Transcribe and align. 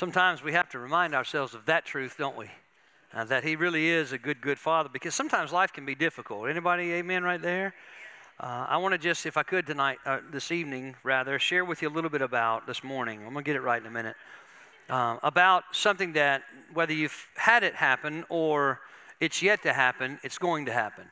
sometimes 0.00 0.42
we 0.42 0.54
have 0.54 0.66
to 0.66 0.78
remind 0.78 1.14
ourselves 1.14 1.54
of 1.54 1.66
that 1.66 1.84
truth, 1.84 2.14
don't 2.16 2.34
we? 2.34 2.46
Uh, 3.12 3.22
that 3.24 3.44
He 3.44 3.54
really 3.54 3.90
is 3.90 4.12
a 4.12 4.18
good, 4.18 4.40
good 4.40 4.58
Father, 4.58 4.88
because 4.90 5.14
sometimes 5.14 5.52
life 5.52 5.74
can 5.74 5.84
be 5.84 5.94
difficult. 5.94 6.48
Anybody, 6.48 6.90
amen, 6.94 7.22
right 7.22 7.42
there? 7.42 7.74
Uh, 8.38 8.64
I 8.66 8.78
want 8.78 8.92
to 8.92 8.98
just, 8.98 9.26
if 9.26 9.36
I 9.36 9.42
could 9.42 9.66
tonight, 9.66 9.98
uh, 10.06 10.20
this 10.32 10.50
evening 10.52 10.96
rather, 11.02 11.38
share 11.38 11.66
with 11.66 11.82
you 11.82 11.88
a 11.88 11.92
little 11.92 12.08
bit 12.08 12.22
about 12.22 12.66
this 12.66 12.82
morning. 12.82 13.18
I'm 13.18 13.34
going 13.34 13.44
to 13.44 13.46
get 13.46 13.56
it 13.56 13.60
right 13.60 13.78
in 13.78 13.86
a 13.86 13.90
minute. 13.90 14.16
Uh, 14.88 15.18
about 15.22 15.64
something 15.72 16.14
that, 16.14 16.44
whether 16.72 16.94
you've 16.94 17.28
had 17.34 17.62
it 17.62 17.74
happen 17.74 18.24
or 18.30 18.80
it's 19.20 19.42
yet 19.42 19.62
to 19.64 19.74
happen, 19.74 20.18
it's 20.22 20.38
going 20.38 20.64
to 20.64 20.72
happen. 20.72 21.04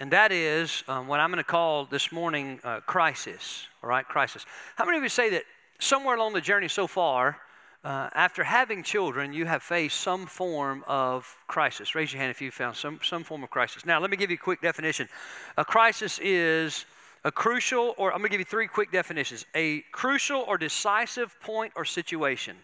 And 0.00 0.10
that 0.10 0.32
is 0.32 0.82
um, 0.88 1.06
what 1.06 1.20
I'm 1.20 1.30
going 1.30 1.36
to 1.36 1.44
call 1.48 1.84
this 1.84 2.10
morning 2.10 2.58
uh, 2.64 2.80
crisis. 2.80 3.68
All 3.80 3.88
right, 3.88 4.04
crisis. 4.04 4.44
How 4.74 4.84
many 4.84 4.96
of 4.96 5.04
you 5.04 5.08
say 5.08 5.30
that 5.30 5.44
somewhere 5.78 6.16
along 6.16 6.32
the 6.32 6.40
journey 6.40 6.66
so 6.66 6.88
far, 6.88 7.36
uh, 7.84 8.10
after 8.14 8.42
having 8.42 8.82
children, 8.82 9.32
you 9.32 9.46
have 9.46 9.62
faced 9.62 10.00
some 10.00 10.26
form 10.26 10.84
of 10.88 11.36
crisis. 11.46 11.94
Raise 11.94 12.12
your 12.12 12.20
hand 12.20 12.30
if 12.30 12.42
you 12.42 12.50
found 12.50 12.76
some, 12.76 13.00
some 13.02 13.22
form 13.22 13.44
of 13.44 13.50
crisis. 13.50 13.86
Now, 13.86 14.00
let 14.00 14.10
me 14.10 14.16
give 14.16 14.30
you 14.30 14.36
a 14.36 14.38
quick 14.38 14.60
definition. 14.60 15.08
A 15.56 15.64
crisis 15.64 16.18
is 16.22 16.84
a 17.24 17.30
crucial, 17.30 17.94
or 17.96 18.12
I'm 18.12 18.18
going 18.18 18.30
to 18.30 18.32
give 18.32 18.40
you 18.40 18.44
three 18.44 18.66
quick 18.66 18.90
definitions 18.90 19.46
a 19.54 19.82
crucial 19.92 20.40
or 20.40 20.58
decisive 20.58 21.34
point 21.40 21.72
or 21.76 21.84
situation, 21.84 22.56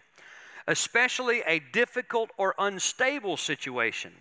especially 0.67 1.41
a 1.47 1.61
difficult 1.71 2.29
or 2.37 2.53
unstable 2.59 3.37
situation 3.37 4.11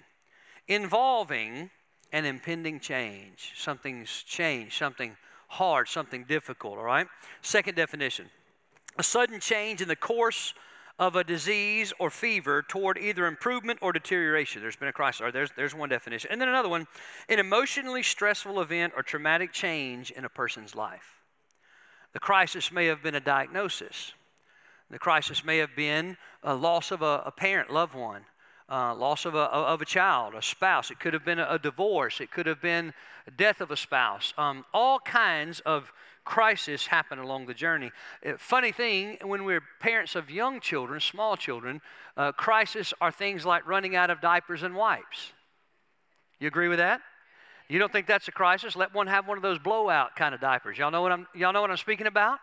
involving 0.68 1.70
an 2.12 2.24
impending 2.24 2.78
change. 2.78 3.52
Something's 3.56 4.22
changed, 4.22 4.74
something 4.74 5.16
hard, 5.48 5.88
something 5.88 6.24
difficult, 6.24 6.78
all 6.78 6.84
right? 6.84 7.08
Second 7.42 7.74
definition 7.74 8.30
a 8.96 9.02
sudden 9.02 9.40
change 9.40 9.80
in 9.80 9.88
the 9.88 9.96
course 9.96 10.54
of 10.98 11.16
a 11.16 11.24
disease 11.24 11.92
or 11.98 12.08
fever 12.10 12.62
toward 12.62 12.98
either 12.98 13.26
improvement 13.26 13.78
or 13.82 13.92
deterioration. 13.92 14.62
There's 14.62 14.76
been 14.76 14.88
a 14.88 14.92
crisis. 14.92 15.20
Or 15.20 15.32
there's, 15.32 15.50
there's 15.56 15.74
one 15.74 15.88
definition. 15.88 16.30
And 16.30 16.40
then 16.40 16.48
another 16.48 16.68
one 16.68 16.86
an 17.28 17.38
emotionally 17.38 18.02
stressful 18.02 18.60
event 18.60 18.92
or 18.96 19.02
traumatic 19.02 19.52
change 19.52 20.10
in 20.12 20.24
a 20.24 20.28
person's 20.28 20.74
life. 20.74 21.22
The 22.12 22.20
crisis 22.20 22.70
may 22.70 22.86
have 22.86 23.02
been 23.02 23.16
a 23.16 23.20
diagnosis, 23.20 24.12
the 24.90 24.98
crisis 24.98 25.44
may 25.44 25.58
have 25.58 25.74
been 25.74 26.16
a 26.42 26.54
loss 26.54 26.92
of 26.92 27.02
a, 27.02 27.22
a 27.26 27.32
parent, 27.32 27.70
loved 27.72 27.94
one. 27.94 28.22
Uh, 28.66 28.94
loss 28.94 29.26
of 29.26 29.34
a, 29.34 29.40
of 29.40 29.82
a 29.82 29.84
child, 29.84 30.34
a 30.34 30.40
spouse. 30.40 30.90
It 30.90 30.98
could 30.98 31.12
have 31.12 31.22
been 31.22 31.38
a, 31.38 31.46
a 31.50 31.58
divorce. 31.58 32.18
It 32.22 32.30
could 32.30 32.46
have 32.46 32.62
been 32.62 32.94
death 33.36 33.60
of 33.60 33.70
a 33.70 33.76
spouse. 33.76 34.32
Um, 34.38 34.64
all 34.72 34.98
kinds 35.00 35.60
of 35.60 35.92
crisis 36.24 36.86
happen 36.86 37.18
along 37.18 37.46
the 37.46 37.54
journey. 37.54 37.90
Uh, 38.24 38.32
funny 38.38 38.72
thing, 38.72 39.18
when 39.22 39.44
we're 39.44 39.62
parents 39.80 40.14
of 40.14 40.30
young 40.30 40.60
children, 40.60 41.00
small 41.00 41.36
children, 41.36 41.80
uh, 42.16 42.32
crisis 42.32 42.94
are 43.00 43.12
things 43.12 43.44
like 43.44 43.66
running 43.66 43.94
out 43.94 44.10
of 44.10 44.20
diapers 44.20 44.62
and 44.62 44.74
wipes. 44.74 45.32
You 46.40 46.48
agree 46.48 46.68
with 46.68 46.78
that? 46.78 47.00
You 47.68 47.78
don't 47.78 47.90
think 47.90 48.06
that's 48.06 48.28
a 48.28 48.32
crisis? 48.32 48.76
Let 48.76 48.92
one 48.94 49.06
have 49.06 49.26
one 49.26 49.38
of 49.38 49.42
those 49.42 49.58
blowout 49.58 50.16
kind 50.16 50.34
of 50.34 50.40
diapers. 50.40 50.76
Y'all 50.76 50.90
know 50.90 51.02
what 51.02 51.12
I'm, 51.12 51.26
y'all 51.34 51.52
know 51.52 51.62
what 51.62 51.70
I'm 51.70 51.76
speaking 51.76 52.06
about? 52.06 52.38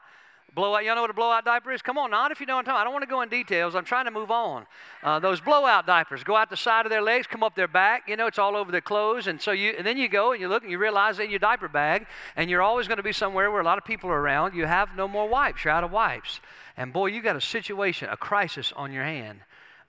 Blowout, 0.53 0.83
y'all 0.83 0.95
know 0.95 1.01
what 1.01 1.09
a 1.09 1.13
blowout 1.13 1.45
diaper 1.45 1.71
is? 1.71 1.81
Come 1.81 1.97
on, 1.97 2.11
not 2.11 2.31
if 2.31 2.41
you 2.41 2.45
know 2.45 2.57
what. 2.57 2.67
I 2.67 2.83
don't 2.83 2.91
want 2.91 3.03
to 3.03 3.09
go 3.09 3.21
in 3.21 3.29
details. 3.29 3.73
I'm 3.73 3.85
trying 3.85 4.03
to 4.03 4.11
move 4.11 4.31
on. 4.31 4.65
Uh, 5.01 5.17
those 5.17 5.39
blowout 5.39 5.87
diapers 5.87 6.25
go 6.25 6.35
out 6.35 6.49
the 6.49 6.57
side 6.57 6.85
of 6.85 6.89
their 6.89 7.01
legs, 7.01 7.25
come 7.25 7.41
up 7.41 7.55
their 7.55 7.69
back. 7.69 8.09
You 8.09 8.17
know, 8.17 8.27
it's 8.27 8.37
all 8.37 8.57
over 8.57 8.69
their 8.69 8.81
clothes. 8.81 9.27
And 9.27 9.41
so 9.41 9.51
you, 9.51 9.73
and 9.77 9.87
then 9.87 9.97
you 9.97 10.09
go 10.09 10.33
and 10.33 10.41
you 10.41 10.49
look 10.49 10.63
and 10.63 10.71
you 10.71 10.77
realize 10.77 11.19
in 11.19 11.29
your 11.29 11.39
diaper 11.39 11.69
bag, 11.69 12.05
and 12.35 12.49
you're 12.49 12.61
always 12.61 12.87
going 12.89 12.97
to 12.97 13.03
be 13.03 13.13
somewhere 13.13 13.49
where 13.49 13.61
a 13.61 13.63
lot 13.63 13.77
of 13.77 13.85
people 13.85 14.09
are 14.09 14.19
around. 14.19 14.53
You 14.53 14.65
have 14.65 14.89
no 14.97 15.07
more 15.07 15.29
wipes. 15.29 15.63
You're 15.63 15.73
out 15.73 15.85
of 15.85 15.91
wipes. 15.91 16.41
And 16.75 16.91
boy, 16.91 17.07
you 17.07 17.21
got 17.21 17.37
a 17.37 17.41
situation, 17.41 18.09
a 18.11 18.17
crisis 18.17 18.73
on 18.75 18.91
your 18.91 19.05
hand. 19.05 19.39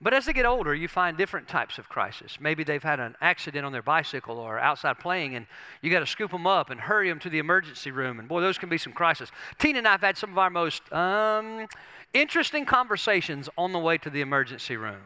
But 0.03 0.13
as 0.13 0.25
they 0.25 0.33
get 0.33 0.45
older, 0.45 0.75
you 0.75 0.89
find 0.89 1.17
different 1.17 1.47
types 1.47 1.77
of 1.77 1.87
crisis. 1.87 2.37
Maybe 2.41 2.65
they've 2.65 2.83
had 2.83 2.99
an 2.99 3.15
accident 3.21 3.65
on 3.65 3.71
their 3.71 3.81
bicycle 3.81 4.37
or 4.37 4.59
outside 4.59 4.99
playing, 4.99 5.35
and 5.35 5.47
you 5.81 5.89
got 5.89 6.01
to 6.01 6.05
scoop 6.05 6.29
them 6.29 6.45
up 6.45 6.69
and 6.69 6.79
hurry 6.79 7.07
them 7.07 7.19
to 7.19 7.29
the 7.29 7.39
emergency 7.39 7.89
room. 7.89 8.19
And 8.19 8.27
boy, 8.27 8.41
those 8.41 8.57
can 8.57 8.67
be 8.67 8.77
some 8.77 8.91
crises. 8.91 9.31
Tina 9.59 9.77
and 9.77 9.87
I 9.87 9.91
have 9.91 10.01
had 10.01 10.17
some 10.17 10.31
of 10.31 10.37
our 10.37 10.49
most 10.49 10.91
um, 10.91 11.67
interesting 12.13 12.65
conversations 12.65 13.47
on 13.57 13.71
the 13.71 13.79
way 13.79 13.97
to 13.99 14.09
the 14.09 14.19
emergency 14.19 14.75
room 14.75 15.01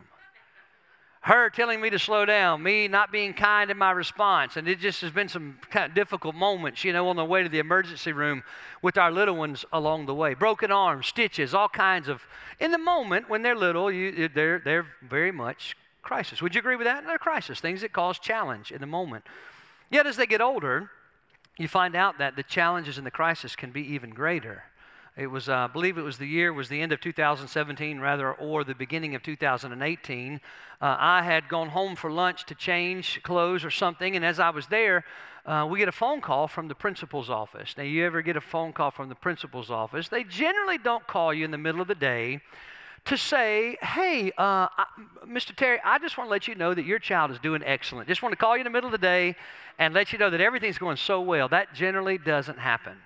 her 1.28 1.50
telling 1.50 1.82
me 1.82 1.90
to 1.90 2.00
slow 2.00 2.24
down, 2.24 2.64
me 2.64 2.88
not 2.88 3.12
being 3.12 3.34
kind 3.34 3.70
in 3.70 3.78
my 3.78 3.92
response. 3.92 4.56
And 4.56 4.66
it 4.66 4.80
just 4.80 5.02
has 5.02 5.12
been 5.12 5.28
some 5.28 5.60
kind 5.70 5.90
of 5.90 5.94
difficult 5.94 6.36
moments, 6.36 6.86
you 6.86 6.94
know, 6.94 7.10
on 7.10 7.18
the 7.18 7.26
way 7.26 7.44
to 7.44 7.50
the 7.50 7.60
emergency 7.60 8.14
room 8.14 8.44
with 8.82 8.98
our 8.98 9.12
little 9.12 9.36
ones 9.36 9.66
along 9.74 10.06
the 10.06 10.16
way. 10.16 10.36
Broken 10.36 10.72
arms, 10.72 11.08
stitches, 11.08 11.54
all 11.54 11.68
kinds 11.68 12.08
of. 12.08 12.26
In 12.62 12.72
the 12.72 12.78
moment 12.78 13.30
when 13.30 13.42
they're 13.42 13.58
little, 13.58 13.92
you, 13.92 14.30
they're, 14.30 14.60
they're 14.60 14.88
very 15.02 15.34
much 15.34 15.76
crisis. 16.02 16.42
Would 16.42 16.56
you 16.56 16.60
agree 16.60 16.78
with 16.78 16.86
that? 16.86 17.06
They're 17.06 17.18
crisis, 17.18 17.60
things 17.60 17.82
that 17.82 17.92
cause 17.92 18.20
challenge 18.20 18.72
in 18.72 18.80
the 18.80 18.88
moment. 18.88 19.26
Yet 19.92 20.08
as 20.08 20.16
they 20.16 20.28
get 20.28 20.40
older, 20.40 20.90
you 21.58 21.68
find 21.68 21.94
out 21.94 22.20
that 22.20 22.38
the 22.38 22.44
challenges 22.44 22.98
and 22.98 23.06
the 23.06 23.12
crisis 23.12 23.54
can 23.54 23.72
be 23.72 23.82
even 23.94 24.12
greater. 24.12 24.64
It 25.18 25.26
was, 25.26 25.50
uh, 25.50 25.56
I 25.56 25.68
believe 25.68 25.98
it 25.98 26.04
was 26.04 26.20
the 26.20 26.28
year, 26.28 26.54
was 26.54 26.70
the 26.70 26.80
end 26.80 26.92
of 26.92 27.02
2017 27.02 28.00
rather, 28.00 28.34
or 28.34 28.64
the 28.64 28.76
beginning 28.76 29.16
of 29.16 29.24
2018. 29.24 30.40
Uh, 30.80 30.96
I 31.00 31.24
had 31.24 31.50
gone 31.50 31.70
home 31.70 31.96
for 31.96 32.12
lunch 32.12 32.46
to 32.46 32.56
change 32.56 33.20
clothes 33.24 33.66
or 33.66 33.72
something, 33.72 34.16
and 34.16 34.24
as 34.24 34.40
I 34.40 34.52
was 34.52 34.68
there, 34.68 35.04
uh, 35.48 35.68
we 35.68 35.80
get 35.80 35.88
a 35.88 35.94
phone 35.94 36.22
call 36.22 36.48
from 36.48 36.68
the 36.68 36.76
principal's 36.76 37.32
office. 37.32 37.74
Now, 37.78 37.84
you 37.84 38.06
ever 38.06 38.22
get 38.22 38.38
a 38.38 38.42
phone 38.42 38.74
call 38.74 38.92
from 38.92 39.10
the 39.10 39.16
principal's 39.16 39.72
office? 39.72 40.08
They 40.08 40.24
generally 40.24 40.78
don't 40.78 41.06
call 41.08 41.34
you 41.34 41.46
in 41.46 41.52
the 41.52 41.58
middle 41.58 41.82
of 41.82 41.88
the 41.88 41.96
day 41.96 42.40
to 43.06 43.18
say, 43.18 43.76
hey, 43.82 44.32
uh, 44.38 44.68
I, 44.70 44.86
Mr. 45.26 45.56
Terry, 45.56 45.80
I 45.84 45.98
just 45.98 46.20
want 46.20 46.28
to 46.28 46.32
let 46.32 46.48
you 46.48 46.54
know 46.54 46.76
that 46.76 46.86
your 46.86 47.00
child 47.00 47.32
is 47.32 47.40
doing 47.40 47.64
excellent. 47.66 48.08
Just 48.08 48.22
want 48.22 48.34
to 48.34 48.38
call 48.38 48.56
you 48.56 48.62
in 48.62 48.66
the 48.66 48.70
middle 48.70 48.88
of 48.88 48.92
the 48.92 49.00
day 49.00 49.36
and 49.80 49.96
let 49.96 50.14
you 50.14 50.20
know 50.20 50.30
that 50.30 50.42
everything's 50.42 50.78
going 50.78 50.98
so 50.98 51.22
well. 51.22 51.48
That 51.48 51.74
generally 51.74 52.20
doesn't 52.20 52.60
happen. 52.60 52.98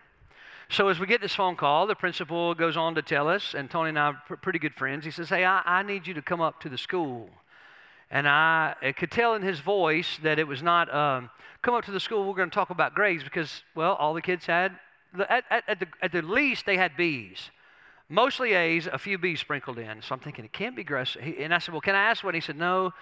So 0.71 0.87
as 0.87 0.99
we 0.99 1.05
get 1.05 1.19
this 1.19 1.35
phone 1.35 1.57
call, 1.57 1.85
the 1.85 1.95
principal 1.95 2.55
goes 2.55 2.77
on 2.77 2.95
to 2.95 3.01
tell 3.01 3.27
us, 3.27 3.55
and 3.55 3.69
Tony 3.69 3.89
and 3.89 3.99
I 3.99 4.13
are 4.29 4.37
pretty 4.37 4.57
good 4.57 4.73
friends. 4.73 5.03
He 5.03 5.11
says, 5.11 5.27
Hey, 5.27 5.43
I, 5.43 5.61
I 5.65 5.83
need 5.83 6.07
you 6.07 6.13
to 6.13 6.21
come 6.21 6.39
up 6.39 6.61
to 6.61 6.69
the 6.69 6.77
school. 6.77 7.29
And 8.09 8.25
I, 8.25 8.73
I 8.81 8.93
could 8.93 9.11
tell 9.11 9.35
in 9.35 9.41
his 9.41 9.59
voice 9.59 10.17
that 10.23 10.39
it 10.39 10.47
was 10.47 10.63
not, 10.63 10.93
um, 10.93 11.29
come 11.61 11.73
up 11.73 11.83
to 11.85 11.91
the 11.91 11.99
school, 11.99 12.25
we're 12.25 12.35
going 12.35 12.49
to 12.49 12.55
talk 12.55 12.69
about 12.69 12.95
grades 12.95 13.21
because, 13.21 13.63
well, 13.75 13.95
all 13.95 14.13
the 14.13 14.21
kids 14.21 14.45
had, 14.45 14.71
at, 15.27 15.43
at, 15.49 15.63
at, 15.67 15.79
the, 15.81 15.87
at 16.01 16.13
the 16.13 16.21
least, 16.21 16.65
they 16.65 16.77
had 16.77 16.95
B's. 16.95 17.51
Mostly 18.07 18.53
A's, 18.53 18.87
a 18.87 18.97
few 18.97 19.17
B's 19.17 19.41
sprinkled 19.41 19.77
in. 19.77 20.01
So 20.01 20.15
I'm 20.15 20.21
thinking, 20.21 20.45
it 20.45 20.53
can't 20.53 20.75
be 20.75 20.85
gross. 20.85 21.17
And 21.21 21.53
I 21.53 21.59
said, 21.59 21.73
Well, 21.73 21.81
can 21.81 21.95
I 21.95 22.03
ask 22.03 22.23
what? 22.23 22.33
He 22.33 22.39
said, 22.39 22.55
No, 22.55 22.93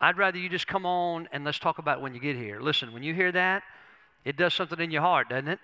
I'd 0.00 0.16
rather 0.16 0.38
you 0.38 0.48
just 0.48 0.66
come 0.66 0.86
on 0.86 1.28
and 1.32 1.44
let's 1.44 1.58
talk 1.58 1.76
about 1.76 2.00
when 2.00 2.14
you 2.14 2.20
get 2.20 2.36
here. 2.36 2.58
Listen, 2.58 2.90
when 2.94 3.02
you 3.02 3.12
hear 3.12 3.32
that, 3.32 3.64
it 4.24 4.38
does 4.38 4.54
something 4.54 4.80
in 4.80 4.90
your 4.90 5.02
heart, 5.02 5.28
doesn't 5.28 5.48
it? 5.48 5.58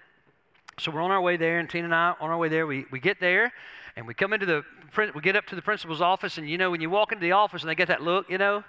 So 0.78 0.90
we're 0.90 1.02
on 1.02 1.12
our 1.12 1.20
way 1.20 1.36
there, 1.36 1.60
and 1.60 1.70
Tina 1.70 1.84
and 1.84 1.94
I 1.94 2.14
on 2.20 2.30
our 2.30 2.36
way 2.36 2.48
there. 2.48 2.66
We, 2.66 2.84
we 2.90 2.98
get 2.98 3.20
there, 3.20 3.52
and 3.96 4.06
we 4.06 4.14
come 4.14 4.32
into 4.32 4.46
the 4.46 4.64
we 5.14 5.20
get 5.20 5.36
up 5.36 5.46
to 5.46 5.56
the 5.56 5.62
principal's 5.62 6.00
office, 6.00 6.38
and 6.38 6.48
you 6.48 6.58
know 6.58 6.70
when 6.70 6.80
you 6.80 6.90
walk 6.90 7.12
into 7.12 7.22
the 7.22 7.32
office 7.32 7.62
and 7.62 7.70
they 7.70 7.74
get 7.74 7.88
that 7.88 8.02
look, 8.02 8.28
you 8.28 8.38
know, 8.38 8.64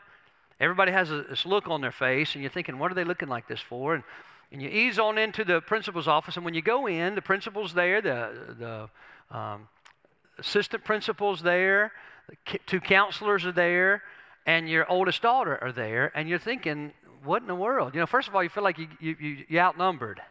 everybody 0.59 0.91
has 0.91 1.11
a, 1.11 1.23
this 1.23 1.45
look 1.45 1.67
on 1.67 1.81
their 1.81 1.91
face, 1.91 2.35
and 2.35 2.43
you're 2.43 2.51
thinking, 2.51 2.77
what 2.77 2.91
are 2.91 2.95
they 2.95 3.03
looking 3.03 3.27
like 3.27 3.47
this 3.47 3.59
for? 3.59 3.95
And 3.95 4.03
and 4.51 4.61
you 4.61 4.69
ease 4.69 4.99
on 4.99 5.17
into 5.17 5.43
the 5.43 5.61
principal's 5.61 6.07
office, 6.07 6.35
and 6.35 6.45
when 6.45 6.53
you 6.53 6.61
go 6.61 6.87
in, 6.87 7.15
the 7.15 7.21
principal's 7.21 7.73
there, 7.73 8.01
the 8.01 8.89
the 9.31 9.35
um, 9.35 9.67
assistant 10.37 10.83
principal's 10.83 11.41
there, 11.41 11.91
the 12.29 12.59
two 12.67 12.79
counselors 12.79 13.45
are 13.45 13.51
there, 13.51 14.03
and 14.45 14.69
your 14.69 14.89
oldest 14.91 15.23
daughter 15.23 15.57
are 15.59 15.71
there, 15.71 16.11
and 16.15 16.29
you're 16.29 16.37
thinking, 16.37 16.93
what 17.23 17.41
in 17.41 17.47
the 17.47 17.55
world? 17.55 17.95
You 17.95 17.99
know, 17.99 18.05
first 18.05 18.27
of 18.27 18.35
all, 18.35 18.43
you 18.43 18.49
feel 18.49 18.63
like 18.63 18.77
you 18.77 18.87
you, 18.99 19.15
you, 19.19 19.45
you 19.49 19.59
outnumbered. 19.59 20.21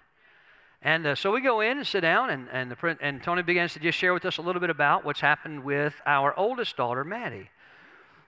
And 0.85 1.07
uh, 1.07 1.15
so 1.15 1.33
we 1.33 1.41
go 1.41 1.63
in 1.63 1.79
and 1.79 1.87
sit 1.87 2.03
down, 2.03 2.29
and, 2.29 2.47
and, 2.53 2.71
the, 2.71 2.97
and 3.01 3.23
Tony 3.23 3.43
begins 3.43 3.73
to 3.73 3.81
just 3.81 3.97
share 3.97 4.13
with 4.13 4.27
us 4.27 4.37
a 4.37 4.43
little 4.43 4.61
bit 4.61 4.69
about 4.69 5.03
what's 5.03 5.21
happened 5.21 5.65
with 5.65 5.95
our 6.05 6.39
oldest 6.39 6.77
daughter, 6.77 7.05
Maddie. 7.05 7.49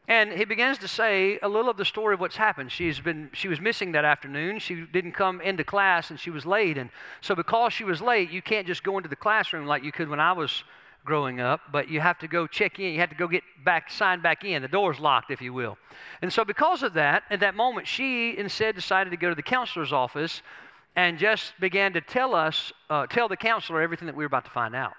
And 0.08 0.32
he 0.32 0.46
begins 0.46 0.78
to 0.78 0.88
say 0.88 1.38
a 1.42 1.48
little 1.48 1.70
of 1.70 1.76
the 1.76 1.84
story 1.84 2.14
of 2.14 2.20
what's 2.20 2.36
happened. 2.36 2.72
She's 2.72 2.98
been, 2.98 3.28
she 3.34 3.48
was 3.48 3.60
missing 3.60 3.92
that 3.92 4.06
afternoon. 4.06 4.58
She 4.58 4.86
didn't 4.90 5.12
come 5.12 5.42
into 5.42 5.64
class, 5.64 6.10
and 6.10 6.19
she 6.19 6.31
was 6.31 6.46
late. 6.46 6.78
And 6.78 6.88
so, 7.20 7.34
because 7.34 7.75
she 7.75 7.84
was 7.84 8.00
late, 8.00 8.31
you 8.31 8.40
can't 8.40 8.66
just 8.66 8.82
go 8.82 8.96
into 8.96 9.08
the 9.10 9.16
classroom 9.16 9.66
like 9.66 9.84
you 9.84 9.92
could 9.92 10.08
when 10.08 10.20
I 10.20 10.32
was 10.32 10.64
growing 11.04 11.40
up, 11.40 11.60
but 11.72 11.88
you 11.88 12.00
have 12.00 12.19
to 12.20 12.28
go 12.28 12.46
check 12.46 12.78
in. 12.78 12.92
You 12.92 13.00
have 13.00 13.10
to 13.10 13.16
go 13.16 13.28
get 13.28 13.42
back, 13.64 13.90
sign 13.90 14.22
back 14.22 14.44
in. 14.44 14.62
The 14.62 14.69
door's 14.69 14.98
locked, 14.98 15.31
if 15.31 15.42
you 15.42 15.52
will. 15.52 15.76
And 16.22 16.32
so, 16.32 16.44
because 16.44 16.82
of 16.82 16.94
that, 16.94 17.25
at 17.28 17.40
that 17.40 17.54
moment, 17.54 17.86
she 17.86 18.36
instead 18.38 18.75
decided 18.75 19.10
to 19.10 19.16
go 19.16 19.28
to 19.28 19.34
the 19.34 19.42
counselor's 19.42 19.92
office 19.92 20.40
and 20.96 21.19
just 21.19 21.52
began 21.60 21.93
to 21.93 22.00
tell 22.00 22.34
us, 22.34 22.72
uh, 22.88 23.06
tell 23.06 23.28
the 23.28 23.37
counselor 23.37 23.82
everything 23.82 24.06
that 24.06 24.16
we 24.16 24.25
were 24.25 24.28
about 24.28 24.46
to 24.46 24.50
find 24.50 24.75
out. 24.75 24.94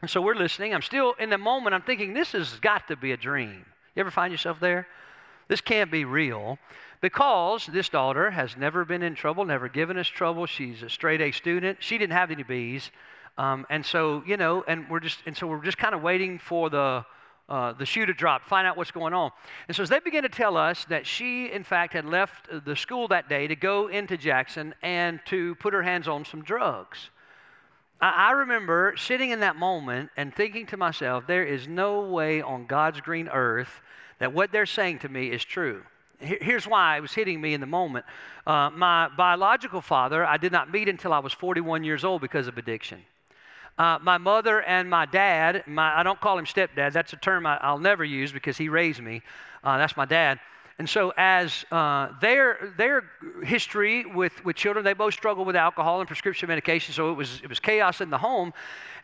And 0.00 0.08
so 0.08 0.22
we're 0.22 0.36
listening. 0.36 0.72
I'm 0.72 0.82
still 0.82 1.14
in 1.18 1.28
the 1.28 1.38
moment, 1.38 1.74
I'm 1.74 1.82
thinking, 1.82 2.14
this 2.14 2.32
has 2.32 2.58
got 2.60 2.86
to 2.88 2.96
be 2.96 3.10
a 3.10 3.16
dream. 3.16 3.66
You 3.96 4.00
ever 4.00 4.12
find 4.12 4.32
yourself 4.32 4.60
there? 4.60 4.86
This 5.48 5.60
can't 5.60 5.90
be 5.90 6.04
real 6.04 6.58
because 7.00 7.66
this 7.66 7.88
daughter 7.88 8.30
has 8.30 8.56
never 8.56 8.84
been 8.84 9.02
in 9.02 9.16
trouble, 9.16 9.44
never 9.44 9.68
given 9.68 9.98
us 9.98 10.06
trouble. 10.06 10.46
She's 10.46 10.82
a 10.82 10.88
straight 10.88 11.20
A 11.20 11.32
student. 11.32 11.78
She 11.80 11.98
didn't 11.98 12.12
have 12.12 12.30
any 12.30 12.44
B's. 12.44 12.90
Um, 13.38 13.66
and 13.70 13.84
so, 13.84 14.22
you 14.26 14.36
know, 14.36 14.64
and 14.68 14.88
we're 14.88 15.00
just, 15.00 15.18
and 15.26 15.36
so 15.36 15.46
we're 15.46 15.64
just 15.64 15.78
kind 15.78 15.94
of 15.94 16.02
waiting 16.02 16.38
for 16.38 16.70
the, 16.70 17.04
uh, 17.48 17.72
the 17.72 17.86
shoe 17.86 18.04
to 18.04 18.12
drop, 18.12 18.44
find 18.44 18.66
out 18.66 18.76
what's 18.76 18.90
going 18.90 19.14
on. 19.14 19.30
And 19.68 19.76
so 19.76 19.82
as 19.82 19.88
they 19.88 20.00
began 20.00 20.22
to 20.22 20.28
tell 20.28 20.56
us 20.56 20.84
that 20.86 21.06
she, 21.06 21.50
in 21.50 21.64
fact, 21.64 21.94
had 21.94 22.04
left 22.04 22.48
the 22.64 22.76
school 22.76 23.08
that 23.08 23.28
day 23.28 23.46
to 23.46 23.56
go 23.56 23.88
into 23.88 24.16
Jackson 24.16 24.74
and 24.82 25.20
to 25.26 25.54
put 25.56 25.72
her 25.72 25.82
hands 25.82 26.08
on 26.08 26.24
some 26.24 26.42
drugs. 26.42 27.10
I, 28.00 28.28
I 28.28 28.30
remember 28.32 28.94
sitting 28.96 29.30
in 29.30 29.40
that 29.40 29.56
moment 29.56 30.10
and 30.16 30.34
thinking 30.34 30.66
to 30.66 30.76
myself, 30.76 31.26
there 31.26 31.44
is 31.44 31.66
no 31.66 32.00
way 32.02 32.42
on 32.42 32.66
God's 32.66 33.00
green 33.00 33.28
earth 33.28 33.80
that 34.18 34.32
what 34.32 34.52
they're 34.52 34.66
saying 34.66 34.98
to 35.00 35.08
me 35.08 35.30
is 35.30 35.44
true. 35.44 35.82
Here's 36.20 36.66
why 36.66 36.96
it 36.96 37.00
was 37.00 37.12
hitting 37.12 37.40
me 37.40 37.54
in 37.54 37.60
the 37.60 37.66
moment. 37.66 38.04
Uh, 38.44 38.70
my 38.70 39.08
biological 39.16 39.80
father, 39.80 40.24
I 40.24 40.36
did 40.36 40.50
not 40.50 40.70
meet 40.72 40.88
until 40.88 41.12
I 41.12 41.20
was 41.20 41.32
41 41.32 41.84
years 41.84 42.04
old 42.04 42.20
because 42.20 42.48
of 42.48 42.58
addiction. 42.58 43.04
Uh, 43.78 43.98
my 44.02 44.18
mother 44.18 44.62
and 44.62 44.90
my 44.90 45.06
dad, 45.06 45.62
my, 45.66 46.00
I 46.00 46.02
don't 46.02 46.20
call 46.20 46.36
him 46.36 46.44
stepdad, 46.44 46.92
that's 46.92 47.12
a 47.12 47.16
term 47.16 47.46
I, 47.46 47.70
will 47.70 47.78
never 47.78 48.04
use 48.04 48.32
because 48.32 48.56
he 48.56 48.68
raised 48.68 49.00
me. 49.00 49.22
Uh, 49.62 49.78
that's 49.78 49.96
my 49.96 50.04
dad. 50.04 50.40
And 50.80 50.88
so, 50.88 51.12
as 51.16 51.64
uh, 51.72 52.08
their, 52.20 52.72
their 52.76 53.04
history 53.42 54.04
with, 54.04 54.44
with 54.44 54.54
children, 54.54 54.84
they 54.84 54.92
both 54.92 55.14
struggled 55.14 55.46
with 55.46 55.56
alcohol 55.56 56.00
and 56.00 56.06
prescription 56.06 56.48
medication, 56.48 56.94
so 56.94 57.10
it 57.10 57.14
was, 57.14 57.40
it 57.42 57.48
was 57.48 57.58
chaos 57.58 58.00
in 58.00 58.10
the 58.10 58.18
home. 58.18 58.52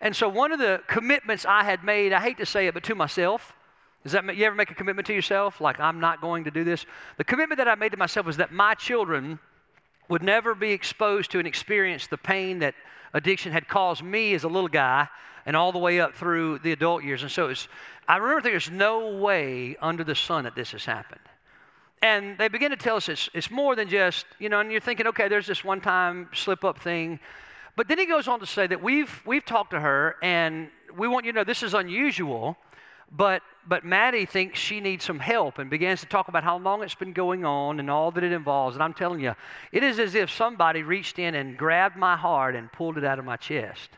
And 0.00 0.14
so, 0.14 0.28
one 0.28 0.52
of 0.52 0.60
the 0.60 0.82
commitments 0.86 1.44
I 1.44 1.64
had 1.64 1.82
made, 1.82 2.12
I 2.12 2.20
hate 2.20 2.38
to 2.38 2.46
say 2.46 2.68
it, 2.68 2.74
but 2.74 2.84
to 2.84 2.94
myself, 2.94 3.54
is 4.04 4.12
that 4.12 4.36
you 4.36 4.44
ever 4.44 4.54
make 4.54 4.70
a 4.70 4.74
commitment 4.74 5.06
to 5.08 5.14
yourself? 5.14 5.60
Like, 5.60 5.80
I'm 5.80 5.98
not 5.98 6.20
going 6.20 6.44
to 6.44 6.50
do 6.50 6.62
this? 6.62 6.86
The 7.16 7.24
commitment 7.24 7.58
that 7.58 7.68
I 7.68 7.74
made 7.74 7.90
to 7.90 7.96
myself 7.96 8.26
was 8.26 8.36
that 8.36 8.52
my 8.52 8.74
children 8.74 9.38
would 10.08 10.22
never 10.22 10.54
be 10.54 10.72
exposed 10.72 11.30
to 11.32 11.38
and 11.38 11.46
experience 11.46 12.06
the 12.06 12.18
pain 12.18 12.58
that 12.60 12.74
addiction 13.12 13.52
had 13.52 13.68
caused 13.68 14.02
me 14.02 14.34
as 14.34 14.44
a 14.44 14.48
little 14.48 14.68
guy 14.68 15.08
and 15.46 15.56
all 15.56 15.72
the 15.72 15.78
way 15.78 16.00
up 16.00 16.14
through 16.14 16.58
the 16.60 16.72
adult 16.72 17.04
years. 17.04 17.22
And 17.22 17.30
so 17.30 17.48
was, 17.48 17.68
I 18.08 18.16
remember 18.16 18.42
there's 18.42 18.70
no 18.70 19.16
way 19.16 19.76
under 19.80 20.04
the 20.04 20.14
sun 20.14 20.44
that 20.44 20.54
this 20.54 20.72
has 20.72 20.84
happened. 20.84 21.20
And 22.02 22.36
they 22.36 22.48
begin 22.48 22.70
to 22.70 22.76
tell 22.76 22.96
us 22.96 23.08
it's, 23.08 23.30
it's 23.32 23.50
more 23.50 23.74
than 23.76 23.88
just, 23.88 24.26
you 24.38 24.48
know, 24.48 24.60
and 24.60 24.70
you're 24.70 24.80
thinking, 24.80 25.06
okay, 25.06 25.28
there's 25.28 25.46
this 25.46 25.64
one 25.64 25.80
time 25.80 26.28
slip 26.34 26.64
up 26.64 26.78
thing. 26.78 27.18
But 27.76 27.88
then 27.88 27.98
he 27.98 28.06
goes 28.06 28.28
on 28.28 28.40
to 28.40 28.46
say 28.46 28.66
that 28.66 28.82
we've, 28.82 29.22
we've 29.24 29.44
talked 29.44 29.70
to 29.70 29.80
her 29.80 30.16
and 30.22 30.68
we 30.96 31.08
want 31.08 31.24
you 31.24 31.32
to 31.32 31.36
know 31.36 31.44
this 31.44 31.62
is 31.62 31.74
unusual 31.74 32.56
but, 33.12 33.42
but 33.68 33.84
Maddie 33.84 34.26
thinks 34.26 34.58
she 34.58 34.80
needs 34.80 35.04
some 35.04 35.18
help 35.18 35.58
and 35.58 35.70
begins 35.70 36.00
to 36.00 36.06
talk 36.06 36.28
about 36.28 36.44
how 36.44 36.58
long 36.58 36.82
it's 36.82 36.94
been 36.94 37.12
going 37.12 37.44
on 37.44 37.80
and 37.80 37.90
all 37.90 38.10
that 38.12 38.24
it 38.24 38.32
involves. 38.32 38.76
And 38.76 38.82
I'm 38.82 38.94
telling 38.94 39.20
you, 39.20 39.34
it 39.72 39.82
is 39.82 39.98
as 39.98 40.14
if 40.14 40.30
somebody 40.30 40.82
reached 40.82 41.18
in 41.18 41.34
and 41.34 41.56
grabbed 41.56 41.96
my 41.96 42.16
heart 42.16 42.56
and 42.56 42.70
pulled 42.72 42.98
it 42.98 43.04
out 43.04 43.18
of 43.18 43.24
my 43.24 43.36
chest. 43.36 43.90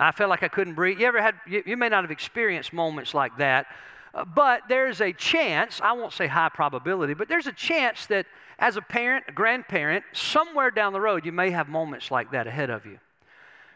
I 0.00 0.12
felt 0.12 0.30
like 0.30 0.42
I 0.42 0.48
couldn't 0.48 0.74
breathe. 0.74 1.00
You 1.00 1.06
ever 1.06 1.20
had, 1.20 1.34
you, 1.46 1.62
you 1.66 1.76
may 1.76 1.88
not 1.88 2.04
have 2.04 2.10
experienced 2.10 2.72
moments 2.72 3.14
like 3.14 3.36
that, 3.38 3.66
uh, 4.14 4.24
but 4.24 4.62
there's 4.68 5.00
a 5.00 5.12
chance, 5.12 5.80
I 5.82 5.92
won't 5.92 6.12
say 6.12 6.26
high 6.26 6.48
probability, 6.48 7.14
but 7.14 7.28
there's 7.28 7.46
a 7.46 7.52
chance 7.52 8.06
that 8.06 8.26
as 8.58 8.76
a 8.76 8.82
parent, 8.82 9.24
a 9.28 9.32
grandparent, 9.32 10.04
somewhere 10.12 10.70
down 10.70 10.92
the 10.92 11.00
road, 11.00 11.24
you 11.24 11.32
may 11.32 11.50
have 11.50 11.68
moments 11.68 12.10
like 12.10 12.30
that 12.32 12.46
ahead 12.46 12.70
of 12.70 12.86
you. 12.86 12.98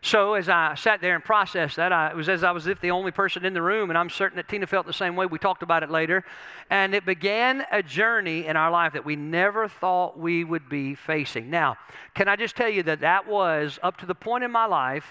So 0.05 0.35
as 0.35 0.49
I 0.49 0.75
sat 0.75 1.01
there 1.01 1.15
and 1.15 1.25
processed 1.25 1.77
that, 1.77 1.93
I, 1.93 2.09
it 2.11 2.17
was 2.17 2.29
as 2.29 2.43
I 2.43 2.51
was 2.51 2.67
if 2.67 2.81
the 2.81 2.91
only 2.91 3.13
person 3.13 3.45
in 3.45 3.55
the 3.55 3.63
room, 3.63 3.89
and 3.89 3.97
I'm 3.97 4.11
certain 4.11 4.37
that 4.37 4.49
Tina 4.49 4.67
felt 4.67 4.85
the 4.85 4.93
same 4.93 5.15
way. 5.15 5.27
We 5.27 5.39
talked 5.39 5.63
about 5.63 5.85
it 5.85 5.91
later, 5.91 6.25
and 6.71 6.93
it 6.93 7.07
began 7.07 7.65
a 7.71 7.85
journey 7.85 8.47
in 8.47 8.57
our 8.57 8.71
life 8.71 8.95
that 8.95 9.05
we 9.05 9.15
never 9.15 9.69
thought 9.69 10.19
we 10.19 10.43
would 10.43 10.69
be 10.69 10.97
facing. 10.97 11.51
Now, 11.51 11.77
can 12.15 12.29
I 12.29 12.35
just 12.35 12.57
tell 12.57 12.69
you 12.69 12.83
that 12.83 13.01
that 13.01 13.29
was 13.29 13.79
up 13.85 13.97
to 13.99 14.07
the 14.07 14.15
point 14.15 14.43
in 14.43 14.51
my 14.51 14.67
life 14.67 15.05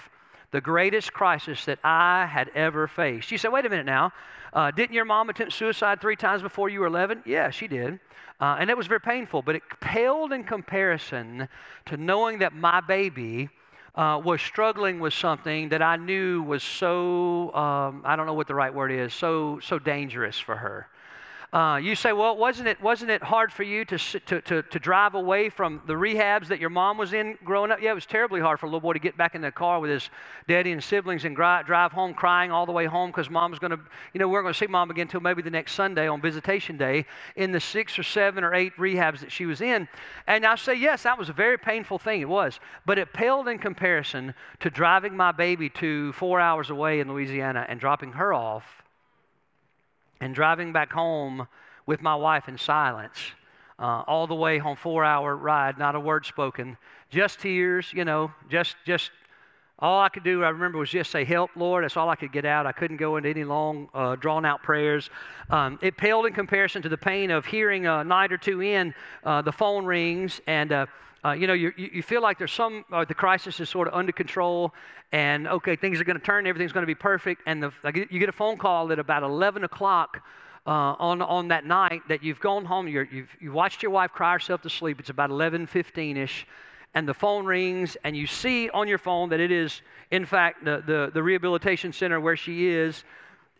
the 0.51 0.61
greatest 0.61 1.13
crisis 1.13 1.63
that 1.65 1.79
I 1.83 2.25
had 2.25 2.51
ever 2.53 2.87
faced. 2.87 3.31
You 3.31 3.37
said, 3.37 3.53
wait 3.53 3.65
a 3.65 3.69
minute 3.69 3.85
now. 3.85 4.11
Uh, 4.53 4.69
didn't 4.69 4.93
your 4.93 5.05
mom 5.05 5.29
attempt 5.29 5.53
suicide 5.53 6.01
three 6.01 6.17
times 6.17 6.41
before 6.41 6.67
you 6.67 6.81
were 6.81 6.87
11? 6.87 7.23
Yeah, 7.25 7.49
she 7.51 7.69
did. 7.69 7.99
Uh, 8.41 8.57
and 8.59 8.69
it 8.69 8.75
was 8.75 8.87
very 8.87 8.99
painful, 8.99 9.41
but 9.41 9.55
it 9.55 9.63
paled 9.79 10.33
in 10.33 10.43
comparison 10.43 11.47
to 11.85 11.95
knowing 11.95 12.39
that 12.39 12.53
my 12.53 12.81
baby 12.81 13.49
uh, 13.95 14.21
was 14.23 14.41
struggling 14.41 14.99
with 14.99 15.13
something 15.13 15.69
that 15.69 15.81
I 15.81 15.97
knew 15.97 16.43
was 16.43 16.63
so, 16.63 17.53
um, 17.53 18.01
I 18.05 18.15
don't 18.15 18.25
know 18.25 18.33
what 18.33 18.47
the 18.47 18.55
right 18.55 18.73
word 18.73 18.91
is, 18.91 19.13
so, 19.13 19.59
so 19.61 19.79
dangerous 19.79 20.39
for 20.39 20.55
her. 20.55 20.87
Uh, 21.53 21.75
you 21.75 21.95
say, 21.95 22.13
well, 22.13 22.37
wasn't 22.37 22.65
it, 22.65 22.81
wasn't 22.81 23.11
it 23.11 23.21
hard 23.21 23.51
for 23.51 23.63
you 23.63 23.83
to, 23.83 23.97
to, 23.97 24.39
to, 24.39 24.61
to, 24.61 24.79
drive 24.79 25.15
away 25.15 25.49
from 25.49 25.81
the 25.85 25.93
rehabs 25.93 26.47
that 26.47 26.61
your 26.61 26.69
mom 26.69 26.97
was 26.97 27.11
in 27.11 27.37
growing 27.43 27.69
up? 27.71 27.81
Yeah, 27.81 27.91
it 27.91 27.95
was 27.95 28.05
terribly 28.05 28.39
hard 28.39 28.57
for 28.57 28.67
a 28.67 28.69
little 28.69 28.79
boy 28.79 28.93
to 28.93 28.99
get 28.99 29.17
back 29.17 29.35
in 29.35 29.41
the 29.41 29.51
car 29.51 29.81
with 29.81 29.91
his 29.91 30.09
daddy 30.47 30.71
and 30.71 30.81
siblings 30.81 31.25
and 31.25 31.35
drive, 31.35 31.65
drive 31.65 31.91
home 31.91 32.13
crying 32.13 32.51
all 32.51 32.65
the 32.65 32.71
way 32.71 32.85
home 32.85 33.09
because 33.09 33.29
mom 33.29 33.51
was 33.51 33.59
going 33.59 33.71
to, 33.71 33.79
you 34.13 34.19
know, 34.19 34.29
we 34.29 34.31
weren't 34.31 34.45
going 34.45 34.53
to 34.53 34.57
see 34.57 34.67
mom 34.67 34.91
again 34.91 35.07
until 35.07 35.19
maybe 35.19 35.41
the 35.41 35.49
next 35.49 35.73
Sunday 35.73 36.07
on 36.07 36.21
visitation 36.21 36.77
day 36.77 37.05
in 37.35 37.51
the 37.51 37.59
six 37.59 37.99
or 37.99 38.03
seven 38.03 38.45
or 38.45 38.53
eight 38.53 38.73
rehabs 38.77 39.19
that 39.19 39.29
she 39.29 39.45
was 39.45 39.59
in. 39.59 39.89
And 40.27 40.45
I 40.45 40.55
say, 40.55 40.75
yes, 40.75 41.03
that 41.03 41.17
was 41.17 41.27
a 41.27 41.33
very 41.33 41.57
painful 41.57 41.99
thing. 41.99 42.21
It 42.21 42.29
was. 42.29 42.61
But 42.85 42.97
it 42.97 43.11
paled 43.11 43.49
in 43.49 43.59
comparison 43.59 44.33
to 44.61 44.69
driving 44.69 45.17
my 45.17 45.33
baby 45.33 45.69
to 45.71 46.13
four 46.13 46.39
hours 46.39 46.69
away 46.69 47.01
in 47.01 47.11
Louisiana 47.11 47.65
and 47.67 47.77
dropping 47.77 48.13
her 48.13 48.33
off 48.33 48.80
and 50.21 50.33
driving 50.33 50.71
back 50.71 50.91
home 50.91 51.47
with 51.85 52.01
my 52.01 52.15
wife 52.15 52.47
in 52.47 52.57
silence. 52.57 53.17
Uh, 53.77 54.03
all 54.05 54.27
the 54.27 54.35
way 54.35 54.59
home, 54.59 54.77
four 54.77 55.03
hour 55.03 55.35
ride, 55.35 55.79
not 55.79 55.95
a 55.95 55.99
word 55.99 56.25
spoken, 56.25 56.77
just 57.09 57.39
tears, 57.39 57.91
you 57.93 58.05
know, 58.05 58.31
just, 58.47 58.75
just 58.85 59.09
all 59.79 59.99
I 59.99 60.09
could 60.09 60.23
do, 60.23 60.43
I 60.43 60.49
remember, 60.49 60.77
was 60.77 60.91
just 60.91 61.09
say, 61.09 61.25
Help, 61.25 61.49
Lord. 61.55 61.83
That's 61.83 61.97
all 61.97 62.07
I 62.07 62.15
could 62.15 62.31
get 62.31 62.45
out. 62.45 62.67
I 62.67 62.71
couldn't 62.71 62.97
go 62.97 63.17
into 63.17 63.29
any 63.29 63.43
long, 63.43 63.89
uh, 63.95 64.15
drawn 64.15 64.45
out 64.45 64.61
prayers. 64.61 65.09
Um, 65.49 65.79
it 65.81 65.97
paled 65.97 66.27
in 66.27 66.33
comparison 66.33 66.83
to 66.83 66.89
the 66.89 66.97
pain 66.97 67.31
of 67.31 67.47
hearing 67.47 67.87
a 67.87 68.03
night 68.03 68.31
or 68.31 68.37
two 68.37 68.61
in, 68.61 68.93
uh, 69.23 69.41
the 69.41 69.51
phone 69.51 69.83
rings, 69.83 70.39
and 70.45 70.71
uh, 71.23 71.31
you 71.33 71.45
know, 71.45 71.53
you, 71.53 71.71
you 71.77 72.01
feel 72.01 72.21
like 72.21 72.37
there's 72.39 72.51
some, 72.51 72.83
uh, 72.91 73.05
the 73.05 73.13
crisis 73.13 73.59
is 73.59 73.69
sort 73.69 73.87
of 73.87 73.93
under 73.93 74.11
control, 74.11 74.73
and 75.11 75.47
okay, 75.47 75.75
things 75.75 76.01
are 76.01 76.03
going 76.03 76.17
to 76.17 76.25
turn, 76.25 76.47
everything's 76.47 76.71
going 76.71 76.83
to 76.83 76.87
be 76.87 76.95
perfect, 76.95 77.43
and 77.45 77.61
the, 77.61 77.71
like, 77.83 77.95
you 77.95 78.19
get 78.19 78.29
a 78.29 78.33
phone 78.33 78.57
call 78.57 78.91
at 78.91 78.97
about 78.97 79.21
11 79.21 79.63
o'clock 79.63 80.23
uh, 80.65 80.95
on, 80.97 81.21
on 81.21 81.47
that 81.49 81.65
night 81.65 82.01
that 82.07 82.23
you've 82.23 82.39
gone 82.39 82.65
home, 82.65 82.87
you 82.87 82.99
have 82.99 83.27
you've 83.39 83.53
watched 83.53 83.83
your 83.83 83.91
wife 83.91 84.11
cry 84.11 84.33
herself 84.33 84.61
to 84.63 84.69
sleep, 84.69 84.99
it's 84.99 85.11
about 85.11 85.29
11.15ish, 85.29 86.45
and 86.95 87.07
the 87.07 87.13
phone 87.13 87.45
rings, 87.45 87.95
and 88.03 88.17
you 88.17 88.25
see 88.25 88.69
on 88.71 88.87
your 88.87 88.97
phone 88.97 89.29
that 89.29 89.39
it 89.39 89.51
is, 89.51 89.81
in 90.09 90.25
fact, 90.25 90.65
the, 90.65 90.83
the, 90.85 91.11
the 91.13 91.21
rehabilitation 91.21 91.93
center 91.93 92.19
where 92.19 92.35
she 92.35 92.67
is, 92.67 93.03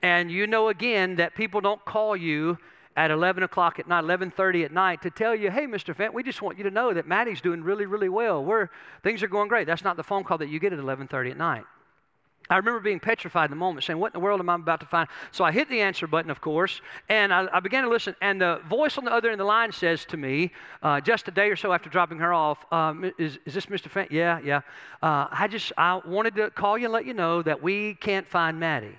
and 0.02 0.32
you 0.32 0.48
know 0.48 0.70
again 0.70 1.16
that 1.18 1.36
people 1.36 1.62
don't 1.62 1.84
call 1.86 2.18
you 2.18 2.58
at 2.96 3.12
11 3.12 3.44
o'clock 3.44 3.80
at 3.80 3.88
night, 3.88 4.04
11:30 4.04 4.66
at 4.66 4.72
night, 4.72 5.02
to 5.02 5.10
tell 5.10 5.36
you, 5.36 5.50
"Hey, 5.50 5.66
Mr. 5.66 5.96
Fent, 5.96 6.14
we 6.14 6.24
just 6.24 6.42
want 6.42 6.58
you 6.58 6.64
to 6.66 6.72
know 6.72 6.94
that 6.94 7.08
Maddie's 7.08 7.42
doing 7.42 7.64
really, 7.64 7.86
really 7.86 8.10
well. 8.10 8.44
We're 8.44 8.70
things 9.04 9.24
are 9.24 9.28
going 9.28 9.48
great." 9.48 9.68
That's 9.68 9.84
not 9.84 9.98
the 9.98 10.04
phone 10.04 10.24
call 10.24 10.38
that 10.40 10.50
you 10.50 10.60
get 10.60 10.74
at 10.74 10.80
11:30 10.80 11.32
at 11.32 11.38
night. 11.38 11.66
I 12.52 12.58
remember 12.58 12.82
being 12.82 13.00
petrified 13.00 13.46
in 13.46 13.52
the 13.52 13.58
moment, 13.58 13.86
saying, 13.86 13.98
What 13.98 14.08
in 14.08 14.14
the 14.14 14.20
world 14.20 14.42
am 14.42 14.50
I 14.50 14.56
about 14.56 14.82
to 14.82 14.86
find? 14.86 15.08
So 15.32 15.46
I 15.46 15.54
hit 15.54 15.70
the 15.70 15.80
answer 15.80 16.06
button, 16.06 16.30
of 16.30 16.42
course, 16.42 16.82
and 17.08 17.34
I, 17.34 17.48
I 17.54 17.60
began 17.62 17.84
to 17.84 17.90
listen. 17.90 18.14
And 18.22 18.42
the 18.42 18.60
voice 18.70 18.98
on 18.98 19.06
the 19.06 19.12
other 19.12 19.30
end 19.30 19.36
of 19.36 19.46
the 19.46 19.48
line 19.48 19.72
says 19.72 20.04
to 20.06 20.18
me, 20.18 20.52
uh, 20.84 21.00
just 21.00 21.28
a 21.30 21.32
day 21.32 21.50
or 21.50 21.56
so 21.56 21.72
after 21.72 21.90
dropping 21.90 22.18
her 22.20 22.34
off, 22.34 22.66
um, 22.74 23.10
is, 23.18 23.40
is 23.46 23.54
this 23.54 23.68
Mr. 23.68 23.90
Fent? 23.90 24.12
Yeah, 24.12 24.40
yeah. 24.44 24.58
Uh, 25.02 25.28
I 25.32 25.48
just 25.50 25.72
I 25.78 26.02
wanted 26.06 26.36
to 26.36 26.50
call 26.50 26.78
you 26.78 26.86
and 26.86 26.94
let 26.94 27.06
you 27.06 27.14
know 27.14 27.42
that 27.42 27.64
we 27.64 27.94
can't 27.96 28.28
find 28.28 28.60
Maddie. 28.60 28.98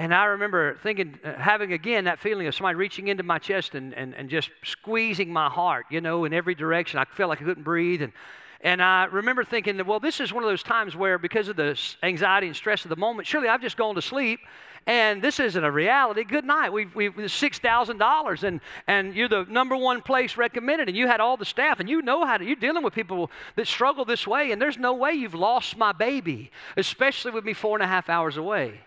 And 0.00 0.14
I 0.14 0.24
remember 0.24 0.76
thinking, 0.76 1.18
uh, 1.22 1.34
having 1.34 1.74
again 1.74 2.04
that 2.04 2.18
feeling 2.18 2.46
of 2.46 2.54
somebody 2.54 2.74
reaching 2.74 3.08
into 3.08 3.22
my 3.22 3.38
chest 3.38 3.74
and, 3.74 3.92
and, 3.92 4.14
and 4.14 4.30
just 4.30 4.48
squeezing 4.64 5.30
my 5.30 5.50
heart, 5.50 5.84
you 5.90 6.00
know, 6.00 6.24
in 6.24 6.32
every 6.32 6.54
direction. 6.54 6.98
I 6.98 7.04
felt 7.04 7.28
like 7.28 7.42
I 7.42 7.44
couldn't 7.44 7.64
breathe. 7.64 8.00
And, 8.00 8.14
and 8.62 8.82
I 8.82 9.04
remember 9.04 9.44
thinking 9.44 9.76
that, 9.76 9.86
well, 9.86 10.00
this 10.00 10.18
is 10.18 10.32
one 10.32 10.42
of 10.42 10.48
those 10.48 10.62
times 10.62 10.96
where, 10.96 11.18
because 11.18 11.48
of 11.48 11.56
the 11.56 11.78
anxiety 12.02 12.46
and 12.46 12.56
stress 12.56 12.82
of 12.86 12.88
the 12.88 12.96
moment, 12.96 13.28
surely 13.28 13.48
I've 13.48 13.60
just 13.60 13.76
gone 13.76 13.94
to 13.94 14.00
sleep 14.00 14.40
and 14.86 15.20
this 15.20 15.38
isn't 15.38 15.62
a 15.62 15.70
reality. 15.70 16.24
Good 16.24 16.46
night. 16.46 16.72
We've, 16.72 16.94
we've 16.94 17.12
$6,000 17.12 18.42
and, 18.42 18.60
and 18.86 19.14
you're 19.14 19.28
the 19.28 19.44
number 19.50 19.76
one 19.76 20.00
place 20.00 20.38
recommended 20.38 20.88
and 20.88 20.96
you 20.96 21.08
had 21.08 21.20
all 21.20 21.36
the 21.36 21.44
staff 21.44 21.78
and 21.78 21.90
you 21.90 22.00
know 22.00 22.24
how 22.24 22.38
to, 22.38 22.44
you're 22.46 22.56
dealing 22.56 22.82
with 22.82 22.94
people 22.94 23.30
that 23.56 23.66
struggle 23.66 24.06
this 24.06 24.26
way 24.26 24.50
and 24.50 24.62
there's 24.62 24.78
no 24.78 24.94
way 24.94 25.12
you've 25.12 25.34
lost 25.34 25.76
my 25.76 25.92
baby, 25.92 26.50
especially 26.78 27.32
with 27.32 27.44
me 27.44 27.52
four 27.52 27.76
and 27.76 27.82
a 27.82 27.86
half 27.86 28.08
hours 28.08 28.38
away. 28.38 28.80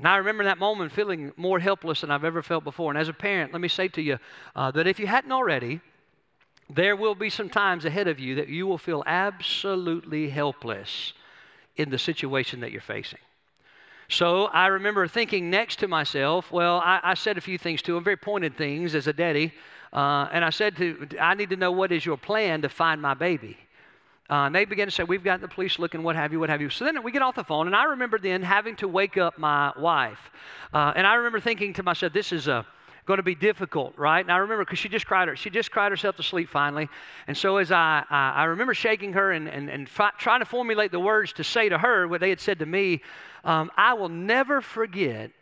And 0.00 0.08
I 0.08 0.16
remember 0.16 0.44
that 0.44 0.56
moment 0.56 0.92
feeling 0.92 1.30
more 1.36 1.58
helpless 1.58 2.00
than 2.00 2.10
I've 2.10 2.24
ever 2.24 2.42
felt 2.42 2.64
before. 2.64 2.90
And 2.90 2.98
as 2.98 3.10
a 3.10 3.12
parent, 3.12 3.52
let 3.52 3.60
me 3.60 3.68
say 3.68 3.86
to 3.88 4.00
you 4.00 4.18
uh, 4.56 4.70
that 4.70 4.86
if 4.86 4.98
you 4.98 5.06
hadn't 5.06 5.30
already, 5.30 5.82
there 6.70 6.96
will 6.96 7.14
be 7.14 7.28
some 7.28 7.50
times 7.50 7.84
ahead 7.84 8.08
of 8.08 8.18
you 8.18 8.36
that 8.36 8.48
you 8.48 8.66
will 8.66 8.78
feel 8.78 9.02
absolutely 9.04 10.30
helpless 10.30 11.12
in 11.76 11.90
the 11.90 11.98
situation 11.98 12.60
that 12.60 12.72
you're 12.72 12.80
facing. 12.80 13.18
So 14.08 14.46
I 14.46 14.68
remember 14.68 15.06
thinking 15.06 15.50
next 15.50 15.80
to 15.80 15.86
myself, 15.86 16.50
well, 16.50 16.80
I, 16.82 17.00
I 17.02 17.12
said 17.12 17.36
a 17.36 17.42
few 17.42 17.58
things 17.58 17.82
to 17.82 17.94
him, 17.94 18.02
very 18.02 18.16
pointed 18.16 18.56
things 18.56 18.94
as 18.94 19.06
a 19.06 19.12
daddy. 19.12 19.52
Uh, 19.92 20.28
and 20.32 20.42
I 20.42 20.50
said 20.50 20.78
to, 20.78 21.08
I 21.20 21.34
need 21.34 21.50
to 21.50 21.56
know 21.56 21.72
what 21.72 21.92
is 21.92 22.06
your 22.06 22.16
plan 22.16 22.62
to 22.62 22.70
find 22.70 23.02
my 23.02 23.12
baby. 23.12 23.58
Uh, 24.30 24.46
and 24.46 24.54
they 24.54 24.64
began 24.64 24.86
to 24.86 24.92
say, 24.92 25.02
We've 25.02 25.24
got 25.24 25.40
the 25.40 25.48
police 25.48 25.78
looking, 25.78 26.02
what 26.02 26.14
have 26.14 26.32
you, 26.32 26.38
what 26.38 26.48
have 26.48 26.60
you. 26.60 26.70
So 26.70 26.84
then 26.84 27.02
we 27.02 27.10
get 27.10 27.20
off 27.20 27.34
the 27.34 27.44
phone, 27.44 27.66
and 27.66 27.74
I 27.74 27.84
remember 27.84 28.18
then 28.18 28.42
having 28.42 28.76
to 28.76 28.88
wake 28.88 29.16
up 29.16 29.38
my 29.38 29.72
wife. 29.76 30.30
Uh, 30.72 30.92
and 30.94 31.06
I 31.06 31.14
remember 31.14 31.40
thinking 31.40 31.72
to 31.74 31.82
myself, 31.82 32.12
This 32.12 32.32
is 32.32 32.46
a 32.46 32.64
going 33.06 33.16
to 33.16 33.24
be 33.24 33.34
difficult, 33.34 33.92
right? 33.96 34.20
And 34.20 34.30
I 34.30 34.36
remember 34.36 34.64
because 34.64 34.78
she 34.78 34.88
just 34.88 35.04
cried 35.04 35.26
her, 35.26 35.34
she 35.34 35.50
just 35.50 35.72
cried 35.72 35.90
herself 35.90 36.16
to 36.16 36.22
sleep 36.22 36.48
finally. 36.48 36.88
And 37.26 37.36
so 37.36 37.56
as 37.56 37.72
I, 37.72 38.04
I, 38.08 38.30
I 38.36 38.44
remember 38.44 38.72
shaking 38.72 39.12
her 39.14 39.32
and, 39.32 39.48
and, 39.48 39.68
and 39.68 39.88
fi- 39.88 40.12
trying 40.16 40.40
to 40.40 40.44
formulate 40.44 40.92
the 40.92 41.00
words 41.00 41.32
to 41.32 41.42
say 41.42 41.68
to 41.68 41.76
her 41.76 42.06
what 42.06 42.20
they 42.20 42.28
had 42.28 42.38
said 42.38 42.60
to 42.60 42.66
me, 42.66 43.02
um, 43.42 43.68
I 43.76 43.94
will 43.94 44.10
never 44.10 44.60
forget 44.60 45.32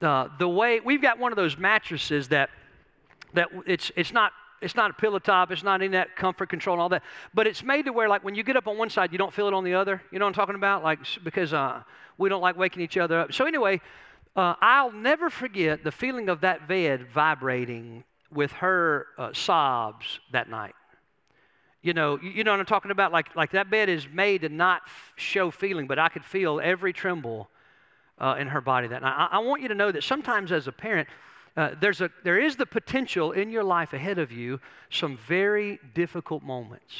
the, 0.00 0.30
the 0.38 0.48
way 0.48 0.80
we've 0.80 1.00
got 1.00 1.18
one 1.18 1.32
of 1.32 1.36
those 1.36 1.56
mattresses 1.56 2.28
that 2.28 2.50
that 3.32 3.48
it's 3.66 3.90
it's 3.96 4.12
not 4.12 4.32
it's 4.64 4.74
not 4.74 4.90
a 4.90 4.94
pillow 4.94 5.18
top, 5.18 5.50
it's 5.52 5.62
not 5.62 5.82
in 5.82 5.92
that 5.92 6.16
comfort 6.16 6.48
control 6.48 6.74
and 6.74 6.82
all 6.82 6.88
that, 6.88 7.02
but 7.34 7.46
it's 7.46 7.62
made 7.62 7.84
to 7.84 7.92
where 7.92 8.08
like 8.08 8.24
when 8.24 8.34
you 8.34 8.42
get 8.42 8.56
up 8.56 8.66
on 8.66 8.78
one 8.78 8.90
side, 8.90 9.12
you 9.12 9.18
don't 9.18 9.32
feel 9.32 9.46
it 9.46 9.54
on 9.54 9.64
the 9.64 9.74
other. 9.74 10.02
You 10.10 10.18
know 10.18 10.24
what 10.24 10.30
I'm 10.30 10.34
talking 10.34 10.54
about? 10.54 10.82
Like 10.82 11.00
because 11.22 11.52
uh, 11.52 11.82
we 12.18 12.28
don't 12.28 12.42
like 12.42 12.56
waking 12.56 12.82
each 12.82 12.96
other 12.96 13.20
up. 13.20 13.32
So 13.32 13.46
anyway, 13.46 13.80
uh, 14.36 14.54
I'll 14.60 14.92
never 14.92 15.30
forget 15.30 15.84
the 15.84 15.92
feeling 15.92 16.28
of 16.28 16.40
that 16.40 16.66
bed 16.66 17.06
vibrating 17.12 18.04
with 18.32 18.50
her 18.52 19.06
uh, 19.18 19.32
sobs 19.32 20.18
that 20.32 20.48
night. 20.48 20.74
You 21.82 21.92
know, 21.92 22.18
you, 22.20 22.30
you 22.30 22.44
know 22.44 22.50
what 22.50 22.60
I'm 22.60 22.66
talking 22.66 22.90
about? 22.90 23.12
Like, 23.12 23.36
like 23.36 23.52
that 23.52 23.70
bed 23.70 23.88
is 23.88 24.08
made 24.12 24.40
to 24.40 24.48
not 24.48 24.82
f- 24.86 25.12
show 25.16 25.50
feeling, 25.50 25.86
but 25.86 25.98
I 25.98 26.08
could 26.08 26.24
feel 26.24 26.60
every 26.60 26.92
tremble 26.92 27.48
uh, 28.18 28.36
in 28.38 28.48
her 28.48 28.60
body 28.60 28.88
that 28.88 29.02
night. 29.02 29.14
I, 29.30 29.36
I, 29.36 29.38
want 29.40 29.62
you 29.62 29.68
to 29.68 29.74
know 29.74 29.92
that 29.92 30.02
sometimes 30.02 30.50
as 30.50 30.66
a 30.66 30.72
parent, 30.72 31.08
uh, 31.56 31.70
there's 31.80 32.00
a, 32.00 32.10
there 32.24 32.38
is 32.38 32.56
the 32.56 32.66
potential 32.66 33.32
in 33.32 33.50
your 33.50 33.62
life 33.62 33.92
ahead 33.92 34.18
of 34.18 34.32
you 34.32 34.60
some 34.90 35.18
very 35.28 35.78
difficult 35.94 36.42
moments 36.42 36.92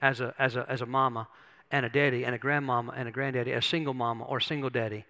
as 0.00 0.20
a, 0.20 0.34
as 0.38 0.56
a, 0.56 0.64
as 0.68 0.80
a 0.80 0.86
mama 0.86 1.28
and 1.70 1.84
a 1.84 1.88
daddy 1.88 2.24
and 2.24 2.34
a 2.34 2.38
grandmama 2.38 2.92
and 2.96 3.08
a 3.08 3.12
granddaddy, 3.12 3.52
a 3.52 3.62
single 3.62 3.94
mama 3.94 4.24
or 4.24 4.40
single 4.40 4.70
daddy. 4.70 5.04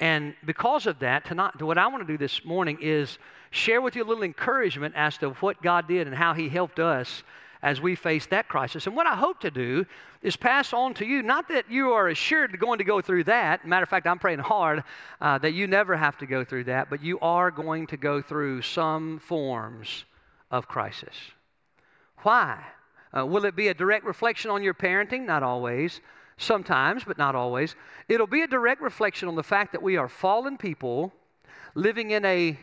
And 0.00 0.34
because 0.44 0.86
of 0.86 0.98
that, 0.98 1.24
tonight, 1.24 1.60
what 1.62 1.78
I 1.78 1.86
want 1.86 2.06
to 2.06 2.12
do 2.12 2.18
this 2.18 2.44
morning 2.44 2.78
is 2.80 3.18
share 3.50 3.80
with 3.80 3.94
you 3.94 4.02
a 4.02 4.08
little 4.08 4.24
encouragement 4.24 4.94
as 4.96 5.16
to 5.18 5.30
what 5.34 5.62
God 5.62 5.86
did 5.86 6.06
and 6.08 6.16
how 6.16 6.34
He 6.34 6.48
helped 6.48 6.80
us 6.80 7.22
as 7.62 7.80
we 7.80 7.94
face 7.94 8.26
that 8.26 8.48
crisis. 8.48 8.86
And 8.86 8.96
what 8.96 9.06
I 9.06 9.14
hope 9.14 9.40
to 9.40 9.50
do 9.50 9.86
is 10.20 10.36
pass 10.36 10.72
on 10.72 10.94
to 10.94 11.06
you, 11.06 11.22
not 11.22 11.48
that 11.48 11.70
you 11.70 11.92
are 11.92 12.08
assured 12.08 12.58
going 12.58 12.78
to 12.78 12.84
go 12.84 13.00
through 13.00 13.24
that. 13.24 13.66
Matter 13.66 13.84
of 13.84 13.88
fact, 13.88 14.06
I'm 14.06 14.18
praying 14.18 14.40
hard 14.40 14.82
uh, 15.20 15.38
that 15.38 15.52
you 15.52 15.66
never 15.66 15.96
have 15.96 16.18
to 16.18 16.26
go 16.26 16.44
through 16.44 16.64
that, 16.64 16.90
but 16.90 17.02
you 17.02 17.18
are 17.20 17.50
going 17.50 17.86
to 17.88 17.96
go 17.96 18.20
through 18.20 18.62
some 18.62 19.20
forms 19.20 20.04
of 20.50 20.66
crisis. 20.66 21.14
Why? 22.18 22.64
Uh, 23.16 23.26
will 23.26 23.44
it 23.44 23.54
be 23.54 23.68
a 23.68 23.74
direct 23.74 24.04
reflection 24.04 24.50
on 24.50 24.62
your 24.62 24.74
parenting? 24.74 25.24
Not 25.24 25.42
always 25.42 26.00
sometimes, 26.38 27.04
but 27.04 27.18
not 27.18 27.34
always. 27.34 27.76
It'll 28.08 28.26
be 28.26 28.42
a 28.42 28.46
direct 28.46 28.80
reflection 28.80 29.28
on 29.28 29.36
the 29.36 29.42
fact 29.42 29.72
that 29.72 29.82
we 29.82 29.96
are 29.96 30.08
fallen 30.08 30.56
people 30.56 31.12
living 31.74 32.10
in 32.10 32.24
a 32.24 32.58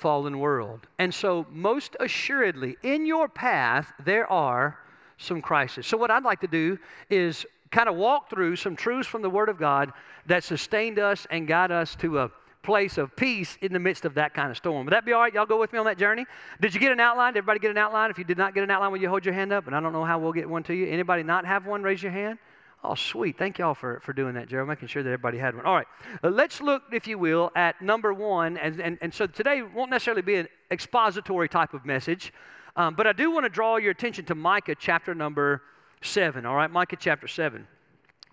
fallen 0.00 0.38
world. 0.38 0.80
And 0.98 1.12
so, 1.14 1.46
most 1.50 1.96
assuredly, 2.00 2.76
in 2.82 3.06
your 3.06 3.28
path, 3.28 3.92
there 4.04 4.30
are 4.30 4.78
some 5.18 5.42
crises. 5.42 5.86
So, 5.86 5.96
what 5.96 6.10
I'd 6.10 6.24
like 6.24 6.40
to 6.40 6.46
do 6.46 6.78
is 7.10 7.44
kind 7.70 7.88
of 7.88 7.96
walk 7.96 8.30
through 8.30 8.56
some 8.56 8.74
truths 8.74 9.08
from 9.08 9.22
the 9.22 9.30
Word 9.30 9.48
of 9.48 9.58
God 9.58 9.92
that 10.26 10.42
sustained 10.42 10.98
us 10.98 11.26
and 11.30 11.46
got 11.46 11.70
us 11.70 11.94
to 11.96 12.18
a 12.20 12.30
place 12.62 12.98
of 12.98 13.14
peace 13.16 13.56
in 13.62 13.72
the 13.72 13.78
midst 13.78 14.04
of 14.04 14.14
that 14.14 14.34
kind 14.34 14.50
of 14.50 14.56
storm. 14.56 14.84
Would 14.84 14.92
that 14.92 15.04
be 15.04 15.12
all 15.12 15.20
right? 15.20 15.32
Y'all 15.32 15.46
go 15.46 15.58
with 15.58 15.72
me 15.72 15.78
on 15.78 15.86
that 15.86 15.98
journey? 15.98 16.26
Did 16.60 16.74
you 16.74 16.80
get 16.80 16.92
an 16.92 17.00
outline? 17.00 17.32
Did 17.32 17.38
everybody 17.38 17.58
get 17.60 17.70
an 17.70 17.78
outline? 17.78 18.10
If 18.10 18.18
you 18.18 18.24
did 18.24 18.38
not 18.38 18.54
get 18.54 18.64
an 18.64 18.70
outline, 18.70 18.92
will 18.92 19.00
you 19.00 19.08
hold 19.08 19.24
your 19.24 19.34
hand 19.34 19.52
up? 19.52 19.66
And 19.66 19.74
I 19.74 19.80
don't 19.80 19.92
know 19.92 20.04
how 20.04 20.18
we'll 20.18 20.32
get 20.32 20.48
one 20.48 20.62
to 20.64 20.74
you. 20.74 20.86
Anybody 20.86 21.22
not 21.22 21.46
have 21.46 21.66
one? 21.66 21.82
Raise 21.82 22.02
your 22.02 22.12
hand. 22.12 22.38
Oh, 22.82 22.94
sweet. 22.94 23.36
Thank 23.36 23.58
y'all 23.58 23.74
for, 23.74 24.00
for 24.00 24.14
doing 24.14 24.34
that, 24.34 24.48
Gerald, 24.48 24.68
making 24.68 24.88
sure 24.88 25.02
that 25.02 25.08
everybody 25.08 25.36
had 25.36 25.54
one. 25.54 25.66
All 25.66 25.74
right. 25.74 25.86
Uh, 26.24 26.30
let's 26.30 26.62
look, 26.62 26.82
if 26.92 27.06
you 27.06 27.18
will, 27.18 27.52
at 27.54 27.80
number 27.82 28.14
one. 28.14 28.56
And, 28.56 28.80
and, 28.80 28.98
and 29.02 29.12
so 29.12 29.26
today 29.26 29.60
won't 29.62 29.90
necessarily 29.90 30.22
be 30.22 30.36
an 30.36 30.48
expository 30.70 31.48
type 31.48 31.74
of 31.74 31.84
message, 31.84 32.32
um, 32.76 32.94
but 32.94 33.06
I 33.06 33.12
do 33.12 33.30
want 33.30 33.44
to 33.44 33.50
draw 33.50 33.76
your 33.76 33.90
attention 33.90 34.24
to 34.26 34.34
Micah 34.34 34.76
chapter 34.78 35.14
number 35.14 35.60
seven. 36.00 36.46
All 36.46 36.56
right, 36.56 36.70
Micah 36.70 36.96
chapter 36.98 37.28
seven. 37.28 37.66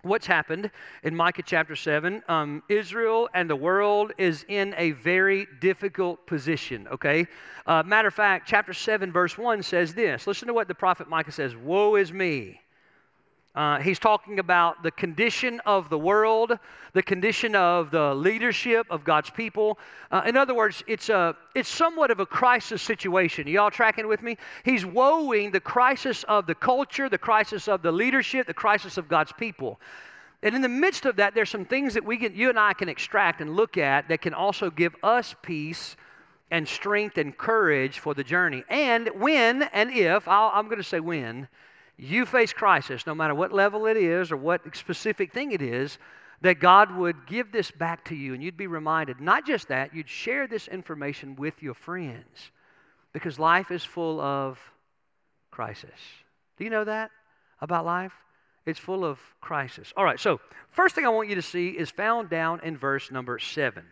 What's 0.02 0.26
happened 0.28 0.70
in 1.02 1.14
Micah 1.14 1.42
chapter 1.44 1.74
7? 1.74 2.22
Um, 2.28 2.62
Israel 2.68 3.28
and 3.34 3.50
the 3.50 3.56
world 3.56 4.12
is 4.16 4.44
in 4.48 4.72
a 4.78 4.92
very 4.92 5.48
difficult 5.60 6.24
position, 6.24 6.86
okay? 6.86 7.26
Uh, 7.66 7.82
matter 7.84 8.06
of 8.06 8.14
fact, 8.14 8.48
chapter 8.48 8.72
7, 8.72 9.10
verse 9.10 9.36
1 9.36 9.60
says 9.64 9.94
this. 9.94 10.28
Listen 10.28 10.46
to 10.46 10.54
what 10.54 10.68
the 10.68 10.74
prophet 10.74 11.08
Micah 11.08 11.32
says 11.32 11.56
Woe 11.56 11.96
is 11.96 12.12
me! 12.12 12.60
Uh, 13.58 13.80
he's 13.80 13.98
talking 13.98 14.38
about 14.38 14.84
the 14.84 14.90
condition 14.92 15.60
of 15.66 15.90
the 15.90 15.98
world, 15.98 16.56
the 16.92 17.02
condition 17.02 17.56
of 17.56 17.90
the 17.90 18.14
leadership 18.14 18.86
of 18.88 19.02
God's 19.02 19.30
people. 19.30 19.80
Uh, 20.12 20.22
in 20.26 20.36
other 20.36 20.54
words, 20.54 20.84
it's, 20.86 21.08
a, 21.08 21.34
it's 21.56 21.68
somewhat 21.68 22.12
of 22.12 22.20
a 22.20 22.26
crisis 22.26 22.80
situation. 22.80 23.48
Are 23.48 23.50
y'all 23.50 23.68
tracking 23.68 24.06
with 24.06 24.22
me? 24.22 24.36
He's 24.64 24.84
woeing 24.84 25.50
the 25.50 25.58
crisis 25.58 26.22
of 26.28 26.46
the 26.46 26.54
culture, 26.54 27.08
the 27.08 27.18
crisis 27.18 27.66
of 27.66 27.82
the 27.82 27.90
leadership, 27.90 28.46
the 28.46 28.54
crisis 28.54 28.96
of 28.96 29.08
God's 29.08 29.32
people. 29.32 29.80
And 30.44 30.54
in 30.54 30.62
the 30.62 30.68
midst 30.68 31.04
of 31.04 31.16
that, 31.16 31.34
there's 31.34 31.50
some 31.50 31.64
things 31.64 31.94
that 31.94 32.04
we 32.04 32.16
can, 32.16 32.36
you 32.36 32.50
and 32.50 32.60
I 32.60 32.74
can 32.74 32.88
extract 32.88 33.40
and 33.40 33.56
look 33.56 33.76
at 33.76 34.08
that 34.08 34.22
can 34.22 34.34
also 34.34 34.70
give 34.70 34.94
us 35.02 35.34
peace 35.42 35.96
and 36.52 36.68
strength 36.68 37.18
and 37.18 37.36
courage 37.36 37.98
for 37.98 38.14
the 38.14 38.22
journey. 38.22 38.62
And 38.68 39.10
when 39.16 39.64
and 39.64 39.90
if, 39.90 40.28
i 40.28 40.48
I'm 40.54 40.66
going 40.66 40.78
to 40.78 40.84
say 40.84 41.00
when, 41.00 41.48
you 41.98 42.24
face 42.24 42.52
crisis, 42.52 43.06
no 43.06 43.14
matter 43.14 43.34
what 43.34 43.52
level 43.52 43.86
it 43.86 43.96
is 43.96 44.30
or 44.30 44.36
what 44.36 44.76
specific 44.76 45.32
thing 45.32 45.52
it 45.52 45.60
is, 45.60 45.98
that 46.40 46.60
God 46.60 46.96
would 46.96 47.26
give 47.26 47.50
this 47.50 47.70
back 47.70 48.04
to 48.06 48.14
you 48.14 48.32
and 48.32 48.42
you'd 48.42 48.56
be 48.56 48.68
reminded. 48.68 49.20
Not 49.20 49.44
just 49.44 49.68
that, 49.68 49.94
you'd 49.94 50.08
share 50.08 50.46
this 50.46 50.68
information 50.68 51.34
with 51.34 51.60
your 51.60 51.74
friends 51.74 52.52
because 53.12 53.38
life 53.38 53.72
is 53.72 53.84
full 53.84 54.20
of 54.20 54.58
crisis. 55.50 55.90
Do 56.56 56.64
you 56.64 56.70
know 56.70 56.84
that 56.84 57.10
about 57.60 57.84
life? 57.84 58.12
It's 58.64 58.78
full 58.78 59.04
of 59.04 59.18
crisis. 59.40 59.92
All 59.96 60.04
right, 60.04 60.20
so 60.20 60.40
first 60.70 60.94
thing 60.94 61.04
I 61.04 61.08
want 61.08 61.28
you 61.28 61.34
to 61.34 61.42
see 61.42 61.70
is 61.70 61.90
found 61.90 62.30
down 62.30 62.60
in 62.62 62.76
verse 62.76 63.10
number 63.10 63.40
seven. 63.40 63.84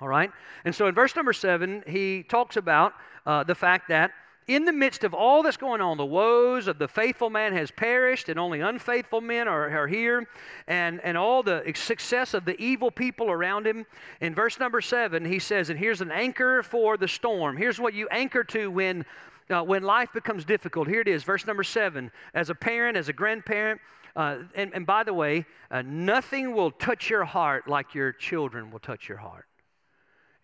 All 0.00 0.08
right? 0.08 0.30
And 0.64 0.74
so 0.74 0.88
in 0.88 0.94
verse 0.94 1.16
number 1.16 1.32
seven, 1.32 1.82
he 1.86 2.24
talks 2.24 2.56
about 2.56 2.92
uh, 3.24 3.44
the 3.44 3.54
fact 3.54 3.88
that 3.88 4.10
in 4.46 4.66
the 4.66 4.72
midst 4.72 5.04
of 5.04 5.14
all 5.14 5.42
that's 5.42 5.56
going 5.56 5.80
on, 5.80 5.96
the 5.96 6.04
woes 6.04 6.68
of 6.68 6.78
the 6.78 6.88
faithful 6.88 7.30
man 7.30 7.54
has 7.54 7.70
perished, 7.70 8.28
and 8.28 8.38
only 8.38 8.60
unfaithful 8.60 9.22
men 9.22 9.48
are, 9.48 9.70
are 9.70 9.86
here, 9.86 10.28
and, 10.66 11.00
and 11.00 11.16
all 11.16 11.42
the 11.42 11.62
success 11.74 12.34
of 12.34 12.44
the 12.44 12.60
evil 12.60 12.90
people 12.90 13.30
around 13.30 13.66
him. 13.66 13.86
In 14.20 14.34
verse 14.34 14.58
number 14.60 14.82
seven, 14.82 15.24
he 15.24 15.38
says, 15.38 15.70
And 15.70 15.78
here's 15.78 16.02
an 16.02 16.10
anchor 16.10 16.62
for 16.62 16.98
the 16.98 17.08
storm. 17.08 17.56
Here's 17.56 17.80
what 17.80 17.94
you 17.94 18.06
anchor 18.08 18.44
to 18.44 18.70
when, 18.70 19.06
uh, 19.48 19.62
when 19.62 19.82
life 19.82 20.10
becomes 20.12 20.44
difficult. 20.44 20.88
Here 20.88 21.00
it 21.00 21.08
is, 21.08 21.24
verse 21.24 21.46
number 21.46 21.64
seven. 21.64 22.10
As 22.34 22.50
a 22.50 22.54
parent, 22.54 22.98
as 22.98 23.08
a 23.08 23.14
grandparent, 23.14 23.80
uh, 24.14 24.38
and, 24.54 24.72
and, 24.74 24.86
by 24.86 25.02
the 25.02 25.14
way, 25.14 25.44
uh, 25.70 25.82
nothing 25.82 26.54
will 26.54 26.70
touch 26.70 27.10
your 27.10 27.24
heart 27.24 27.66
like 27.66 27.94
your 27.94 28.12
children 28.12 28.70
will 28.70 28.78
touch 28.78 29.08
your 29.08 29.18
heart. 29.18 29.46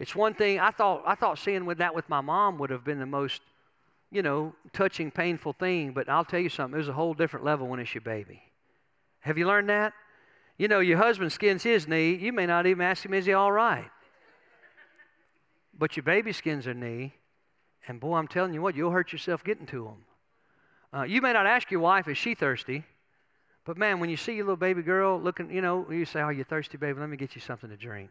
It's 0.00 0.16
one 0.16 0.34
thing 0.34 0.58
I 0.58 0.70
thought 0.70 1.02
I 1.06 1.14
thought 1.14 1.38
seeing 1.38 1.66
with 1.66 1.78
that 1.78 1.94
with 1.94 2.08
my 2.08 2.22
mom 2.22 2.58
would 2.58 2.70
have 2.70 2.82
been 2.82 2.98
the 2.98 3.06
most 3.06 3.42
you 4.10 4.22
know, 4.22 4.54
touching, 4.72 5.10
painful 5.10 5.52
thing, 5.52 5.92
but 5.92 6.08
I'll 6.08 6.24
tell 6.24 6.40
you 6.40 6.48
something, 6.48 6.72
there's 6.72 6.88
a 6.88 6.92
whole 6.92 7.14
different 7.14 7.44
level 7.44 7.68
when 7.68 7.80
it's 7.80 7.94
your 7.94 8.02
baby. 8.02 8.42
Have 9.20 9.38
you 9.38 9.46
learned 9.46 9.68
that? 9.68 9.92
You 10.58 10.68
know, 10.68 10.80
your 10.80 10.98
husband 10.98 11.32
skins 11.32 11.62
his 11.62 11.86
knee, 11.86 12.14
you 12.14 12.32
may 12.32 12.46
not 12.46 12.66
even 12.66 12.82
ask 12.82 13.04
him, 13.04 13.14
is 13.14 13.26
he 13.26 13.32
all 13.32 13.52
right? 13.52 13.90
But 15.78 15.96
your 15.96 16.02
baby 16.02 16.32
skins 16.32 16.66
her 16.66 16.74
knee, 16.74 17.14
and 17.88 18.00
boy, 18.00 18.16
I'm 18.16 18.28
telling 18.28 18.52
you 18.52 18.60
what, 18.60 18.74
you'll 18.74 18.90
hurt 18.90 19.12
yourself 19.12 19.42
getting 19.44 19.66
to 19.66 19.86
him. 19.86 20.04
Uh, 20.92 21.02
you 21.04 21.22
may 21.22 21.32
not 21.32 21.46
ask 21.46 21.70
your 21.70 21.80
wife, 21.80 22.08
is 22.08 22.18
she 22.18 22.34
thirsty? 22.34 22.84
But 23.64 23.78
man, 23.78 24.00
when 24.00 24.10
you 24.10 24.16
see 24.16 24.34
your 24.34 24.44
little 24.44 24.56
baby 24.56 24.82
girl 24.82 25.20
looking, 25.20 25.50
you 25.50 25.60
know, 25.60 25.86
you 25.90 26.04
say, 26.04 26.20
oh, 26.20 26.30
you're 26.30 26.44
thirsty, 26.44 26.76
baby, 26.76 26.98
let 26.98 27.08
me 27.08 27.16
get 27.16 27.34
you 27.34 27.40
something 27.40 27.70
to 27.70 27.76
drink. 27.76 28.10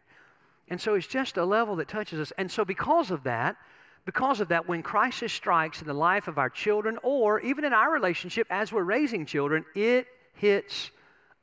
And 0.68 0.80
so 0.80 0.94
it's 0.94 1.06
just 1.06 1.36
a 1.36 1.44
level 1.44 1.76
that 1.76 1.88
touches 1.88 2.20
us. 2.20 2.32
And 2.38 2.50
so 2.50 2.64
because 2.64 3.10
of 3.10 3.24
that, 3.24 3.56
because 4.04 4.40
of 4.40 4.48
that, 4.48 4.66
when 4.66 4.82
crisis 4.82 5.32
strikes 5.32 5.80
in 5.80 5.86
the 5.86 5.94
life 5.94 6.26
of 6.28 6.38
our 6.38 6.50
children 6.50 6.98
or 7.02 7.40
even 7.40 7.64
in 7.64 7.72
our 7.72 7.92
relationship 7.92 8.46
as 8.50 8.72
we're 8.72 8.82
raising 8.82 9.26
children, 9.26 9.64
it 9.74 10.06
hits 10.34 10.90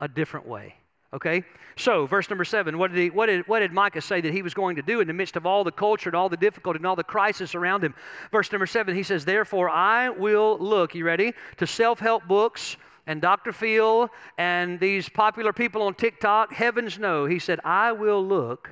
a 0.00 0.08
different 0.08 0.46
way. 0.46 0.74
Okay? 1.14 1.42
So, 1.76 2.06
verse 2.06 2.28
number 2.28 2.44
seven, 2.44 2.76
what 2.76 2.92
did, 2.92 3.00
he, 3.00 3.10
what, 3.10 3.26
did, 3.26 3.46
what 3.46 3.60
did 3.60 3.72
Micah 3.72 4.00
say 4.00 4.20
that 4.20 4.32
he 4.32 4.42
was 4.42 4.52
going 4.52 4.76
to 4.76 4.82
do 4.82 5.00
in 5.00 5.06
the 5.06 5.12
midst 5.14 5.36
of 5.36 5.46
all 5.46 5.64
the 5.64 5.72
culture 5.72 6.10
and 6.10 6.16
all 6.16 6.28
the 6.28 6.36
difficulty 6.36 6.78
and 6.78 6.86
all 6.86 6.96
the 6.96 7.04
crisis 7.04 7.54
around 7.54 7.84
him? 7.84 7.94
Verse 8.32 8.50
number 8.50 8.66
seven, 8.66 8.94
he 8.94 9.02
says, 9.02 9.24
Therefore 9.24 9.70
I 9.70 10.10
will 10.10 10.58
look, 10.58 10.94
you 10.94 11.04
ready? 11.04 11.32
To 11.58 11.66
self 11.66 12.00
help 12.00 12.26
books 12.26 12.76
and 13.06 13.22
Dr. 13.22 13.52
Phil 13.52 14.10
and 14.36 14.78
these 14.78 15.08
popular 15.08 15.52
people 15.52 15.82
on 15.82 15.94
TikTok. 15.94 16.52
Heavens 16.52 16.98
no. 16.98 17.24
He 17.24 17.38
said, 17.38 17.60
I 17.64 17.92
will 17.92 18.24
look, 18.24 18.68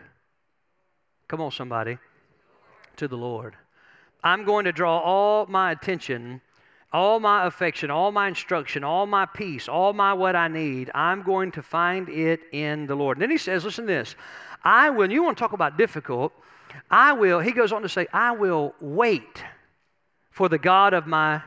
come 1.29 1.41
on, 1.41 1.53
somebody, 1.53 1.97
to 2.97 3.09
the 3.09 3.17
Lord. 3.17 3.57
I'm 4.27 4.45
going 4.45 4.65
to 4.65 4.73
draw 4.73 4.99
all 4.99 5.47
my 5.47 5.71
attention 5.73 6.41
all 6.93 7.21
my 7.21 7.47
affection, 7.47 7.91
all 7.91 8.11
my 8.11 8.29
instruction, 8.29 8.83
all 8.83 9.07
my 9.07 9.27
peace, 9.27 9.69
all 9.69 9.93
my 9.93 10.15
what 10.15 10.35
I 10.35 10.49
need, 10.49 10.91
I'm 10.95 11.23
going 11.23 11.53
to 11.53 11.63
find 11.63 12.09
it 12.09 12.41
in 12.53 12.87
the 12.87 12.95
Lord. 12.95 13.19
And 13.19 13.23
then 13.23 13.31
he 13.31 13.39
says, 13.39 13.65
listen 13.65 13.87
to 13.87 13.93
this. 13.93 14.15
I 14.65 14.89
will, 14.91 15.11
you 15.11 15.23
want 15.23 15.37
to 15.37 15.41
talk 15.41 15.53
about 15.53 15.77
difficult, 15.77 16.33
I 16.91 17.13
will, 17.13 17.41
he 17.41 17.53
goes 17.53 17.71
on 17.73 17.83
to 17.83 17.89
say, 17.89 18.07
I 18.13 18.33
will 18.33 18.75
wait 18.81 19.45
for 20.31 20.49
the 20.49 20.59
God 20.59 20.95
of 20.95 21.07
my 21.07 21.43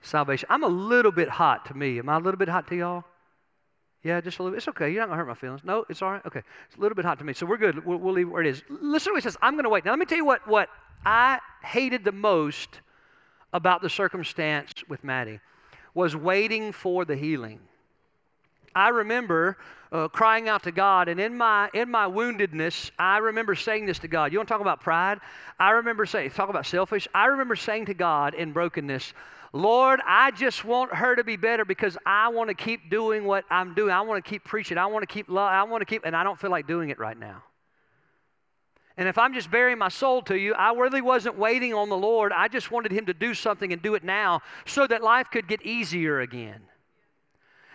salvation. 0.00 0.46
I'm 0.50 0.64
a 0.64 0.68
little 0.68 1.12
bit 1.12 1.28
hot 1.28 1.66
to 1.66 1.74
me. 1.74 1.98
Am 1.98 2.08
I 2.08 2.16
a 2.16 2.20
little 2.20 2.38
bit 2.38 2.48
hot 2.48 2.66
to 2.68 2.76
y'all? 2.76 3.04
Yeah, 4.02 4.20
just 4.20 4.38
a 4.38 4.42
little 4.42 4.54
bit. 4.54 4.58
It's 4.58 4.68
okay. 4.68 4.90
You're 4.90 5.00
not 5.00 5.08
going 5.08 5.18
to 5.18 5.24
hurt 5.24 5.28
my 5.28 5.34
feelings. 5.34 5.60
No, 5.64 5.84
it's 5.88 6.02
all 6.02 6.10
right. 6.10 6.26
Okay. 6.26 6.42
It's 6.66 6.76
a 6.76 6.80
little 6.80 6.96
bit 6.96 7.04
hot 7.04 7.18
to 7.18 7.24
me. 7.24 7.34
So 7.34 7.46
we're 7.46 7.56
good. 7.56 7.86
We'll, 7.86 7.98
we'll 7.98 8.14
leave 8.14 8.28
where 8.28 8.42
it 8.42 8.48
is. 8.48 8.62
Listen 8.68 9.10
to 9.10 9.14
what 9.14 9.22
he 9.22 9.28
says. 9.28 9.36
I'm 9.40 9.54
going 9.54 9.64
to 9.64 9.70
wait. 9.70 9.84
Now, 9.84 9.92
let 9.92 10.00
me 10.00 10.06
tell 10.06 10.18
you 10.18 10.24
what, 10.24 10.46
what 10.48 10.68
I 11.04 11.40
hated 11.64 12.04
the 12.04 12.12
most 12.12 12.80
about 13.52 13.82
the 13.82 13.90
circumstance 13.90 14.72
with 14.88 15.04
Maddie 15.04 15.40
was 15.94 16.16
waiting 16.16 16.72
for 16.72 17.04
the 17.04 17.16
healing. 17.16 17.60
I 18.74 18.88
remember 18.88 19.58
uh, 19.90 20.08
crying 20.08 20.48
out 20.48 20.62
to 20.62 20.72
God, 20.72 21.08
and 21.08 21.20
in 21.20 21.36
my 21.36 21.68
in 21.74 21.90
my 21.90 22.06
woundedness, 22.06 22.90
I 22.98 23.18
remember 23.18 23.54
saying 23.54 23.84
this 23.84 23.98
to 23.98 24.08
God. 24.08 24.32
You 24.32 24.38
want 24.38 24.48
to 24.48 24.54
talk 24.54 24.62
about 24.62 24.80
pride? 24.80 25.20
I 25.58 25.70
remember 25.72 26.06
saying, 26.06 26.30
talk 26.30 26.48
about 26.48 26.64
selfish. 26.64 27.06
I 27.14 27.26
remember 27.26 27.56
saying 27.56 27.86
to 27.86 27.94
God 27.94 28.32
in 28.32 28.52
brokenness, 28.52 29.12
Lord, 29.52 30.00
I 30.06 30.30
just 30.30 30.64
want 30.64 30.94
her 30.94 31.14
to 31.14 31.24
be 31.24 31.36
better 31.36 31.66
because 31.66 31.98
I 32.06 32.28
want 32.28 32.48
to 32.48 32.54
keep 32.54 32.88
doing 32.88 33.24
what 33.24 33.44
I'm 33.50 33.74
doing. 33.74 33.90
I 33.90 34.00
want 34.00 34.24
to 34.24 34.28
keep 34.28 34.44
preaching. 34.44 34.78
I 34.78 34.86
want 34.86 35.02
to 35.02 35.12
keep 35.12 35.28
love. 35.28 35.50
I 35.50 35.62
want 35.64 35.82
to 35.82 35.84
keep, 35.84 36.06
and 36.06 36.16
I 36.16 36.24
don't 36.24 36.40
feel 36.40 36.50
like 36.50 36.66
doing 36.66 36.88
it 36.88 36.98
right 36.98 37.18
now. 37.18 37.42
And 38.96 39.08
if 39.08 39.16
I'm 39.16 39.32
just 39.32 39.50
bearing 39.50 39.78
my 39.78 39.88
soul 39.88 40.22
to 40.22 40.36
you, 40.36 40.54
I 40.54 40.72
really 40.72 41.00
wasn't 41.00 41.38
waiting 41.38 41.72
on 41.72 41.88
the 41.88 41.96
Lord. 41.96 42.32
I 42.32 42.48
just 42.48 42.70
wanted 42.70 42.92
Him 42.92 43.06
to 43.06 43.14
do 43.14 43.34
something 43.34 43.72
and 43.72 43.80
do 43.80 43.94
it 43.94 44.04
now 44.04 44.42
so 44.66 44.86
that 44.86 45.02
life 45.02 45.28
could 45.30 45.48
get 45.48 45.62
easier 45.62 46.20
again. 46.20 46.60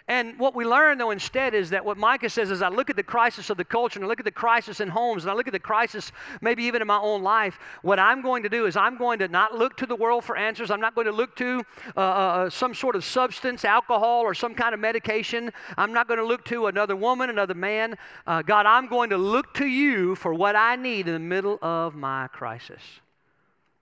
And 0.10 0.40
what 0.40 0.56
we 0.56 0.64
learn, 0.64 0.98
though, 0.98 1.12
instead 1.12 1.54
is 1.54 1.70
that 1.72 1.84
what 1.84 1.98
Micah 1.98 2.30
says 2.30 2.50
is 2.50 2.62
I 2.62 2.70
look 2.70 2.90
at 2.90 2.96
the 2.96 3.04
crisis 3.04 3.50
of 3.50 3.58
the 3.58 3.66
culture 3.66 4.00
and 4.00 4.06
I 4.06 4.08
look 4.08 4.20
at 4.20 4.26
the 4.26 4.32
crisis 4.32 4.80
in 4.80 4.88
homes 4.88 5.24
and 5.24 5.32
I 5.32 5.34
look 5.34 5.48
at 5.48 5.54
the 5.54 5.60
crisis 5.60 6.14
maybe 6.40 6.64
even 6.64 6.82
in 6.82 6.88
my 6.88 6.98
own 6.98 7.24
life. 7.24 7.60
What 7.82 8.00
I'm 8.00 8.22
going 8.22 8.44
to 8.44 8.50
do 8.50 8.68
is 8.68 8.78
I'm 8.78 8.98
going 8.98 9.20
to 9.20 9.28
not 9.28 9.56
look 9.56 9.76
to 9.78 9.86
the 9.86 9.96
world 9.96 10.24
for 10.24 10.38
answers. 10.38 10.72
I'm 10.72 10.80
not 10.80 10.96
going 10.96 11.08
to 11.08 11.12
look 11.12 11.36
to 11.38 11.62
uh, 11.98 12.00
uh, 12.00 12.04
uh, 12.04 12.50
some 12.50 12.74
sort 12.74 12.96
of 12.96 13.04
substance, 13.04 13.66
alcohol, 13.66 14.22
or 14.22 14.34
some 14.34 14.56
kind 14.56 14.74
of 14.74 14.80
medication. 14.80 15.52
I'm 15.78 15.92
not 15.92 16.08
going 16.08 16.20
to 16.20 16.26
look 16.26 16.46
to 16.46 16.68
another 16.68 16.96
woman, 16.96 17.30
another 17.30 17.54
man. 17.54 17.98
Uh, 18.26 18.42
God, 18.42 18.66
I'm 18.66 18.88
going 18.88 19.10
to 19.10 19.18
look 19.18 19.54
to 19.56 19.68
you 19.68 20.16
for 20.16 20.34
what 20.34 20.56
I 20.56 20.78
need 20.78 21.08
in 21.08 21.14
the 21.14 21.20
middle 21.20 21.60
of 21.62 21.96
my 21.96 22.28
crisis. 22.28 22.82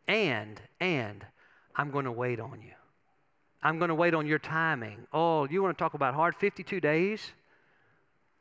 And, 0.08 0.60
and, 0.79 1.24
I'm 1.75 1.91
going 1.91 2.05
to 2.05 2.12
wait 2.12 2.39
on 2.39 2.62
you. 2.62 2.75
I'm 3.65 3.79
going 3.79 3.89
to 3.89 3.95
wait 3.95 4.13
on 4.13 4.27
your 4.27 4.38
timing. 4.38 5.07
Oh, 5.12 5.48
you 5.48 5.63
want 5.63 5.75
to 5.75 5.84
talk 5.84 5.95
about 5.95 6.13
hard? 6.13 6.36
52 6.36 6.79
days? 6.79 7.31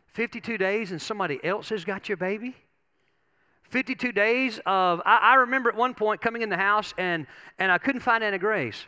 52 0.08 0.58
days 0.58 0.90
and 0.90 1.00
somebody 1.00 1.42
else 1.42 1.70
has 1.70 1.82
got 1.82 2.10
your 2.10 2.18
baby? 2.18 2.54
52 3.70 4.12
days 4.12 4.60
of, 4.66 5.00
I, 5.06 5.16
I 5.16 5.34
remember 5.36 5.70
at 5.70 5.76
one 5.76 5.94
point 5.94 6.20
coming 6.20 6.42
in 6.42 6.50
the 6.50 6.58
house 6.58 6.92
and, 6.98 7.26
and 7.58 7.72
I 7.72 7.78
couldn't 7.78 8.02
find 8.02 8.22
Anna 8.22 8.38
Grace. 8.38 8.84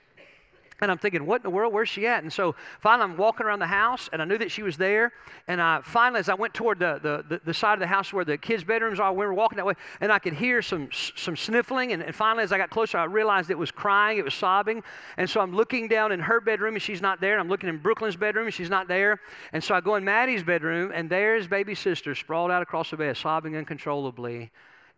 And 0.80 0.90
I'm 0.90 0.99
thinking, 0.99 1.25
what 1.25 1.37
in 1.37 1.42
the 1.42 1.50
world? 1.50 1.73
Where's 1.73 1.88
she 1.88 2.06
at? 2.06 2.23
And 2.23 2.33
so 2.33 2.54
finally, 2.80 3.11
I'm 3.11 3.16
walking 3.16 3.47
around 3.47 3.61
the 3.61 3.66
house, 3.66 4.11
and 4.12 4.21
I 4.21 4.25
knew 4.26 4.37
that 4.38 4.50
she 4.50 4.62
was 4.62 4.76
there. 4.76 5.12
And 5.49 5.61
I 5.61 5.80
finally, 5.83 6.21
as 6.21 6.28
I 6.28 6.35
went 6.35 6.52
toward 6.52 6.78
the, 6.78 7.00
the, 7.02 7.25
the, 7.28 7.40
the 7.47 7.54
side 7.54 7.75
of 7.75 7.80
the 7.80 7.87
house 7.87 8.12
where 8.12 8.25
the 8.25 8.37
kids' 8.37 8.62
bedrooms 8.62 9.00
are, 9.00 9.12
we 9.12 9.25
were 9.25 9.33
walking 9.33 9.56
that 9.56 9.64
way, 9.64 9.75
and 10.00 10.12
I 10.12 10.18
could 10.18 10.35
hear 10.35 10.61
some, 10.61 10.90
some 10.92 11.37
sniffling. 11.37 11.92
And, 11.92 12.02
and 12.02 12.14
finally, 12.14 12.45
as 12.45 12.52
I 12.52 12.59
got 12.59 12.71
closer, 12.71 12.99
I 12.99 13.04
realized 13.04 13.50
it 13.50 13.59
was 13.59 13.71
crying, 13.71 14.18
it 14.18 14.25
was 14.25 14.35
sobbing. 14.35 14.83
And 15.16 15.28
so 15.28 15.40
I'm 15.40 15.54
looking 15.54 15.88
down 15.88 16.12
in 16.12 16.21
her 16.21 16.40
bedroom, 16.40 16.75
and 16.75 16.83
she's 16.83 17.00
not 17.00 17.21
there. 17.21 17.33
And 17.33 17.40
I'm 17.40 17.49
looking 17.49 17.71
in 17.71 17.78
Brooklyn's 17.78 18.16
bedroom, 18.16 18.47
and 18.47 18.54
she's 18.54 18.71
not 18.71 18.87
there. 18.87 19.21
And 19.52 19.64
so 19.64 19.75
I 19.75 19.80
go 19.80 19.95
in 19.95 20.04
Maddie's 20.04 20.45
bedroom, 20.45 20.92
and 20.95 21.09
there's 21.09 21.47
baby 21.49 21.75
sister 21.75 22.14
sprawled 22.14 22.50
out 22.50 22.62
across 22.62 22.90
the 22.90 22.97
bed, 22.97 23.16
sobbing 23.16 23.56
uncontrollably 23.56 24.50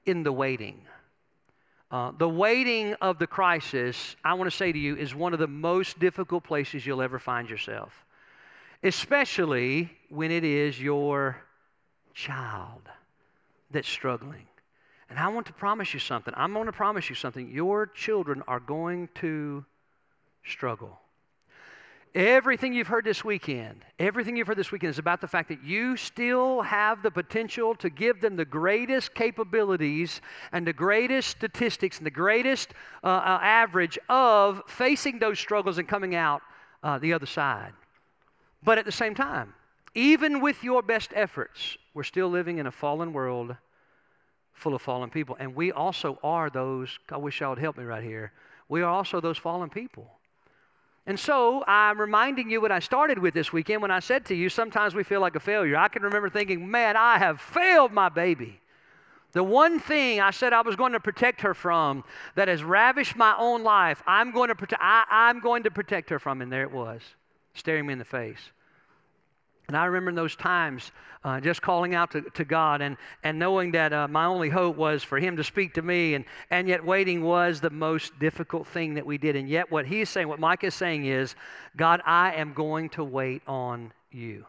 in 0.07 0.23
the 0.23 0.33
waiting. 0.33 0.83
Uh, 1.91 2.13
the 2.19 2.29
waiting 2.29 2.95
of 3.01 3.19
the 3.19 3.27
crisis, 3.27 4.17
I 4.23 4.35
want 4.35 4.51
to 4.51 4.57
say 4.57 4.73
to 4.73 4.79
you, 4.79 4.97
is 4.97 5.15
one 5.15 5.33
of 5.33 5.39
the 5.39 5.47
most 5.47 5.99
difficult 5.99 6.45
places 6.45 6.85
you'll 6.85 7.01
ever 7.01 7.19
find 7.19 7.49
yourself, 7.49 8.05
especially 8.83 9.91
when 10.11 10.31
it 10.31 10.45
is 10.45 10.79
your 10.81 11.39
child 12.13 12.83
that's 13.71 13.89
struggling. 13.89 14.47
And 15.09 15.19
I 15.19 15.29
want 15.29 15.47
to 15.47 15.55
promise 15.55 15.95
you 15.95 16.01
something. 16.01 16.35
I'm 16.37 16.53
going 16.53 16.67
to 16.67 16.73
promise 16.73 17.09
you 17.09 17.15
something. 17.15 17.51
Your 17.51 17.87
children 17.87 18.43
are 18.47 18.61
going 18.61 19.09
to 19.17 19.65
struggle. 20.45 20.99
Everything 22.19 22.73
you've 22.73 22.89
heard 22.89 23.05
this 23.05 23.25
weekend, 23.25 23.85
everything 24.01 24.37
you've 24.37 24.49
heard 24.49 24.57
this 24.59 24.73
weekend 24.73 24.91
is 24.91 24.99
about 24.99 25.21
the 25.21 25.29
fact 25.29 25.49
that 25.51 25.63
you 25.63 25.97
still 25.97 26.63
have 26.63 27.01
the 27.01 27.13
potential 27.13 27.77
to 27.77 27.89
give 27.89 28.21
them 28.21 28.35
the 28.35 28.45
greatest 28.45 29.15
capabilities 29.15 30.21
and 30.51 30.67
the 30.67 30.73
greatest 30.73 31.29
statistics 31.29 31.99
and 31.99 32.05
the 32.05 32.11
greatest 32.11 32.75
uh, 33.05 33.07
uh, 33.07 33.39
average 33.41 34.01
of 34.09 34.61
facing 34.67 35.21
those 35.21 35.39
struggles 35.39 35.79
and 35.79 35.87
coming 35.87 36.17
out 36.17 36.43
uh, 36.83 36.99
the 36.99 37.13
other 37.13 37.25
side. 37.25 37.73
But 38.65 38.79
at 38.79 38.85
the 38.85 38.91
same 38.91 39.15
time, 39.15 39.55
even 39.95 40.41
with 40.41 40.65
your 40.65 40.83
best 40.83 41.13
efforts, 41.15 41.79
we're 41.95 42.03
still 42.03 42.29
living 42.29 42.59
in 42.59 42.67
a 42.67 42.73
fallen 42.73 43.13
world 43.13 43.55
full 44.55 44.75
of 44.75 44.83
fallen 44.83 45.09
people. 45.09 45.37
And 45.39 45.55
we 45.55 45.71
also 45.71 46.19
are 46.25 46.51
those, 46.51 46.99
I 47.13 47.17
wish 47.17 47.39
y'all 47.39 47.51
would 47.51 47.61
help 47.61 47.79
me 47.79 47.85
right 47.85 48.03
here. 48.03 48.33
We 48.69 48.83
are 48.83 48.91
also 48.91 49.21
those 49.21 49.39
fallen 49.39 49.71
people. 49.71 50.18
And 51.09 51.19
so 51.19 51.65
I'm 51.67 51.99
reminding 51.99 52.51
you 52.51 52.61
what 52.61 52.71
I 52.71 52.81
started 52.81 53.19
with 53.19 53.33
this 53.33 53.51
weekend 53.51 53.81
when 53.81 53.91
I 53.91 53.99
said 53.99 54.27
to 54.27 54.35
you, 54.35 54.51
sometimes 54.51 54.95
we 54.95 55.03
feel 55.03 55.23
like 55.23 55.37
a 55.37 55.41
failure. 55.41 55.75
I 55.75 55.89
can 55.89 56.03
remember 56.03 56.29
thinking, 56.29 56.71
man, 56.71 56.99
I 56.99 57.17
have 57.17 57.41
failed 57.41 57.93
my 57.93 58.11
baby. 58.11 58.61
The 59.33 59.43
one 59.43 59.81
thing 59.81 60.21
I 60.21 60.31
said 60.33 60.53
I 60.53 60.61
was 60.61 60.77
going 60.77 60.93
to 60.93 61.01
protect 61.01 61.41
her 61.41 61.55
from 61.55 62.05
that 62.35 62.49
has 62.49 62.63
ravished 62.63 63.17
my 63.17 63.35
own 63.39 63.63
life, 63.63 64.03
I'm 64.07 64.33
going 64.33 64.49
to, 64.49 64.55
prote- 64.55 64.77
I, 64.79 65.05
I'm 65.11 65.41
going 65.41 65.63
to 65.63 65.71
protect 65.71 66.11
her 66.11 66.19
from, 66.19 66.43
and 66.43 66.53
there 66.53 66.63
it 66.63 66.73
was, 66.73 67.01
staring 67.55 67.87
me 67.87 67.95
in 67.95 67.99
the 67.99 68.05
face. 68.05 68.53
And 69.69 69.77
I 69.77 69.85
remember 69.85 70.09
in 70.09 70.17
those 70.17 70.35
times 70.35 70.93
uh, 71.25 71.41
just 71.41 71.61
calling 71.61 71.95
out 71.95 72.11
to, 72.13 72.23
to 72.23 72.45
God 72.47 72.81
and, 72.81 72.97
and 73.23 73.39
knowing 73.39 73.73
that 73.73 73.93
uh, 73.93 74.09
my 74.09 74.25
only 74.25 74.49
hope 74.49 74.77
was 74.77 75.03
for 75.03 75.19
Him 75.19 75.37
to 75.37 75.45
speak 75.45 75.75
to 75.75 75.83
me. 75.83 76.15
And, 76.15 76.25
and 76.51 76.67
yet, 76.67 76.83
waiting 76.83 77.23
was 77.23 77.61
the 77.61 77.69
most 77.69 78.19
difficult 78.19 78.67
thing 78.67 78.95
that 78.95 79.05
we 79.05 79.19
did. 79.19 79.37
And 79.37 79.47
yet, 79.47 79.71
what 79.71 79.85
He's 79.87 80.09
saying, 80.09 80.27
what 80.27 80.41
Micah 80.41 80.69
is 80.69 80.75
saying 80.75 81.05
is, 81.05 81.35
God, 81.77 82.01
I 82.07 82.33
am 82.33 82.55
going 82.55 82.89
to 82.91 83.05
wait 83.05 83.43
on 83.47 83.93
you. 84.11 84.47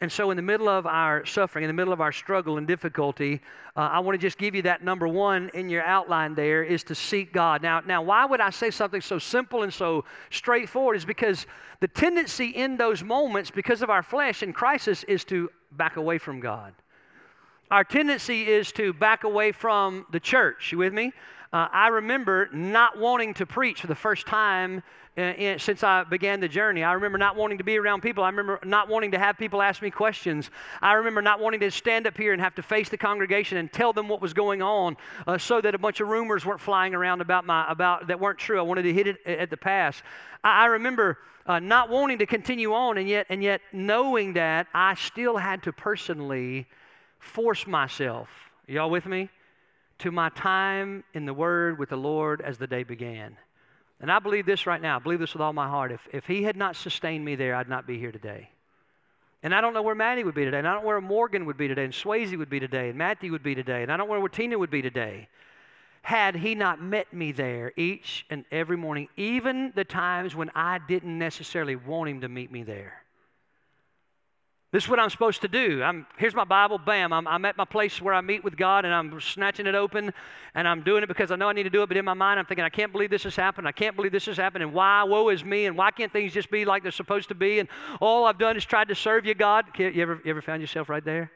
And 0.00 0.12
so, 0.12 0.30
in 0.30 0.36
the 0.36 0.42
middle 0.42 0.68
of 0.68 0.86
our 0.86 1.26
suffering, 1.26 1.64
in 1.64 1.68
the 1.68 1.74
middle 1.74 1.92
of 1.92 2.00
our 2.00 2.12
struggle 2.12 2.56
and 2.56 2.68
difficulty, 2.68 3.40
uh, 3.76 3.80
I 3.80 3.98
want 3.98 4.14
to 4.14 4.24
just 4.24 4.38
give 4.38 4.54
you 4.54 4.62
that 4.62 4.84
number 4.84 5.08
one 5.08 5.50
in 5.54 5.68
your 5.68 5.82
outline 5.82 6.36
there 6.36 6.62
is 6.62 6.84
to 6.84 6.94
seek 6.94 7.32
God. 7.32 7.62
Now, 7.62 7.80
now, 7.80 8.00
why 8.02 8.24
would 8.24 8.40
I 8.40 8.50
say 8.50 8.70
something 8.70 9.00
so 9.00 9.18
simple 9.18 9.64
and 9.64 9.74
so 9.74 10.04
straightforward? 10.30 10.96
Is 10.96 11.04
because 11.04 11.46
the 11.80 11.88
tendency 11.88 12.50
in 12.50 12.76
those 12.76 13.02
moments, 13.02 13.50
because 13.50 13.82
of 13.82 13.90
our 13.90 14.04
flesh 14.04 14.44
in 14.44 14.52
crisis, 14.52 15.02
is 15.04 15.24
to 15.24 15.50
back 15.72 15.96
away 15.96 16.18
from 16.18 16.38
God. 16.38 16.74
Our 17.70 17.84
tendency 17.84 18.48
is 18.48 18.70
to 18.72 18.92
back 18.92 19.24
away 19.24 19.50
from 19.50 20.06
the 20.12 20.20
church. 20.20 20.70
You 20.70 20.78
with 20.78 20.94
me? 20.94 21.12
Uh, 21.52 21.66
I 21.72 21.88
remember 21.88 22.50
not 22.52 22.98
wanting 22.98 23.32
to 23.34 23.46
preach 23.46 23.80
for 23.80 23.86
the 23.86 23.94
first 23.94 24.26
time 24.26 24.82
in, 25.16 25.24
uh, 25.24 25.32
in, 25.32 25.58
since 25.58 25.82
I 25.82 26.04
began 26.04 26.40
the 26.40 26.48
journey. 26.48 26.84
I 26.84 26.92
remember 26.92 27.16
not 27.16 27.36
wanting 27.36 27.56
to 27.56 27.64
be 27.64 27.78
around 27.78 28.02
people. 28.02 28.22
I 28.22 28.28
remember 28.28 28.60
not 28.64 28.88
wanting 28.88 29.12
to 29.12 29.18
have 29.18 29.38
people 29.38 29.62
ask 29.62 29.80
me 29.80 29.90
questions. 29.90 30.50
I 30.82 30.92
remember 30.92 31.22
not 31.22 31.40
wanting 31.40 31.60
to 31.60 31.70
stand 31.70 32.06
up 32.06 32.18
here 32.18 32.34
and 32.34 32.42
have 32.42 32.54
to 32.56 32.62
face 32.62 32.90
the 32.90 32.98
congregation 32.98 33.56
and 33.56 33.72
tell 33.72 33.94
them 33.94 34.08
what 34.08 34.20
was 34.20 34.34
going 34.34 34.60
on 34.60 34.98
uh, 35.26 35.38
so 35.38 35.62
that 35.62 35.74
a 35.74 35.78
bunch 35.78 36.00
of 36.00 36.08
rumors 36.08 36.44
weren't 36.44 36.60
flying 36.60 36.94
around 36.94 37.22
about 37.22 37.46
my 37.46 37.70
about 37.70 38.08
that 38.08 38.20
weren't 38.20 38.38
true. 38.38 38.58
I 38.58 38.62
wanted 38.62 38.82
to 38.82 38.92
hit 38.92 39.06
it 39.06 39.26
at 39.26 39.48
the 39.48 39.56
pass. 39.56 40.02
I, 40.44 40.64
I 40.64 40.66
remember 40.66 41.18
uh, 41.46 41.60
not 41.60 41.88
wanting 41.88 42.18
to 42.18 42.26
continue 42.26 42.74
on 42.74 42.98
and 42.98 43.08
yet 43.08 43.24
and 43.30 43.42
yet 43.42 43.62
knowing 43.72 44.34
that 44.34 44.66
I 44.74 44.94
still 44.96 45.38
had 45.38 45.62
to 45.62 45.72
personally 45.72 46.66
force 47.18 47.66
myself. 47.66 48.28
Y'all 48.66 48.90
with 48.90 49.06
me? 49.06 49.30
To 49.98 50.10
my 50.10 50.28
time 50.30 51.04
in 51.14 51.26
the 51.26 51.34
Word 51.34 51.78
with 51.78 51.90
the 51.90 51.96
Lord 51.96 52.40
as 52.40 52.58
the 52.58 52.66
day 52.66 52.82
began. 52.82 53.36
And 54.00 54.12
I 54.12 54.20
believe 54.20 54.46
this 54.46 54.66
right 54.66 54.80
now. 54.80 54.96
I 54.96 54.98
believe 55.00 55.18
this 55.18 55.32
with 55.32 55.42
all 55.42 55.52
my 55.52 55.68
heart. 55.68 55.90
If, 55.90 56.06
if 56.12 56.26
He 56.26 56.42
had 56.42 56.56
not 56.56 56.76
sustained 56.76 57.24
me 57.24 57.34
there, 57.34 57.54
I'd 57.54 57.68
not 57.68 57.86
be 57.86 57.98
here 57.98 58.12
today. 58.12 58.48
And 59.42 59.54
I 59.54 59.60
don't 59.60 59.74
know 59.74 59.82
where 59.82 59.94
Maddie 59.94 60.24
would 60.24 60.34
be 60.34 60.44
today. 60.44 60.58
And 60.58 60.68
I 60.68 60.72
don't 60.72 60.82
know 60.82 60.88
where 60.88 61.00
Morgan 61.00 61.46
would 61.46 61.56
be 61.56 61.68
today. 61.68 61.84
And 61.84 61.92
Swayze 61.92 62.36
would 62.36 62.50
be 62.50 62.60
today. 62.60 62.88
And 62.88 62.98
Matthew 62.98 63.32
would 63.32 63.42
be 63.42 63.54
today. 63.54 63.82
And 63.82 63.92
I 63.92 63.96
don't 63.96 64.08
know 64.08 64.20
where 64.20 64.28
Tina 64.28 64.58
would 64.58 64.70
be 64.70 64.82
today. 64.82 65.28
Had 66.02 66.36
He 66.36 66.54
not 66.54 66.80
met 66.80 67.12
me 67.12 67.32
there 67.32 67.72
each 67.76 68.24
and 68.30 68.44
every 68.50 68.76
morning, 68.76 69.08
even 69.16 69.72
the 69.74 69.84
times 69.84 70.34
when 70.34 70.50
I 70.54 70.78
didn't 70.78 71.18
necessarily 71.18 71.76
want 71.76 72.10
Him 72.10 72.20
to 72.22 72.28
meet 72.28 72.50
me 72.50 72.62
there. 72.62 73.02
This 74.70 74.84
is 74.84 74.90
what 74.90 75.00
I'm 75.00 75.08
supposed 75.08 75.40
to 75.40 75.48
do. 75.48 75.82
I'm, 75.82 76.06
here's 76.18 76.34
my 76.34 76.44
Bible, 76.44 76.76
bam. 76.76 77.10
I'm, 77.10 77.26
I'm 77.26 77.46
at 77.46 77.56
my 77.56 77.64
place 77.64 78.02
where 78.02 78.12
I 78.12 78.20
meet 78.20 78.44
with 78.44 78.54
God 78.54 78.84
and 78.84 78.92
I'm 78.92 79.18
snatching 79.18 79.66
it 79.66 79.74
open 79.74 80.12
and 80.54 80.68
I'm 80.68 80.82
doing 80.82 81.02
it 81.02 81.06
because 81.06 81.30
I 81.30 81.36
know 81.36 81.48
I 81.48 81.54
need 81.54 81.62
to 81.62 81.70
do 81.70 81.82
it. 81.82 81.86
But 81.86 81.96
in 81.96 82.04
my 82.04 82.12
mind, 82.12 82.38
I'm 82.38 82.44
thinking, 82.44 82.64
I 82.64 82.68
can't 82.68 82.92
believe 82.92 83.08
this 83.08 83.22
has 83.22 83.34
happened. 83.34 83.66
I 83.66 83.72
can't 83.72 83.96
believe 83.96 84.12
this 84.12 84.26
has 84.26 84.36
happened. 84.36 84.62
And 84.62 84.74
why? 84.74 85.04
Woe 85.04 85.30
is 85.30 85.42
me. 85.42 85.64
And 85.64 85.74
why 85.74 85.90
can't 85.90 86.12
things 86.12 86.34
just 86.34 86.50
be 86.50 86.66
like 86.66 86.82
they're 86.82 86.92
supposed 86.92 87.28
to 87.28 87.34
be? 87.34 87.60
And 87.60 87.68
all 87.98 88.26
I've 88.26 88.38
done 88.38 88.58
is 88.58 88.64
tried 88.66 88.88
to 88.88 88.94
serve 88.94 89.24
you, 89.24 89.34
God. 89.34 89.64
You 89.78 90.02
ever, 90.02 90.20
you 90.22 90.30
ever 90.30 90.42
found 90.42 90.60
yourself 90.60 90.90
right 90.90 91.04
there? 91.04 91.30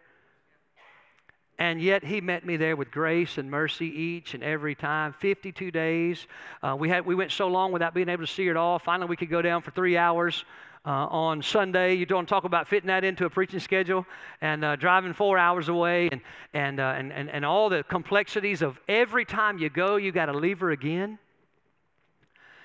And 1.58 1.80
yet 1.80 2.04
he 2.04 2.20
met 2.20 2.44
me 2.44 2.58
there 2.58 2.76
with 2.76 2.90
grace 2.90 3.38
and 3.38 3.50
mercy 3.50 3.86
each 3.86 4.34
and 4.34 4.42
every 4.42 4.74
time. 4.74 5.14
52 5.20 5.70
days. 5.70 6.26
Uh, 6.62 6.76
we, 6.78 6.90
had, 6.90 7.06
we 7.06 7.14
went 7.14 7.30
so 7.30 7.48
long 7.48 7.72
without 7.72 7.94
being 7.94 8.10
able 8.10 8.26
to 8.26 8.32
see 8.32 8.48
it 8.48 8.58
all. 8.58 8.78
Finally, 8.78 9.08
we 9.08 9.16
could 9.16 9.30
go 9.30 9.40
down 9.40 9.62
for 9.62 9.70
three 9.70 9.96
hours 9.96 10.44
uh, 10.84 11.06
on 11.06 11.42
Sunday. 11.42 11.94
You 11.94 12.06
don't 12.06 12.28
talk 12.28 12.44
about 12.44 12.68
fitting 12.68 12.88
that 12.88 13.04
into 13.04 13.24
a 13.24 13.30
preaching 13.30 13.60
schedule 13.60 14.06
and 14.40 14.64
uh, 14.64 14.76
driving 14.76 15.12
four 15.12 15.38
hours 15.38 15.68
away 15.68 16.08
and, 16.10 16.20
and, 16.54 16.80
uh, 16.80 16.94
and, 16.96 17.12
and, 17.12 17.30
and 17.30 17.44
all 17.44 17.68
the 17.68 17.84
complexities 17.84 18.62
of 18.62 18.78
every 18.88 19.24
time 19.24 19.58
you 19.58 19.70
go, 19.70 19.96
you 19.96 20.12
got 20.12 20.26
to 20.26 20.32
leave 20.32 20.60
her 20.60 20.70
again. 20.70 21.18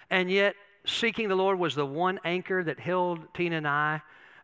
And 0.10 0.32
yet, 0.32 0.56
seeking 0.86 1.28
the 1.28 1.36
Lord 1.36 1.60
was 1.60 1.76
the 1.76 1.86
one 1.86 2.20
anchor 2.24 2.64
that 2.64 2.80
held 2.80 3.20
Tina 3.34 3.58
and 3.58 3.68
I 3.68 4.02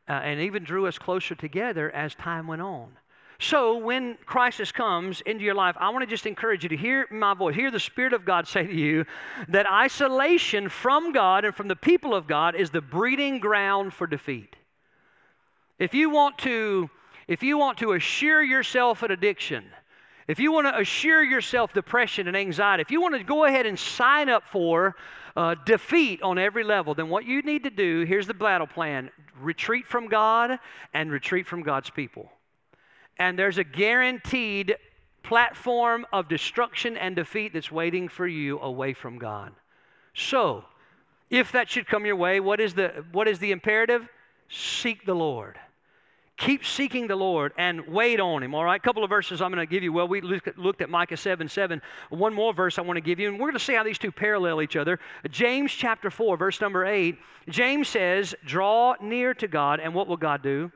uh, 0.07 0.12
and 0.13 0.41
even 0.41 0.63
drew 0.63 0.88
us 0.88 0.97
closer 0.97 1.36
together 1.36 1.89
as 1.91 2.13
time 2.15 2.47
went 2.47 2.62
on. 2.62 2.91
So, 3.39 3.78
when 3.78 4.15
crisis 4.26 4.72
comes 4.72 5.22
into 5.22 5.43
your 5.43 5.56
life, 5.56 5.76
I 5.80 5.89
want 5.89 6.04
to 6.04 6.08
just 6.08 6.26
encourage 6.26 6.63
you 6.63 6.69
to 6.69 6.78
hear 6.78 7.08
my 7.12 7.34
voice, 7.34 7.56
hear 7.56 7.72
the 7.72 7.80
Spirit 7.80 8.13
of 8.13 8.26
God 8.26 8.48
say 8.48 8.65
to 8.65 8.74
you 8.74 9.06
that 9.50 9.69
isolation 9.69 10.69
from 10.69 11.12
God 11.12 11.46
and 11.46 11.56
from 11.56 11.67
the 11.67 11.76
people 11.76 12.13
of 12.13 12.28
God 12.28 12.56
is 12.56 12.69
the 12.69 12.82
breeding 12.82 13.39
ground 13.39 13.93
for 13.93 14.08
defeat. 14.08 14.56
If 15.80 15.93
you 15.93 16.10
want 16.10 16.38
to, 16.39 16.89
if 17.28 17.43
you 17.43 17.58
want 17.58 17.80
to 17.80 17.93
assure 17.93 18.43
yourself 18.43 19.04
an 19.04 19.12
addiction, 19.12 19.65
if 20.28 20.39
you 20.39 20.52
want 20.52 20.67
to 20.67 20.80
assure 20.80 21.24
yourself 21.24 21.74
depression 21.74 22.28
and 22.28 22.38
anxiety, 22.38 22.82
if 22.82 22.91
you 22.91 23.02
want 23.02 23.15
to 23.15 23.24
go 23.24 23.46
ahead 23.46 23.65
and 23.65 23.78
sign 23.78 24.30
up 24.30 24.43
for 24.50 24.96
uh, 25.36 25.56
defeat 25.65 26.22
on 26.22 26.38
every 26.38 26.63
level, 26.63 26.93
then 26.93 27.10
what 27.10 27.26
you 27.26 27.41
need 27.41 27.63
to 27.63 27.69
do 27.69 28.06
here's 28.08 28.28
the 28.28 28.34
battle 28.34 28.67
plan 28.67 29.10
retreat 29.41 29.88
from 29.88 30.08
God 30.08 30.60
and 30.93 31.12
retreat 31.12 31.48
from 31.48 31.63
God's 31.63 31.89
people 31.89 32.32
and 33.17 33.38
there's 33.38 33.58
a 33.58 33.63
guaranteed 33.63 34.76
platform 35.23 36.06
of 36.12 36.28
destruction 36.28 36.97
and 36.97 37.15
defeat 37.15 37.54
that's 37.54 37.71
waiting 37.71 38.08
for 38.08 38.28
you 38.28 38.60
away 38.60 38.93
from 38.93 39.17
God. 39.17 39.54
So, 40.13 40.65
if 41.30 41.52
that 41.54 41.69
should 41.69 41.88
come 41.88 42.06
your 42.06 42.15
way, 42.15 42.39
what 42.39 42.60
is 42.60 42.73
the, 42.73 43.06
what 43.12 43.28
is 43.28 43.39
the 43.39 43.52
imperative? 43.52 44.08
Seek 44.49 45.06
the 45.06 45.15
Lord. 45.15 45.58
Keep 46.38 46.65
seeking 46.65 47.08
the 47.08 47.15
Lord 47.15 47.54
and 47.58 47.88
wait 47.88 48.19
on 48.19 48.43
Him, 48.43 48.54
all 48.56 48.65
right? 48.65 48.80
A 48.80 48.84
couple 48.84 49.04
of 49.04 49.10
verses 49.10 49.41
I'm 49.41 49.52
going 49.52 49.65
to 49.65 49.71
give 49.71 49.84
you. 49.84 49.93
Well, 49.93 50.08
we 50.08 50.19
looked 50.21 50.82
at 50.82 50.89
Micah 50.89 51.15
7 51.15 51.47
7. 51.47 51.82
One 52.10 52.34
more 52.34 52.54
verse 52.54 52.80
I 52.80 52.82
want 52.82 52.97
to 52.97 53.02
give 53.02 53.19
you, 53.19 53.30
and 53.30 53.39
we're 53.39 53.47
going 53.47 53.54
to 53.54 53.63
see 53.63 53.73
how 53.73 53.84
these 53.84 53.99
two 53.99 54.12
parallel 54.12 54.62
each 54.62 54.76
other. 54.76 54.99
James 55.30 55.71
chapter 55.71 56.10
4, 56.10 56.36
verse 56.36 56.60
number 56.60 56.86
8. 56.86 57.17
James 57.49 57.88
says, 57.88 58.36
Draw 58.45 58.95
near 59.02 59.34
to 59.36 59.47
God, 59.47 59.80
and 59.80 59.93
what 59.93 60.08
will 60.08 60.17
God 60.17 60.41
do? 60.41 60.71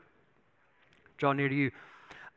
Draw 1.17 1.33
near 1.33 1.49
to 1.49 1.55
you. 1.55 1.71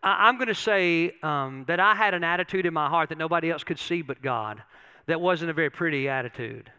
I'm 0.03 0.37
going 0.37 0.49
to 0.49 0.55
say 0.55 1.13
um, 1.23 1.65
that 1.69 1.79
I 1.79 1.95
had 1.95 2.15
an 2.15 2.25
attitude 2.25 2.65
in 2.65 2.73
my 2.73 2.89
heart 2.89 3.11
that 3.11 3.19
nobody 3.19 3.51
else 3.51 3.65
could 3.65 3.79
see 3.79 4.03
but 4.03 4.23
God. 4.23 4.63
That 5.07 5.21
wasn't 5.21 5.51
a 5.51 5.55
very 5.55 5.71
pretty 5.71 6.09
attitude. 6.09 6.71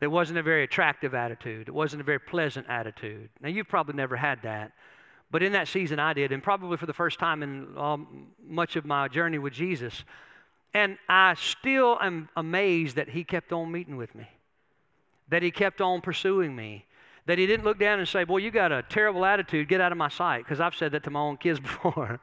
That 0.00 0.10
wasn't 0.10 0.38
a 0.38 0.42
very 0.42 0.64
attractive 0.64 1.14
attitude. 1.14 1.68
It 1.68 1.74
wasn't 1.74 2.00
a 2.00 2.04
very 2.04 2.18
pleasant 2.18 2.66
attitude. 2.68 3.28
Now, 3.40 3.50
you've 3.50 3.68
probably 3.68 3.94
never 3.94 4.16
had 4.16 4.42
that. 4.42 4.72
But 5.30 5.42
in 5.42 5.52
that 5.52 5.68
season, 5.68 5.98
I 5.98 6.12
did, 6.12 6.32
and 6.32 6.42
probably 6.42 6.76
for 6.76 6.86
the 6.86 6.92
first 6.92 7.18
time 7.18 7.42
in 7.42 7.78
um, 7.78 8.26
much 8.44 8.76
of 8.76 8.84
my 8.84 9.08
journey 9.08 9.38
with 9.38 9.52
Jesus. 9.52 10.04
And 10.74 10.98
I 11.08 11.34
still 11.34 11.98
am 12.00 12.28
amazed 12.36 12.96
that 12.96 13.08
He 13.08 13.24
kept 13.24 13.52
on 13.52 13.70
meeting 13.70 13.96
with 13.96 14.14
me, 14.14 14.28
that 15.28 15.42
He 15.42 15.50
kept 15.50 15.80
on 15.80 16.00
pursuing 16.00 16.54
me, 16.54 16.84
that 17.26 17.38
he 17.38 17.46
didn't 17.46 17.64
look 17.64 17.78
down 17.78 17.98
and 17.98 18.08
say, 18.08 18.24
Boy, 18.24 18.38
you 18.38 18.50
got 18.50 18.72
a 18.72 18.82
terrible 18.82 19.24
attitude, 19.24 19.68
get 19.68 19.80
out 19.80 19.92
of 19.92 19.98
my 19.98 20.08
sight, 20.08 20.44
because 20.44 20.60
I've 20.60 20.74
said 20.74 20.92
that 20.92 21.04
to 21.04 21.10
my 21.10 21.20
own 21.20 21.36
kids 21.36 21.60
before. 21.60 22.20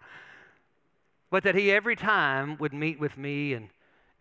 but 1.30 1.44
that 1.44 1.56
he 1.56 1.72
every 1.72 1.96
time 1.96 2.58
would 2.60 2.74
meet 2.74 3.00
with 3.00 3.18
me 3.18 3.54
and, 3.54 3.70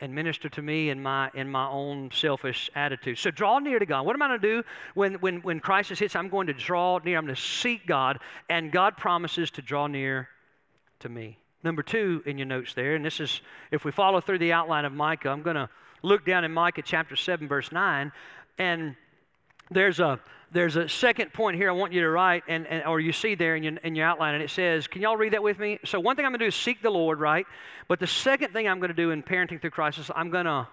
and 0.00 0.14
minister 0.14 0.48
to 0.48 0.62
me 0.62 0.90
in 0.90 1.02
my, 1.02 1.30
in 1.34 1.50
my 1.50 1.68
own 1.68 2.10
selfish 2.12 2.70
attitude. 2.74 3.18
So 3.18 3.30
draw 3.30 3.58
near 3.58 3.78
to 3.78 3.86
God. 3.86 4.06
What 4.06 4.14
am 4.14 4.22
I 4.22 4.28
going 4.28 4.40
to 4.40 4.48
do 4.48 4.62
when, 4.94 5.14
when, 5.14 5.40
when 5.42 5.60
crisis 5.60 5.98
hits? 5.98 6.14
I'm 6.14 6.28
going 6.28 6.46
to 6.46 6.52
draw 6.52 6.98
near, 6.98 7.18
I'm 7.18 7.24
going 7.24 7.34
to 7.34 7.40
seek 7.40 7.86
God, 7.86 8.20
and 8.48 8.70
God 8.70 8.96
promises 8.96 9.50
to 9.52 9.62
draw 9.62 9.86
near 9.86 10.28
to 11.00 11.08
me. 11.08 11.38
Number 11.64 11.82
two 11.82 12.22
in 12.24 12.38
your 12.38 12.46
notes 12.46 12.74
there, 12.74 12.94
and 12.94 13.04
this 13.04 13.18
is, 13.18 13.40
if 13.72 13.84
we 13.84 13.90
follow 13.90 14.20
through 14.20 14.38
the 14.38 14.52
outline 14.52 14.84
of 14.84 14.92
Micah, 14.92 15.30
I'm 15.30 15.42
going 15.42 15.56
to 15.56 15.68
look 16.02 16.24
down 16.24 16.44
in 16.44 16.52
Micah 16.52 16.82
chapter 16.82 17.16
7, 17.16 17.48
verse 17.48 17.72
9, 17.72 18.12
and 18.58 18.94
there's 19.70 19.98
a 19.98 20.20
there's 20.52 20.76
a 20.76 20.88
second 20.88 21.32
point 21.32 21.56
here 21.56 21.68
I 21.68 21.72
want 21.72 21.92
you 21.92 22.00
to 22.00 22.10
write, 22.10 22.42
and, 22.48 22.66
and 22.66 22.84
or 22.84 23.00
you 23.00 23.12
see 23.12 23.34
there 23.34 23.56
in 23.56 23.62
your, 23.62 23.76
in 23.78 23.94
your 23.94 24.06
outline, 24.06 24.34
and 24.34 24.42
it 24.42 24.50
says, 24.50 24.86
can 24.86 25.02
y'all 25.02 25.16
read 25.16 25.32
that 25.34 25.42
with 25.42 25.58
me? 25.58 25.78
So 25.84 26.00
one 26.00 26.16
thing 26.16 26.24
I'm 26.24 26.32
going 26.32 26.40
to 26.40 26.44
do 26.44 26.48
is 26.48 26.54
seek 26.54 26.82
the 26.82 26.90
Lord, 26.90 27.20
right? 27.20 27.46
But 27.86 28.00
the 28.00 28.06
second 28.06 28.52
thing 28.52 28.68
I'm 28.68 28.78
going 28.78 28.90
to 28.90 28.94
do 28.94 29.10
in 29.10 29.22
parenting 29.22 29.60
through 29.60 29.70
crisis, 29.70 30.10
I'm 30.14 30.30
going 30.30 30.46
to 30.46 30.66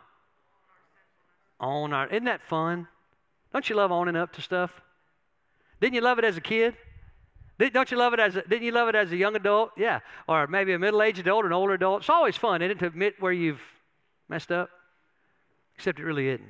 own 1.60 1.94
our. 1.94 2.08
Isn't 2.08 2.26
that 2.26 2.42
fun? 2.44 2.88
Don't 3.54 3.70
you 3.70 3.76
love 3.76 3.92
owning 3.92 4.16
up 4.16 4.34
to 4.34 4.42
stuff? 4.42 4.72
Didn't 5.82 5.96
you 5.96 6.02
love 6.02 6.20
it 6.20 6.26
as 6.26 6.38
a 6.38 6.42
kid? 6.42 6.76
Don't 7.58 7.90
you 7.90 7.98
love 7.98 8.14
it 8.14 8.20
as 8.20 8.36
a, 8.36 8.42
didn't 8.42 8.64
you 8.64 8.72
love 8.72 8.90
it 8.90 8.96
as 8.96 9.12
a 9.12 9.16
young 9.16 9.36
adult? 9.36 9.72
Yeah, 9.78 10.02
or 10.28 10.46
maybe 10.48 10.74
a 10.74 10.80
middle-aged 10.80 11.20
adult 11.20 11.46
or 11.46 11.48
an 11.48 11.54
older 11.54 11.74
adult. 11.74 12.02
It's 12.02 12.10
always 12.10 12.36
fun, 12.36 12.62
isn't 12.62 12.72
it, 12.72 12.80
to 12.80 12.88
admit 12.88 13.16
where 13.20 13.32
you've 13.32 13.62
messed 14.28 14.52
up? 14.52 14.70
Except 15.76 16.00
it 16.00 16.04
really 16.04 16.28
isn't. 16.28 16.50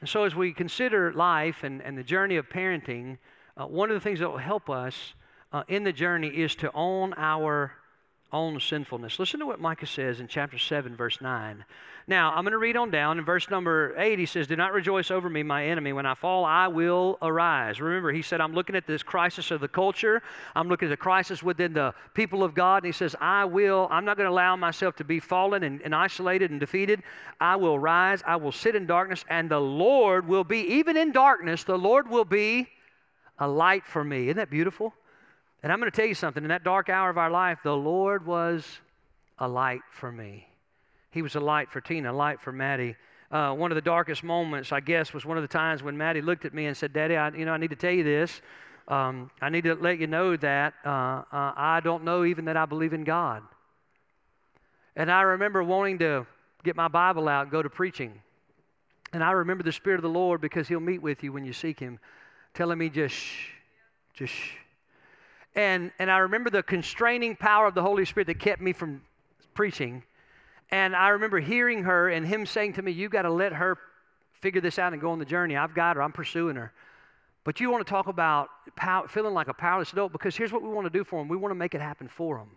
And 0.00 0.08
so, 0.08 0.24
as 0.24 0.34
we 0.34 0.52
consider 0.52 1.12
life 1.12 1.64
and, 1.64 1.80
and 1.82 1.96
the 1.96 2.02
journey 2.02 2.36
of 2.36 2.48
parenting, 2.48 3.18
uh, 3.56 3.66
one 3.66 3.90
of 3.90 3.94
the 3.94 4.00
things 4.00 4.18
that 4.20 4.28
will 4.28 4.36
help 4.36 4.68
us 4.68 5.14
uh, 5.52 5.64
in 5.68 5.84
the 5.84 5.92
journey 5.92 6.28
is 6.28 6.54
to 6.56 6.70
own 6.74 7.14
our 7.16 7.72
own 8.36 8.60
sinfulness. 8.60 9.18
Listen 9.18 9.40
to 9.40 9.46
what 9.46 9.60
Micah 9.60 9.86
says 9.86 10.20
in 10.20 10.28
chapter 10.28 10.58
7, 10.58 10.94
verse 10.94 11.20
9. 11.20 11.64
Now, 12.06 12.32
I'm 12.32 12.44
going 12.44 12.52
to 12.52 12.58
read 12.58 12.76
on 12.76 12.90
down. 12.90 13.18
In 13.18 13.24
verse 13.24 13.50
number 13.50 13.94
8, 13.98 14.18
he 14.18 14.26
says, 14.26 14.46
Do 14.46 14.54
not 14.54 14.72
rejoice 14.72 15.10
over 15.10 15.28
me, 15.28 15.42
my 15.42 15.66
enemy. 15.66 15.92
When 15.92 16.06
I 16.06 16.14
fall, 16.14 16.44
I 16.44 16.68
will 16.68 17.18
arise. 17.22 17.80
Remember, 17.80 18.12
he 18.12 18.22
said, 18.22 18.40
I'm 18.40 18.52
looking 18.52 18.76
at 18.76 18.86
this 18.86 19.02
crisis 19.02 19.50
of 19.50 19.60
the 19.60 19.68
culture. 19.68 20.22
I'm 20.54 20.68
looking 20.68 20.86
at 20.86 20.90
the 20.90 20.96
crisis 20.96 21.42
within 21.42 21.72
the 21.72 21.94
people 22.14 22.44
of 22.44 22.54
God. 22.54 22.84
And 22.84 22.86
he 22.86 22.92
says, 22.92 23.16
I 23.20 23.44
will, 23.44 23.88
I'm 23.90 24.04
not 24.04 24.16
going 24.16 24.26
to 24.28 24.32
allow 24.32 24.54
myself 24.54 24.94
to 24.96 25.04
be 25.04 25.18
fallen 25.18 25.64
and, 25.64 25.80
and 25.82 25.94
isolated 25.94 26.52
and 26.52 26.60
defeated. 26.60 27.02
I 27.40 27.56
will 27.56 27.78
rise. 27.78 28.22
I 28.24 28.36
will 28.36 28.52
sit 28.52 28.76
in 28.76 28.86
darkness, 28.86 29.24
and 29.28 29.50
the 29.50 29.60
Lord 29.60 30.28
will 30.28 30.44
be, 30.44 30.58
even 30.58 30.96
in 30.96 31.10
darkness, 31.10 31.64
the 31.64 31.78
Lord 31.78 32.08
will 32.08 32.24
be 32.24 32.68
a 33.38 33.48
light 33.48 33.84
for 33.84 34.04
me. 34.04 34.24
Isn't 34.24 34.36
that 34.36 34.50
beautiful? 34.50 34.94
And 35.62 35.72
I'm 35.72 35.80
going 35.80 35.90
to 35.90 35.96
tell 35.96 36.06
you 36.06 36.14
something. 36.14 36.42
In 36.42 36.48
that 36.48 36.64
dark 36.64 36.88
hour 36.88 37.10
of 37.10 37.18
our 37.18 37.30
life, 37.30 37.58
the 37.64 37.76
Lord 37.76 38.26
was 38.26 38.64
a 39.38 39.48
light 39.48 39.80
for 39.90 40.10
me. 40.12 40.46
He 41.10 41.22
was 41.22 41.34
a 41.34 41.40
light 41.40 41.70
for 41.70 41.80
Tina, 41.80 42.12
a 42.12 42.14
light 42.14 42.40
for 42.40 42.52
Maddie. 42.52 42.96
Uh, 43.30 43.52
one 43.54 43.72
of 43.72 43.74
the 43.74 43.82
darkest 43.82 44.22
moments, 44.22 44.70
I 44.70 44.80
guess, 44.80 45.12
was 45.12 45.24
one 45.24 45.36
of 45.36 45.42
the 45.42 45.48
times 45.48 45.82
when 45.82 45.96
Maddie 45.96 46.20
looked 46.20 46.44
at 46.44 46.54
me 46.54 46.66
and 46.66 46.76
said, 46.76 46.92
Daddy, 46.92 47.16
I, 47.16 47.30
you 47.30 47.44
know, 47.44 47.52
I 47.52 47.56
need 47.56 47.70
to 47.70 47.76
tell 47.76 47.92
you 47.92 48.04
this. 48.04 48.40
Um, 48.88 49.30
I 49.40 49.48
need 49.48 49.64
to 49.64 49.74
let 49.74 49.98
you 49.98 50.06
know 50.06 50.36
that 50.36 50.74
uh, 50.84 50.88
uh, 50.88 51.52
I 51.56 51.80
don't 51.82 52.04
know 52.04 52.24
even 52.24 52.44
that 52.44 52.56
I 52.56 52.66
believe 52.66 52.92
in 52.92 53.02
God. 53.02 53.42
And 54.94 55.10
I 55.10 55.22
remember 55.22 55.62
wanting 55.62 55.98
to 55.98 56.26
get 56.62 56.76
my 56.76 56.88
Bible 56.88 57.28
out 57.28 57.42
and 57.42 57.50
go 57.50 57.62
to 57.62 57.68
preaching. 57.68 58.20
And 59.12 59.24
I 59.24 59.32
remember 59.32 59.64
the 59.64 59.72
Spirit 59.72 59.96
of 59.96 60.02
the 60.02 60.08
Lord 60.08 60.40
because 60.40 60.68
He'll 60.68 60.80
meet 60.80 61.02
with 61.02 61.24
you 61.24 61.32
when 61.32 61.44
you 61.44 61.52
seek 61.52 61.80
Him, 61.80 61.98
telling 62.54 62.78
me 62.78 62.88
just 62.88 63.14
shh, 63.14 63.48
just 64.14 64.32
shh. 64.32 64.52
And, 65.56 65.90
and 65.98 66.10
I 66.10 66.18
remember 66.18 66.50
the 66.50 66.62
constraining 66.62 67.34
power 67.34 67.66
of 67.66 67.74
the 67.74 67.82
Holy 67.82 68.04
Spirit 68.04 68.26
that 68.26 68.38
kept 68.38 68.60
me 68.60 68.74
from 68.74 69.00
preaching. 69.54 70.04
And 70.70 70.94
I 70.94 71.08
remember 71.08 71.40
hearing 71.40 71.82
her 71.84 72.10
and 72.10 72.26
him 72.26 72.44
saying 72.44 72.74
to 72.74 72.82
me, 72.82 72.92
You 72.92 73.08
got 73.08 73.22
to 73.22 73.30
let 73.30 73.54
her 73.54 73.78
figure 74.32 74.60
this 74.60 74.78
out 74.78 74.92
and 74.92 75.00
go 75.00 75.10
on 75.10 75.18
the 75.18 75.24
journey. 75.24 75.56
I've 75.56 75.74
got 75.74 75.96
her, 75.96 76.02
I'm 76.02 76.12
pursuing 76.12 76.56
her. 76.56 76.72
But 77.42 77.58
you 77.58 77.70
want 77.70 77.86
to 77.86 77.90
talk 77.90 78.08
about 78.08 78.48
feeling 79.08 79.32
like 79.32 79.48
a 79.48 79.54
powerless 79.54 79.92
adult 79.92 80.12
because 80.12 80.36
here's 80.36 80.52
what 80.52 80.62
we 80.62 80.68
want 80.68 80.84
to 80.84 80.90
do 80.90 81.04
for 81.04 81.20
them 81.20 81.28
we 81.28 81.36
want 81.36 81.52
to 81.52 81.56
make 81.56 81.74
it 81.74 81.80
happen 81.80 82.08
for 82.08 82.36
them. 82.36 82.50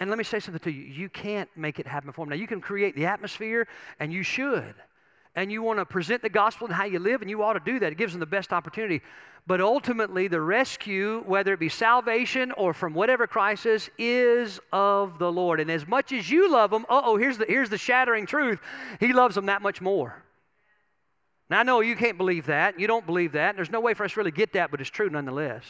And 0.00 0.10
let 0.10 0.18
me 0.18 0.24
say 0.24 0.38
something 0.38 0.60
to 0.60 0.70
you 0.70 0.84
you 0.84 1.08
can't 1.08 1.48
make 1.56 1.80
it 1.80 1.86
happen 1.86 2.12
for 2.12 2.24
them. 2.24 2.30
Now, 2.30 2.36
you 2.36 2.46
can 2.46 2.60
create 2.60 2.94
the 2.94 3.06
atmosphere, 3.06 3.66
and 3.98 4.12
you 4.12 4.22
should. 4.22 4.74
And 5.36 5.50
you 5.50 5.62
want 5.62 5.80
to 5.80 5.84
present 5.84 6.22
the 6.22 6.28
gospel 6.28 6.66
and 6.66 6.74
how 6.74 6.84
you 6.84 6.98
live, 7.00 7.20
and 7.20 7.28
you 7.28 7.42
ought 7.42 7.54
to 7.54 7.60
do 7.60 7.80
that. 7.80 7.92
It 7.92 7.98
gives 7.98 8.12
them 8.12 8.20
the 8.20 8.26
best 8.26 8.52
opportunity. 8.52 9.02
But 9.46 9.60
ultimately, 9.60 10.28
the 10.28 10.40
rescue, 10.40 11.22
whether 11.26 11.52
it 11.52 11.60
be 11.60 11.68
salvation 11.68 12.52
or 12.52 12.72
from 12.72 12.94
whatever 12.94 13.26
crisis, 13.26 13.90
is 13.98 14.60
of 14.72 15.18
the 15.18 15.30
Lord. 15.30 15.60
And 15.60 15.70
as 15.70 15.86
much 15.86 16.12
as 16.12 16.30
you 16.30 16.50
love 16.50 16.70
them, 16.70 16.86
oh, 16.88 17.16
here's 17.16 17.36
the, 17.36 17.44
here's 17.46 17.68
the 17.68 17.78
shattering 17.78 18.26
truth 18.26 18.60
He 19.00 19.12
loves 19.12 19.34
them 19.34 19.46
that 19.46 19.60
much 19.60 19.80
more. 19.80 20.22
Now, 21.50 21.60
I 21.60 21.62
know 21.62 21.80
you 21.80 21.96
can't 21.96 22.16
believe 22.16 22.46
that. 22.46 22.80
You 22.80 22.86
don't 22.86 23.04
believe 23.04 23.32
that. 23.32 23.56
There's 23.56 23.70
no 23.70 23.80
way 23.80 23.92
for 23.92 24.04
us 24.04 24.12
to 24.12 24.20
really 24.20 24.30
get 24.30 24.54
that, 24.54 24.70
but 24.70 24.80
it's 24.80 24.88
true 24.88 25.10
nonetheless. 25.10 25.64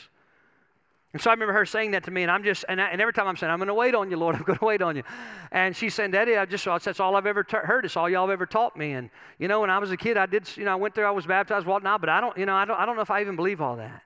And 1.14 1.22
so 1.22 1.30
I 1.30 1.34
remember 1.34 1.52
her 1.52 1.64
saying 1.64 1.92
that 1.92 2.02
to 2.04 2.10
me, 2.10 2.22
and 2.22 2.30
I'm 2.30 2.42
just, 2.42 2.64
and, 2.68 2.82
I, 2.82 2.88
and 2.88 3.00
every 3.00 3.12
time 3.12 3.28
I'm 3.28 3.36
saying, 3.36 3.48
I'm 3.48 3.60
going 3.60 3.68
to 3.68 3.74
wait 3.74 3.94
on 3.94 4.10
you, 4.10 4.16
Lord, 4.16 4.34
I'm 4.36 4.42
going 4.42 4.58
to 4.58 4.64
wait 4.64 4.82
on 4.82 4.96
you. 4.96 5.04
And 5.52 5.74
she's 5.74 5.94
saying, 5.94 6.10
Daddy, 6.10 6.36
I 6.36 6.44
just, 6.44 6.64
that's 6.64 6.98
all 6.98 7.14
I've 7.14 7.26
ever 7.26 7.46
heard. 7.48 7.84
It's 7.84 7.96
all 7.96 8.10
y'all 8.10 8.26
have 8.26 8.32
ever 8.32 8.46
taught 8.46 8.76
me. 8.76 8.92
And, 8.92 9.08
you 9.38 9.46
know, 9.46 9.60
when 9.60 9.70
I 9.70 9.78
was 9.78 9.92
a 9.92 9.96
kid, 9.96 10.16
I 10.16 10.26
did, 10.26 10.48
you 10.56 10.64
know, 10.64 10.72
I 10.72 10.74
went 10.74 10.96
there, 10.96 11.06
I 11.06 11.12
was 11.12 11.24
baptized, 11.24 11.66
whatnot, 11.66 12.00
but 12.00 12.10
I 12.10 12.20
don't, 12.20 12.36
you 12.36 12.46
know, 12.46 12.56
I 12.56 12.64
don't, 12.64 12.80
I 12.80 12.84
don't 12.84 12.96
know 12.96 13.02
if 13.02 13.12
I 13.12 13.20
even 13.20 13.36
believe 13.36 13.60
all 13.60 13.76
that. 13.76 14.02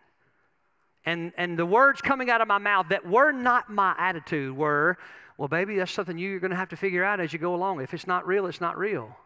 And, 1.07 1.33
and 1.39 1.59
the 1.59 1.65
words 1.65 2.03
coming 2.03 2.29
out 2.29 2.43
of 2.43 2.49
my 2.49 2.59
mouth 2.59 2.91
that 2.91 3.09
were 3.09 3.33
not 3.33 3.71
my 3.71 3.95
attitude 3.99 4.55
were, 4.55 4.99
well, 5.39 5.49
baby, 5.49 5.77
that's 5.77 5.93
something 5.93 6.19
you're 6.19 6.41
going 6.41 6.51
to 6.51 6.59
have 6.59 6.69
to 6.69 6.77
figure 6.77 7.05
out 7.05 7.21
as 7.21 7.33
you 7.33 7.39
go 7.39 7.55
along. 7.55 7.81
If 7.81 7.95
it's 7.95 8.07
not 8.07 8.27
real, 8.27 8.45
it's 8.49 8.61
not 8.61 8.77
real. 8.77 9.17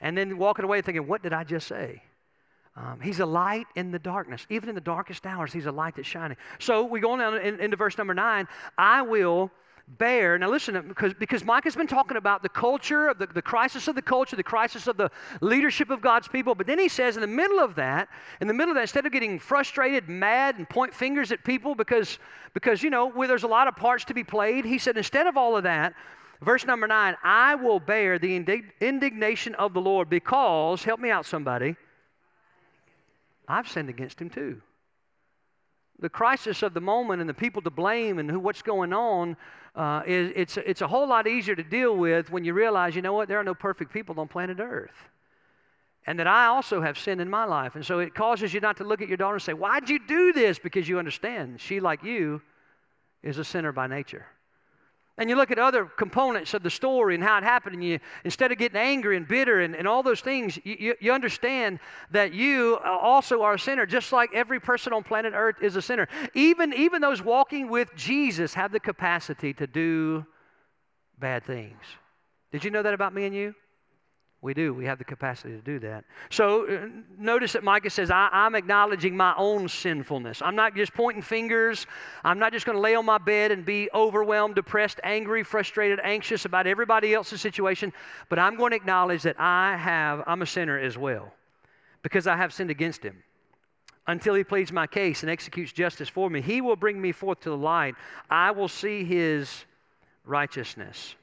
And 0.00 0.16
then 0.16 0.38
walking 0.38 0.64
away 0.64 0.80
thinking, 0.82 1.08
what 1.08 1.24
did 1.24 1.32
I 1.32 1.42
just 1.42 1.66
say? 1.66 2.02
Um, 2.78 3.00
he's 3.00 3.18
a 3.18 3.26
light 3.26 3.66
in 3.74 3.90
the 3.90 3.98
darkness. 3.98 4.46
Even 4.50 4.68
in 4.68 4.74
the 4.74 4.80
darkest 4.80 5.26
hours, 5.26 5.52
he's 5.52 5.66
a 5.66 5.72
light 5.72 5.96
that's 5.96 6.06
shining. 6.06 6.36
So 6.60 6.84
we 6.84 7.00
go 7.00 7.12
on 7.12 7.18
down 7.18 7.36
in, 7.38 7.58
into 7.58 7.76
verse 7.76 7.98
number 7.98 8.14
nine. 8.14 8.46
I 8.76 9.02
will 9.02 9.50
bear. 9.96 10.38
Now 10.38 10.50
listen, 10.50 10.86
because, 10.86 11.12
because 11.14 11.44
Micah 11.44 11.66
has 11.66 11.74
been 11.74 11.88
talking 11.88 12.16
about 12.16 12.42
the 12.42 12.48
culture, 12.48 13.08
of 13.08 13.18
the, 13.18 13.26
the 13.26 13.42
crisis 13.42 13.88
of 13.88 13.96
the 13.96 14.02
culture, 14.02 14.36
the 14.36 14.44
crisis 14.44 14.86
of 14.86 14.96
the 14.96 15.10
leadership 15.40 15.90
of 15.90 16.00
God's 16.00 16.28
people. 16.28 16.54
But 16.54 16.68
then 16.68 16.78
he 16.78 16.88
says 16.88 17.16
in 17.16 17.20
the 17.20 17.26
middle 17.26 17.58
of 17.58 17.74
that, 17.76 18.08
in 18.40 18.46
the 18.46 18.54
middle 18.54 18.70
of 18.70 18.76
that, 18.76 18.82
instead 18.82 19.06
of 19.06 19.12
getting 19.12 19.40
frustrated, 19.40 20.08
mad, 20.08 20.58
and 20.58 20.68
point 20.68 20.94
fingers 20.94 21.32
at 21.32 21.42
people 21.42 21.74
because, 21.74 22.18
because 22.54 22.82
you 22.82 22.90
know, 22.90 23.10
where 23.10 23.26
there's 23.26 23.44
a 23.44 23.48
lot 23.48 23.66
of 23.66 23.74
parts 23.74 24.04
to 24.04 24.14
be 24.14 24.22
played, 24.22 24.64
he 24.64 24.78
said, 24.78 24.96
instead 24.96 25.26
of 25.26 25.36
all 25.36 25.56
of 25.56 25.64
that, 25.64 25.94
verse 26.42 26.64
number 26.64 26.86
nine, 26.86 27.16
I 27.24 27.56
will 27.56 27.80
bear 27.80 28.20
the 28.20 28.36
indignation 28.80 29.54
of 29.56 29.74
the 29.74 29.80
Lord 29.80 30.08
because, 30.08 30.84
help 30.84 31.00
me 31.00 31.10
out 31.10 31.26
somebody, 31.26 31.74
I've 33.48 33.68
sinned 33.68 33.88
against 33.88 34.20
him 34.20 34.30
too. 34.30 34.60
The 36.00 36.08
crisis 36.08 36.62
of 36.62 36.74
the 36.74 36.80
moment 36.80 37.20
and 37.20 37.28
the 37.28 37.34
people 37.34 37.62
to 37.62 37.70
blame 37.70 38.18
and 38.18 38.30
who, 38.30 38.38
what's 38.38 38.62
going 38.62 38.92
on, 38.92 39.36
uh, 39.74 40.02
is, 40.06 40.32
it's, 40.36 40.56
it's 40.58 40.80
a 40.80 40.86
whole 40.86 41.08
lot 41.08 41.26
easier 41.26 41.56
to 41.56 41.62
deal 41.62 41.96
with 41.96 42.30
when 42.30 42.44
you 42.44 42.52
realize, 42.52 42.94
you 42.94 43.02
know 43.02 43.14
what, 43.14 43.28
there 43.28 43.40
are 43.40 43.44
no 43.44 43.54
perfect 43.54 43.92
people 43.92 44.20
on 44.20 44.28
planet 44.28 44.58
Earth. 44.60 45.08
And 46.06 46.18
that 46.20 46.26
I 46.26 46.46
also 46.46 46.80
have 46.80 46.98
sin 46.98 47.20
in 47.20 47.28
my 47.28 47.44
life. 47.44 47.74
And 47.74 47.84
so 47.84 47.98
it 47.98 48.14
causes 48.14 48.54
you 48.54 48.60
not 48.60 48.76
to 48.78 48.84
look 48.84 49.02
at 49.02 49.08
your 49.08 49.16
daughter 49.16 49.34
and 49.34 49.42
say, 49.42 49.52
Why'd 49.52 49.90
you 49.90 49.98
do 49.98 50.32
this? 50.32 50.58
Because 50.58 50.88
you 50.88 50.98
understand 50.98 51.60
she, 51.60 51.80
like 51.80 52.02
you, 52.02 52.40
is 53.22 53.38
a 53.38 53.44
sinner 53.44 53.72
by 53.72 53.88
nature. 53.88 54.26
And 55.18 55.28
you 55.28 55.34
look 55.34 55.50
at 55.50 55.58
other 55.58 55.84
components 55.84 56.54
of 56.54 56.62
the 56.62 56.70
story 56.70 57.16
and 57.16 57.24
how 57.24 57.36
it 57.38 57.44
happened, 57.44 57.74
and 57.74 57.84
you, 57.84 57.98
instead 58.24 58.52
of 58.52 58.58
getting 58.58 58.78
angry 58.78 59.16
and 59.16 59.26
bitter 59.26 59.60
and, 59.60 59.74
and 59.74 59.86
all 59.88 60.04
those 60.04 60.20
things, 60.20 60.58
you, 60.64 60.94
you 61.00 61.12
understand 61.12 61.80
that 62.12 62.32
you 62.32 62.78
uh, 62.84 62.88
also 62.88 63.42
are 63.42 63.54
a 63.54 63.58
sinner, 63.58 63.84
just 63.84 64.12
like 64.12 64.30
every 64.32 64.60
person 64.60 64.92
on 64.92 65.02
planet 65.02 65.32
Earth 65.34 65.56
is 65.60 65.74
a 65.74 65.82
sinner. 65.82 66.08
Even, 66.34 66.72
even 66.72 67.02
those 67.02 67.20
walking 67.20 67.68
with 67.68 67.94
Jesus 67.96 68.54
have 68.54 68.70
the 68.70 68.80
capacity 68.80 69.52
to 69.54 69.66
do 69.66 70.24
bad 71.18 71.44
things. 71.44 71.82
Did 72.52 72.64
you 72.64 72.70
know 72.70 72.82
that 72.82 72.94
about 72.94 73.12
me 73.12 73.26
and 73.26 73.34
you? 73.34 73.54
We 74.40 74.54
do. 74.54 74.72
We 74.72 74.84
have 74.84 74.98
the 74.98 75.04
capacity 75.04 75.50
to 75.54 75.60
do 75.60 75.80
that. 75.80 76.04
So 76.30 76.68
uh, 76.68 76.86
notice 77.18 77.54
that 77.54 77.64
Micah 77.64 77.90
says, 77.90 78.08
I, 78.08 78.28
am 78.32 78.54
acknowledging 78.54 79.16
my 79.16 79.34
own 79.36 79.68
sinfulness. 79.68 80.40
I'm 80.44 80.54
not 80.54 80.76
just 80.76 80.94
pointing 80.94 81.22
fingers. 81.22 81.86
I'm 82.22 82.38
not 82.38 82.52
just 82.52 82.64
going 82.64 82.76
to 82.76 82.80
lay 82.80 82.94
on 82.94 83.04
my 83.04 83.18
bed 83.18 83.50
and 83.50 83.64
be 83.64 83.88
overwhelmed, 83.92 84.54
depressed, 84.54 85.00
angry, 85.02 85.42
frustrated, 85.42 85.98
anxious 86.04 86.44
about 86.44 86.68
everybody 86.68 87.14
else's 87.14 87.40
situation, 87.40 87.92
but 88.28 88.38
I'm 88.38 88.56
going 88.56 88.70
to 88.70 88.76
acknowledge 88.76 89.22
that 89.22 89.40
I 89.40 89.76
have, 89.76 90.22
I'm 90.24 90.42
a 90.42 90.46
sinner 90.46 90.78
as 90.78 90.96
well 90.96 91.32
because 92.02 92.28
I 92.28 92.36
have 92.36 92.52
sinned 92.52 92.70
against 92.70 93.02
him. 93.02 93.20
Until 94.06 94.34
he 94.34 94.44
pleads 94.44 94.72
my 94.72 94.86
case 94.86 95.22
and 95.22 95.30
executes 95.30 95.72
justice 95.72 96.08
for 96.08 96.30
me, 96.30 96.40
he 96.40 96.60
will 96.60 96.76
bring 96.76 97.00
me 97.00 97.10
forth 97.10 97.40
to 97.40 97.50
the 97.50 97.56
light. 97.56 97.94
I 98.30 98.52
will 98.52 98.68
see 98.68 99.04
his 99.04 99.66
righteousness. 100.24 101.16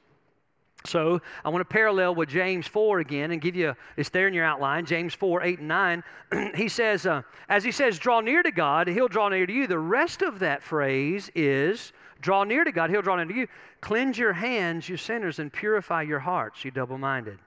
So 0.86 1.20
I 1.44 1.48
want 1.48 1.60
to 1.60 1.72
parallel 1.72 2.14
with 2.14 2.28
James 2.28 2.66
4 2.66 3.00
again 3.00 3.30
and 3.32 3.40
give 3.40 3.56
you, 3.56 3.74
it's 3.96 4.08
there 4.08 4.28
in 4.28 4.34
your 4.34 4.44
outline, 4.44 4.86
James 4.86 5.14
4, 5.14 5.42
8, 5.42 5.58
and 5.58 5.68
9. 5.68 6.04
he 6.54 6.68
says, 6.68 7.06
uh, 7.06 7.22
as 7.48 7.64
he 7.64 7.72
says, 7.72 7.98
draw 7.98 8.20
near 8.20 8.42
to 8.42 8.50
God, 8.50 8.88
he'll 8.88 9.08
draw 9.08 9.28
near 9.28 9.46
to 9.46 9.52
you. 9.52 9.66
The 9.66 9.78
rest 9.78 10.22
of 10.22 10.38
that 10.38 10.62
phrase 10.62 11.30
is, 11.34 11.92
draw 12.20 12.44
near 12.44 12.64
to 12.64 12.72
God, 12.72 12.90
he'll 12.90 13.02
draw 13.02 13.16
near 13.16 13.26
to 13.26 13.34
you. 13.34 13.48
Cleanse 13.80 14.16
your 14.16 14.32
hands, 14.32 14.88
you 14.88 14.96
sinners, 14.96 15.38
and 15.38 15.52
purify 15.52 16.02
your 16.02 16.20
hearts, 16.20 16.64
you 16.64 16.70
double 16.70 16.98
minded. 16.98 17.38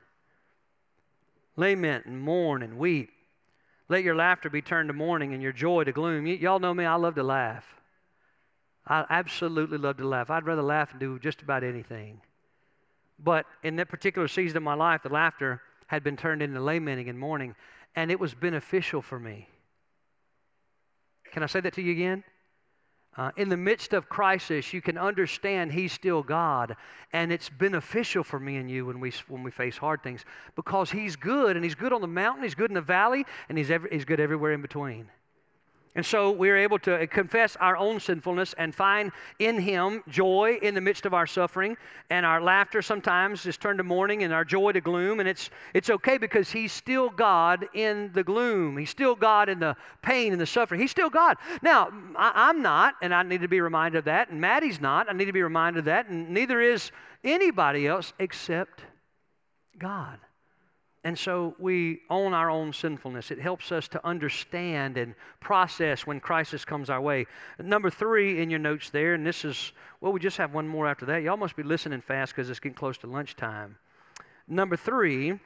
Lament 1.55 2.05
and 2.05 2.21
mourn 2.21 2.63
and 2.63 2.77
weep. 2.77 3.09
Let 3.89 4.03
your 4.03 4.15
laughter 4.15 4.49
be 4.49 4.61
turned 4.61 4.89
to 4.89 4.93
mourning 4.93 5.33
and 5.33 5.41
your 5.41 5.51
joy 5.51 5.83
to 5.83 5.91
gloom. 5.91 6.25
Y- 6.25 6.37
y'all 6.39 6.59
know 6.59 6.73
me, 6.73 6.85
I 6.85 6.95
love 6.95 7.15
to 7.15 7.23
laugh. 7.23 7.65
I 8.85 9.05
absolutely 9.09 9.77
love 9.77 9.97
to 9.97 10.07
laugh. 10.07 10.29
I'd 10.29 10.45
rather 10.45 10.61
laugh 10.61 10.91
and 10.91 10.99
do 10.99 11.19
just 11.19 11.41
about 11.41 11.63
anything. 11.63 12.21
But 13.23 13.45
in 13.63 13.75
that 13.77 13.89
particular 13.89 14.27
season 14.27 14.57
of 14.57 14.63
my 14.63 14.73
life, 14.73 15.03
the 15.03 15.09
laughter 15.09 15.61
had 15.87 16.03
been 16.03 16.15
turned 16.15 16.41
into 16.41 16.61
lamenting 16.61 17.09
and 17.09 17.19
mourning, 17.19 17.55
and 17.95 18.11
it 18.11 18.19
was 18.19 18.33
beneficial 18.33 19.01
for 19.01 19.19
me. 19.19 19.47
Can 21.31 21.43
I 21.43 21.47
say 21.47 21.59
that 21.59 21.73
to 21.73 21.81
you 21.81 21.91
again? 21.91 22.23
Uh, 23.17 23.31
in 23.37 23.49
the 23.49 23.57
midst 23.57 23.93
of 23.93 24.07
crisis, 24.07 24.71
you 24.71 24.81
can 24.81 24.97
understand 24.97 25.71
He's 25.71 25.91
still 25.91 26.23
God, 26.23 26.75
and 27.11 27.31
it's 27.31 27.49
beneficial 27.49 28.23
for 28.23 28.39
me 28.39 28.57
and 28.57 28.69
you 28.69 28.85
when 28.85 28.99
we 28.99 29.11
when 29.27 29.43
we 29.43 29.51
face 29.51 29.77
hard 29.77 30.03
things 30.03 30.23
because 30.55 30.91
He's 30.91 31.15
good, 31.15 31.55
and 31.55 31.65
He's 31.65 31.75
good 31.75 31.91
on 31.91 32.01
the 32.01 32.07
mountain, 32.07 32.43
He's 32.43 32.55
good 32.55 32.69
in 32.69 32.75
the 32.75 32.81
valley, 32.81 33.25
and 33.49 33.57
He's 33.57 33.69
He's 33.91 34.05
good 34.05 34.19
everywhere 34.19 34.53
in 34.53 34.61
between. 34.61 35.09
And 35.95 36.05
so 36.05 36.31
we 36.31 36.49
are 36.49 36.55
able 36.55 36.77
to 36.79 37.03
uh, 37.03 37.05
confess 37.07 37.57
our 37.59 37.75
own 37.75 37.99
sinfulness 37.99 38.53
and 38.57 38.73
find 38.73 39.11
in 39.39 39.59
Him 39.59 40.03
joy 40.07 40.59
in 40.61 40.75
the 40.75 40.81
midst 40.81 41.05
of 41.05 41.13
our 41.13 41.25
suffering. 41.25 41.75
And 42.11 42.25
our 42.25 42.41
laughter 42.41 42.81
sometimes 42.81 43.45
is 43.45 43.57
turned 43.57 43.79
to 43.79 43.83
mourning 43.83 44.23
and 44.23 44.31
our 44.31 44.45
joy 44.45 44.71
to 44.73 44.81
gloom. 44.81 45.19
And 45.19 45.27
it's, 45.27 45.49
it's 45.73 45.89
okay 45.89 46.17
because 46.17 46.51
He's 46.51 46.71
still 46.71 47.09
God 47.09 47.67
in 47.73 48.11
the 48.13 48.23
gloom. 48.23 48.77
He's 48.77 48.91
still 48.91 49.15
God 49.15 49.49
in 49.49 49.59
the 49.59 49.75
pain 50.03 50.31
and 50.31 50.39
the 50.39 50.45
suffering. 50.45 50.79
He's 50.79 50.91
still 50.91 51.09
God. 51.09 51.37
Now, 51.63 51.89
I, 52.15 52.49
am 52.49 52.61
not, 52.61 52.95
and 53.01 53.13
I 53.13 53.23
need 53.23 53.41
to 53.41 53.47
be 53.47 53.59
reminded 53.59 53.99
of 53.99 54.05
that. 54.05 54.29
And 54.29 54.39
Maddie's 54.39 54.79
not. 54.79 55.09
I 55.09 55.13
need 55.13 55.25
to 55.25 55.33
be 55.33 55.43
reminded 55.43 55.79
of 55.79 55.85
that. 55.85 56.07
And 56.07 56.29
neither 56.29 56.61
is 56.61 56.91
anybody 57.23 57.87
else 57.87 58.13
except 58.19 58.83
God. 59.77 60.19
And 61.05 61.17
so 61.17 61.55
we 61.59 62.01
own 62.09 62.33
our 62.33 62.49
own 62.49 62.73
sinfulness. 62.73 63.31
It 63.31 63.39
helps 63.39 63.71
us 63.71 63.87
to 63.89 64.05
understand 64.05 64.97
and 64.97 65.15
process 65.39 66.05
when 66.05 66.19
crisis 66.19 66.65
comes 66.65 66.89
our 66.89 66.99
way. 66.99 67.25
Number 67.57 67.89
three 67.89 68.41
in 68.41 68.49
your 68.49 68.59
notes 68.59 68.89
there, 68.89 69.13
and 69.13 69.25
this 69.25 69.45
is, 69.45 69.71
well, 70.01 70.11
we 70.11 70.19
just 70.19 70.35
have 70.37 70.53
one 70.53 70.67
more 70.67 70.87
after 70.87 71.05
that. 71.05 71.23
Y'all 71.23 71.37
must 71.37 71.55
be 71.55 71.63
listening 71.63 72.01
fast 72.01 72.35
because 72.35 72.49
it's 72.49 72.59
getting 72.59 72.75
close 72.75 72.97
to 72.97 73.07
lunchtime. 73.07 73.77
Number 74.47 74.75
three, 74.75 75.39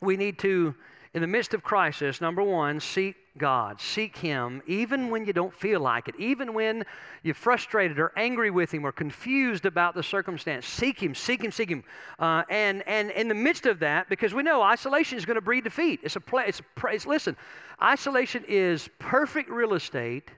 we 0.00 0.16
need 0.16 0.38
to, 0.38 0.74
in 1.12 1.22
the 1.22 1.26
midst 1.26 1.54
of 1.54 1.62
crisis, 1.62 2.20
number 2.20 2.42
one, 2.42 2.78
seek 2.78 3.16
God. 3.36 3.80
Seek 3.80 4.16
Him 4.16 4.62
even 4.66 5.10
when 5.10 5.24
you 5.24 5.32
don't 5.32 5.52
feel 5.52 5.80
like 5.80 6.06
it, 6.06 6.14
even 6.18 6.54
when 6.54 6.84
you're 7.24 7.34
frustrated 7.34 7.98
or 7.98 8.12
angry 8.16 8.50
with 8.50 8.70
Him 8.70 8.86
or 8.86 8.92
confused 8.92 9.66
about 9.66 9.94
the 9.94 10.04
circumstance. 10.04 10.66
Seek 10.66 11.02
Him, 11.02 11.14
seek 11.14 11.42
Him, 11.42 11.50
seek 11.50 11.68
Him. 11.68 11.82
Uh, 12.18 12.44
and, 12.48 12.86
and 12.86 13.10
in 13.10 13.26
the 13.26 13.34
midst 13.34 13.66
of 13.66 13.80
that, 13.80 14.08
because 14.08 14.34
we 14.34 14.44
know 14.44 14.62
isolation 14.62 15.18
is 15.18 15.24
going 15.24 15.34
to 15.34 15.40
breed 15.40 15.64
defeat. 15.64 15.98
It's 16.04 16.14
a 16.14 16.20
play, 16.20 16.44
it's, 16.46 16.60
a, 16.60 16.86
it's 16.88 17.06
listen, 17.06 17.36
isolation 17.82 18.44
is 18.46 18.88
perfect 19.00 19.50
real 19.50 19.74
estate 19.74 20.30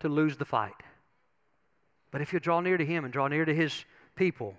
to 0.00 0.08
lose 0.10 0.36
the 0.36 0.44
fight. 0.44 0.74
But 2.10 2.20
if 2.20 2.32
you 2.34 2.40
draw 2.40 2.60
near 2.60 2.76
to 2.76 2.84
Him 2.84 3.04
and 3.04 3.12
draw 3.12 3.28
near 3.28 3.46
to 3.46 3.54
His 3.54 3.86
people, 4.16 4.54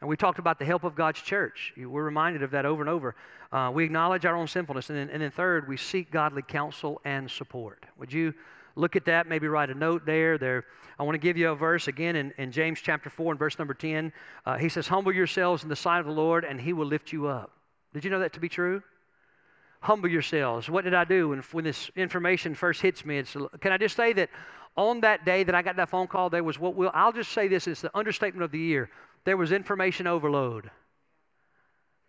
and 0.00 0.08
we 0.08 0.16
talked 0.16 0.38
about 0.38 0.58
the 0.58 0.64
help 0.64 0.84
of 0.84 0.94
God's 0.94 1.20
church. 1.20 1.74
We're 1.76 2.04
reminded 2.04 2.42
of 2.42 2.50
that 2.52 2.64
over 2.64 2.80
and 2.80 2.88
over. 2.88 3.14
Uh, 3.52 3.70
we 3.72 3.84
acknowledge 3.84 4.24
our 4.24 4.34
own 4.34 4.46
sinfulness. 4.46 4.88
And 4.88 4.98
then, 4.98 5.10
and 5.10 5.22
then, 5.22 5.30
third, 5.30 5.68
we 5.68 5.76
seek 5.76 6.10
godly 6.10 6.42
counsel 6.42 7.02
and 7.04 7.30
support. 7.30 7.84
Would 7.98 8.10
you 8.10 8.32
look 8.76 8.96
at 8.96 9.04
that? 9.04 9.28
Maybe 9.28 9.46
write 9.46 9.68
a 9.68 9.74
note 9.74 10.06
there. 10.06 10.38
There, 10.38 10.64
I 10.98 11.02
want 11.02 11.16
to 11.16 11.18
give 11.18 11.36
you 11.36 11.50
a 11.50 11.54
verse 11.54 11.86
again 11.86 12.16
in, 12.16 12.32
in 12.38 12.50
James 12.50 12.80
chapter 12.80 13.10
4 13.10 13.32
and 13.32 13.38
verse 13.38 13.58
number 13.58 13.74
10. 13.74 14.10
Uh, 14.46 14.56
he 14.56 14.70
says, 14.70 14.88
Humble 14.88 15.12
yourselves 15.12 15.64
in 15.64 15.68
the 15.68 15.76
sight 15.76 16.00
of 16.00 16.06
the 16.06 16.12
Lord, 16.12 16.44
and 16.44 16.58
he 16.58 16.72
will 16.72 16.86
lift 16.86 17.12
you 17.12 17.26
up. 17.26 17.50
Did 17.92 18.02
you 18.02 18.10
know 18.10 18.20
that 18.20 18.32
to 18.32 18.40
be 18.40 18.48
true? 18.48 18.82
Humble 19.80 20.08
yourselves. 20.08 20.70
What 20.70 20.84
did 20.84 20.94
I 20.94 21.04
do 21.04 21.30
when, 21.30 21.40
when 21.52 21.64
this 21.64 21.90
information 21.94 22.54
first 22.54 22.80
hits 22.80 23.04
me? 23.04 23.18
It's, 23.18 23.36
can 23.60 23.72
I 23.72 23.76
just 23.76 23.96
say 23.96 24.14
that 24.14 24.30
on 24.76 25.00
that 25.00 25.26
day 25.26 25.42
that 25.42 25.54
I 25.54 25.60
got 25.60 25.76
that 25.76 25.90
phone 25.90 26.06
call, 26.06 26.30
there 26.30 26.44
was 26.44 26.58
what 26.58 26.74
will 26.74 26.90
I'll 26.94 27.12
just 27.12 27.32
say 27.32 27.48
this, 27.48 27.66
it's 27.66 27.82
the 27.82 27.94
understatement 27.94 28.44
of 28.44 28.50
the 28.50 28.58
year 28.58 28.88
there 29.24 29.36
was 29.36 29.52
information 29.52 30.06
overload. 30.06 30.70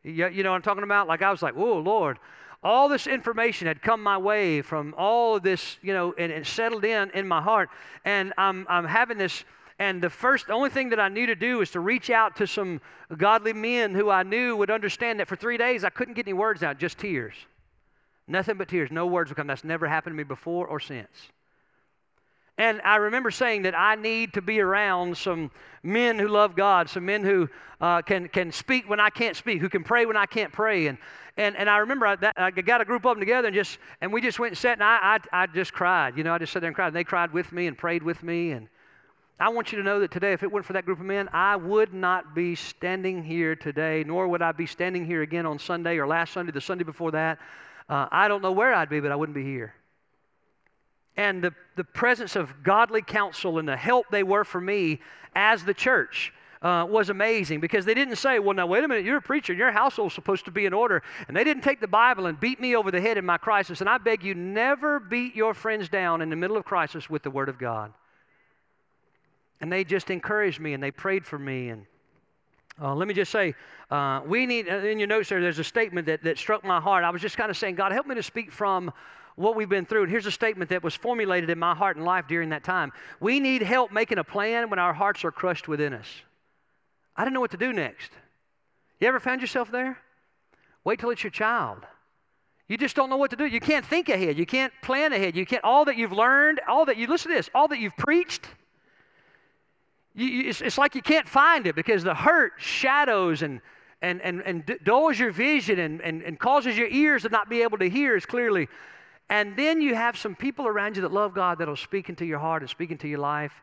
You, 0.04 0.28
you 0.28 0.44
know 0.44 0.52
what 0.52 0.58
I'm 0.58 0.62
talking 0.62 0.84
about? 0.84 1.08
Like 1.08 1.22
I 1.22 1.32
was 1.32 1.42
like, 1.42 1.56
whoa, 1.56 1.80
Lord. 1.80 2.20
All 2.64 2.90
this 2.90 3.08
information 3.08 3.66
had 3.68 3.82
come 3.82 4.04
my 4.04 4.20
way 4.20 4.62
from 4.62 4.94
all 4.96 5.36
of 5.36 5.42
this, 5.42 5.78
you 5.82 5.94
know, 5.94 6.14
and 6.18 6.32
it 6.32 6.46
settled 6.46 6.86
in 6.86 7.10
in 7.12 7.28
my 7.28 7.42
heart. 7.42 7.70
And 8.06 8.34
I'm, 8.38 8.68
I'm 8.70 8.86
having 8.86 9.18
this, 9.18 9.44
and 9.80 10.00
the 10.00 10.12
first, 10.12 10.46
the 10.46 10.54
only 10.54 10.70
thing 10.70 10.90
that 10.90 11.00
I 11.00 11.10
knew 11.10 11.26
to 11.26 11.36
do 11.36 11.58
was 11.58 11.72
to 11.72 11.80
reach 11.80 12.12
out 12.12 12.36
to 12.36 12.46
some 12.46 12.80
godly 13.18 13.54
men 13.54 13.96
who 13.96 14.12
I 14.12 14.22
knew 14.22 14.56
would 14.58 14.70
understand 14.70 15.20
that 15.20 15.28
for 15.28 15.36
three 15.36 15.58
days 15.58 15.84
I 15.84 15.90
couldn't 15.90 16.14
get 16.14 16.28
any 16.28 16.34
words 16.34 16.62
out, 16.62 16.78
just 16.78 17.00
tears. 17.00 17.34
Nothing 18.28 18.58
but 18.58 18.68
tears. 18.68 18.92
No 18.92 19.08
words 19.08 19.32
would 19.32 19.38
come. 19.38 19.48
That's 19.48 19.64
never 19.64 19.88
happened 19.88 20.14
to 20.14 20.18
me 20.18 20.24
before 20.24 20.68
or 20.68 20.80
since. 20.80 21.32
And 22.62 22.80
I 22.84 22.98
remember 22.98 23.32
saying 23.32 23.64
that 23.64 23.74
I 23.76 23.96
need 23.96 24.34
to 24.34 24.42
be 24.44 24.60
around 24.60 25.18
some 25.18 25.50
men 25.82 26.20
who 26.20 26.28
love 26.28 26.56
God, 26.56 26.88
some 26.88 27.04
men 27.04 27.24
who 27.24 27.50
uh, 27.82 28.04
can, 28.04 28.28
can 28.28 28.52
speak 28.52 28.88
when 28.88 29.00
I 29.00 29.10
can't 29.10 29.36
speak, 29.36 29.60
who 29.60 29.68
can 29.68 29.84
pray 29.84 30.06
when 30.06 30.16
I 30.16 30.28
can't 30.28 30.54
pray. 30.54 30.86
And, 30.86 31.00
and, 31.38 31.58
and 31.58 31.68
I 31.68 31.78
remember 31.78 32.06
I, 32.06 32.18
that, 32.18 32.36
I 32.38 32.52
got 32.52 32.80
a 32.80 32.86
group 32.86 33.04
of 33.04 33.16
them 33.16 33.20
together 33.20 33.48
and 33.48 33.56
just, 33.56 33.80
and 34.00 34.14
we 34.14 34.22
just 34.22 34.38
went 34.38 34.52
and 34.52 34.58
sat 34.60 34.74
and 34.74 34.84
I, 34.84 35.18
I, 35.34 35.42
I 35.42 35.48
just 35.48 35.74
cried. 35.74 36.16
You 36.16 36.24
know, 36.24 36.36
I 36.36 36.38
just 36.38 36.54
sat 36.54 36.60
there 36.60 36.68
and 36.68 36.76
cried. 36.76 36.90
And 36.90 36.96
they 36.96 37.04
cried 37.04 37.34
with 37.34 37.52
me 37.52 37.66
and 37.66 37.76
prayed 37.76 38.04
with 38.04 38.22
me. 38.22 38.52
And 38.52 38.68
I 39.40 39.50
want 39.50 39.72
you 39.72 39.80
to 39.80 39.84
know 39.84 40.00
that 40.00 40.12
today, 40.12 40.34
if 40.34 40.44
it 40.44 40.52
weren't 40.52 40.68
for 40.68 40.74
that 40.74 40.86
group 40.86 41.00
of 41.00 41.06
men, 41.08 41.30
I 41.34 41.56
would 41.56 41.96
not 41.96 42.36
be 42.36 42.54
standing 42.54 43.24
here 43.24 43.56
today, 43.56 44.04
nor 44.06 44.28
would 44.28 44.44
I 44.44 44.52
be 44.52 44.68
standing 44.68 45.04
here 45.04 45.24
again 45.24 45.48
on 45.48 45.58
Sunday 45.58 45.98
or 45.98 46.06
last 46.06 46.32
Sunday, 46.32 46.52
the 46.52 46.62
Sunday 46.62 46.84
before 46.84 47.10
that. 47.10 47.40
Uh, 47.90 48.06
I 48.12 48.28
don't 48.28 48.44
know 48.44 48.52
where 48.52 48.72
I'd 48.72 48.90
be, 48.90 49.00
but 49.00 49.12
I 49.12 49.16
wouldn't 49.16 49.36
be 49.36 49.44
here. 49.44 49.74
And 51.18 51.44
the, 51.44 51.54
the 51.76 51.84
presence 51.84 52.36
of 52.36 52.64
godly 52.64 53.02
counsel 53.02 53.60
and 53.60 53.68
the 53.68 53.76
help 53.76 54.08
they 54.12 54.24
were 54.24 54.44
for 54.44 54.62
me 54.62 55.00
as 55.36 55.64
the 55.64 55.74
church 55.74 56.34
uh, 56.62 56.86
was 56.88 57.10
amazing 57.10 57.60
because 57.60 57.86
they 57.86 57.94
didn't 57.94 58.18
say, 58.18 58.40
well, 58.40 58.56
now, 58.56 58.68
wait 58.68 58.84
a 58.84 58.88
minute, 58.88 59.04
you're 59.04 59.18
a 59.18 59.22
preacher, 59.22 59.54
your 59.54 59.72
household's 59.72 60.14
supposed 60.14 60.46
to 60.46 60.52
be 60.52 60.66
in 60.66 60.74
order. 60.74 61.02
And 61.28 61.36
they 61.36 61.44
didn't 61.44 61.64
take 61.64 61.82
the 61.82 61.88
Bible 61.88 62.28
and 62.28 62.40
beat 62.40 62.60
me 62.60 62.76
over 62.76 62.92
the 62.92 63.02
head 63.02 63.18
in 63.18 63.26
my 63.26 63.38
crisis. 63.38 63.82
And 63.82 63.90
I 63.90 63.98
beg 63.98 64.24
you, 64.24 64.36
never 64.36 65.00
beat 65.00 65.36
your 65.36 65.54
friends 65.54 65.90
down 65.90 66.22
in 66.22 66.30
the 66.30 66.36
middle 66.36 66.58
of 66.58 66.66
crisis 66.66 67.10
with 67.10 67.24
the 67.24 67.32
Word 67.32 67.50
of 67.50 67.58
God. 67.58 67.92
And 69.60 69.72
they 69.72 69.84
just 69.84 70.10
encouraged 70.10 70.60
me 70.60 70.74
and 70.74 70.82
they 70.82 70.92
prayed 70.92 71.26
for 71.26 71.40
me. 71.40 71.70
And 71.70 71.86
uh, 72.82 72.96
let 72.96 73.08
me 73.08 73.14
just 73.14 73.32
say, 73.32 73.56
uh, 73.90 74.22
we 74.26 74.46
need, 74.46 74.70
uh, 74.70 74.78
in 74.78 75.00
your 75.00 75.08
notes 75.08 75.30
there, 75.30 75.42
there's 75.42 75.60
a 75.60 75.64
statement 75.64 76.06
that, 76.08 76.24
that 76.24 76.38
struck 76.38 76.64
my 76.64 76.80
heart. 76.80 77.04
I 77.04 77.10
was 77.10 77.22
just 77.22 77.38
kind 77.38 77.50
of 77.50 77.58
saying, 77.58 77.76
God, 77.76 77.92
help 77.92 78.06
me 78.06 78.16
to 78.16 78.24
speak 78.24 78.52
from 78.52 78.92
what 79.36 79.56
we've 79.56 79.70
been 79.70 79.86
through. 79.86 80.04
And 80.04 80.12
here's 80.12 80.26
a 80.26 80.32
statement 80.32 80.70
that 80.70 80.84
was 80.84 80.96
formulated 80.96 81.50
in 81.50 81.60
my 81.60 81.74
heart 81.74 81.98
and 81.98 82.06
life 82.06 82.28
during 82.28 82.50
that 82.50 82.64
time. 82.64 82.92
We 83.20 83.40
need 83.40 83.62
help 83.62 83.92
making 83.92 84.18
a 84.18 84.24
plan 84.24 84.70
when 84.70 84.80
our 84.80 84.94
hearts 84.94 85.24
are 85.26 85.32
crushed 85.32 85.68
within 85.68 85.94
us. 85.94 86.08
I 87.16 87.24
didn't 87.24 87.34
know 87.34 87.42
what 87.42 87.52
to 87.52 87.58
do 87.58 87.74
next. 87.74 88.12
You 89.00 89.08
ever 89.08 89.20
found 89.20 89.42
yourself 89.42 89.72
there? 89.72 89.98
Wait 90.84 91.00
till 91.00 91.10
it's 91.10 91.24
your 91.24 91.32
child. 91.32 91.80
You 92.68 92.78
just 92.78 92.96
don't 92.96 93.10
know 93.10 93.18
what 93.18 93.32
to 93.32 93.36
do. 93.36 93.46
You 93.46 93.60
can't 93.60 93.86
think 93.86 94.08
ahead. 94.10 94.38
You 94.38 94.46
can't 94.46 94.72
plan 94.82 95.12
ahead. 95.12 95.36
You 95.36 95.46
can't, 95.46 95.64
all 95.64 95.86
that 95.86 95.98
you've 95.98 96.14
learned, 96.14 96.62
all 96.68 96.86
that 96.86 96.98
you, 96.98 97.08
listen 97.08 97.30
to 97.32 97.38
this, 97.38 97.50
all 97.54 97.68
that 97.68 97.80
you've 97.80 97.98
preached, 97.98 98.48
you, 100.16 100.26
you, 100.26 100.50
it's, 100.50 100.62
it's 100.62 100.78
like 100.78 100.96
you 100.96 101.02
can't 101.02 101.28
find 101.28 101.68
it 101.68 101.76
because 101.76 102.04
the 102.04 102.14
hurt 102.14 102.54
shadows 102.58 103.42
and, 103.42 103.62
and, 104.02 104.22
and, 104.22 104.42
and 104.42 104.80
dulls 104.84 105.20
your 105.20 105.32
vision 105.32 105.80
and, 105.80 106.02
and, 106.02 106.22
and 106.22 106.40
causes 106.40 106.78
your 106.78 106.88
ears 106.88 107.24
to 107.24 107.30
not 107.30 107.50
be 107.50 107.62
able 107.62 107.78
to 107.78 107.90
hear 107.90 108.16
as 108.16 108.26
clearly. 108.26 108.68
And 109.32 109.56
then 109.56 109.82
you 109.82 109.96
have 109.96 110.18
some 110.18 110.36
people 110.36 110.68
around 110.68 110.98
you 110.98 111.04
that 111.04 111.14
love 111.14 111.34
God 111.34 111.60
that'll 111.60 111.78
speak 111.78 112.10
into 112.10 112.26
your 112.26 112.38
heart 112.38 112.64
and 112.64 112.70
speak 112.70 112.92
into 112.92 113.08
your 113.08 113.20
life 113.20 113.54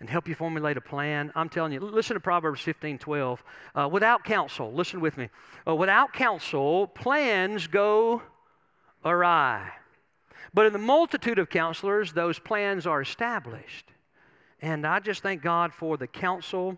and 0.00 0.10
help 0.10 0.26
you 0.26 0.34
formulate 0.34 0.76
a 0.76 0.80
plan. 0.80 1.30
I'm 1.36 1.48
telling 1.48 1.72
you, 1.72 1.78
listen 1.78 2.14
to 2.14 2.20
Proverbs 2.20 2.60
15 2.60 2.98
12. 2.98 3.44
Uh, 3.76 3.88
without 3.90 4.24
counsel, 4.24 4.72
listen 4.72 5.00
with 5.00 5.16
me. 5.16 5.28
Uh, 5.68 5.76
without 5.76 6.12
counsel, 6.12 6.88
plans 6.88 7.68
go 7.68 8.22
awry. 9.04 9.70
But 10.52 10.66
in 10.66 10.72
the 10.72 10.80
multitude 10.80 11.38
of 11.38 11.48
counselors, 11.48 12.12
those 12.12 12.40
plans 12.40 12.84
are 12.84 13.00
established. 13.00 13.86
And 14.60 14.84
I 14.84 14.98
just 14.98 15.22
thank 15.22 15.42
God 15.42 15.72
for 15.72 15.96
the 15.96 16.08
counsel 16.08 16.76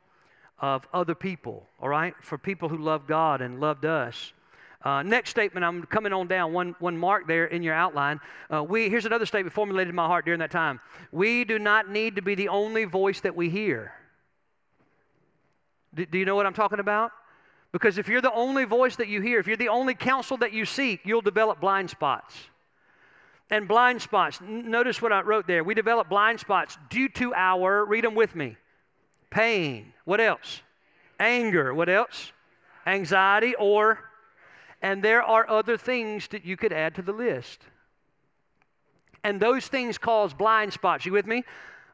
of 0.58 0.86
other 0.92 1.14
people, 1.14 1.66
all 1.80 1.88
right? 1.88 2.12
For 2.20 2.36
people 2.36 2.68
who 2.68 2.76
love 2.76 3.06
God 3.06 3.40
and 3.40 3.60
loved 3.60 3.86
us. 3.86 4.34
Uh, 4.82 5.02
next 5.02 5.30
statement, 5.30 5.64
I'm 5.64 5.82
coming 5.84 6.12
on 6.12 6.28
down, 6.28 6.52
one, 6.52 6.76
one 6.78 6.96
mark 6.96 7.26
there 7.26 7.46
in 7.46 7.62
your 7.62 7.74
outline. 7.74 8.20
Uh, 8.52 8.62
we, 8.62 8.88
here's 8.88 9.06
another 9.06 9.26
statement 9.26 9.52
formulated 9.52 9.88
in 9.90 9.96
my 9.96 10.06
heart 10.06 10.24
during 10.24 10.40
that 10.40 10.50
time. 10.50 10.80
We 11.10 11.44
do 11.44 11.58
not 11.58 11.90
need 11.90 12.16
to 12.16 12.22
be 12.22 12.34
the 12.34 12.48
only 12.48 12.84
voice 12.84 13.20
that 13.20 13.34
we 13.34 13.50
hear. 13.50 13.92
Do, 15.94 16.06
do 16.06 16.18
you 16.18 16.24
know 16.24 16.36
what 16.36 16.46
I'm 16.46 16.54
talking 16.54 16.78
about? 16.78 17.10
Because 17.72 17.98
if 17.98 18.08
you're 18.08 18.20
the 18.20 18.32
only 18.32 18.64
voice 18.64 18.96
that 18.96 19.08
you 19.08 19.20
hear, 19.20 19.40
if 19.40 19.46
you're 19.46 19.56
the 19.56 19.68
only 19.68 19.94
counsel 19.94 20.36
that 20.38 20.52
you 20.52 20.64
seek, 20.64 21.00
you'll 21.04 21.20
develop 21.20 21.60
blind 21.60 21.90
spots. 21.90 22.34
And 23.50 23.68
blind 23.68 24.02
spots, 24.02 24.40
notice 24.40 25.00
what 25.00 25.12
I 25.12 25.20
wrote 25.20 25.46
there. 25.46 25.62
We 25.62 25.74
develop 25.74 26.08
blind 26.08 26.40
spots 26.40 26.78
due 26.90 27.08
to 27.10 27.32
our, 27.34 27.84
read 27.84 28.04
them 28.04 28.14
with 28.14 28.34
me, 28.34 28.56
pain. 29.30 29.92
What 30.04 30.20
else? 30.20 30.62
Anger. 31.20 31.72
What 31.72 31.88
else? 31.88 32.32
Anxiety 32.86 33.54
or 33.58 34.00
and 34.82 35.02
there 35.02 35.22
are 35.22 35.48
other 35.48 35.76
things 35.76 36.28
that 36.28 36.44
you 36.44 36.56
could 36.56 36.72
add 36.72 36.94
to 36.96 37.02
the 37.02 37.12
list. 37.12 37.62
And 39.24 39.40
those 39.40 39.66
things 39.66 39.98
cause 39.98 40.32
blind 40.34 40.72
spots. 40.72 41.04
You 41.04 41.12
with 41.12 41.26
me? 41.26 41.44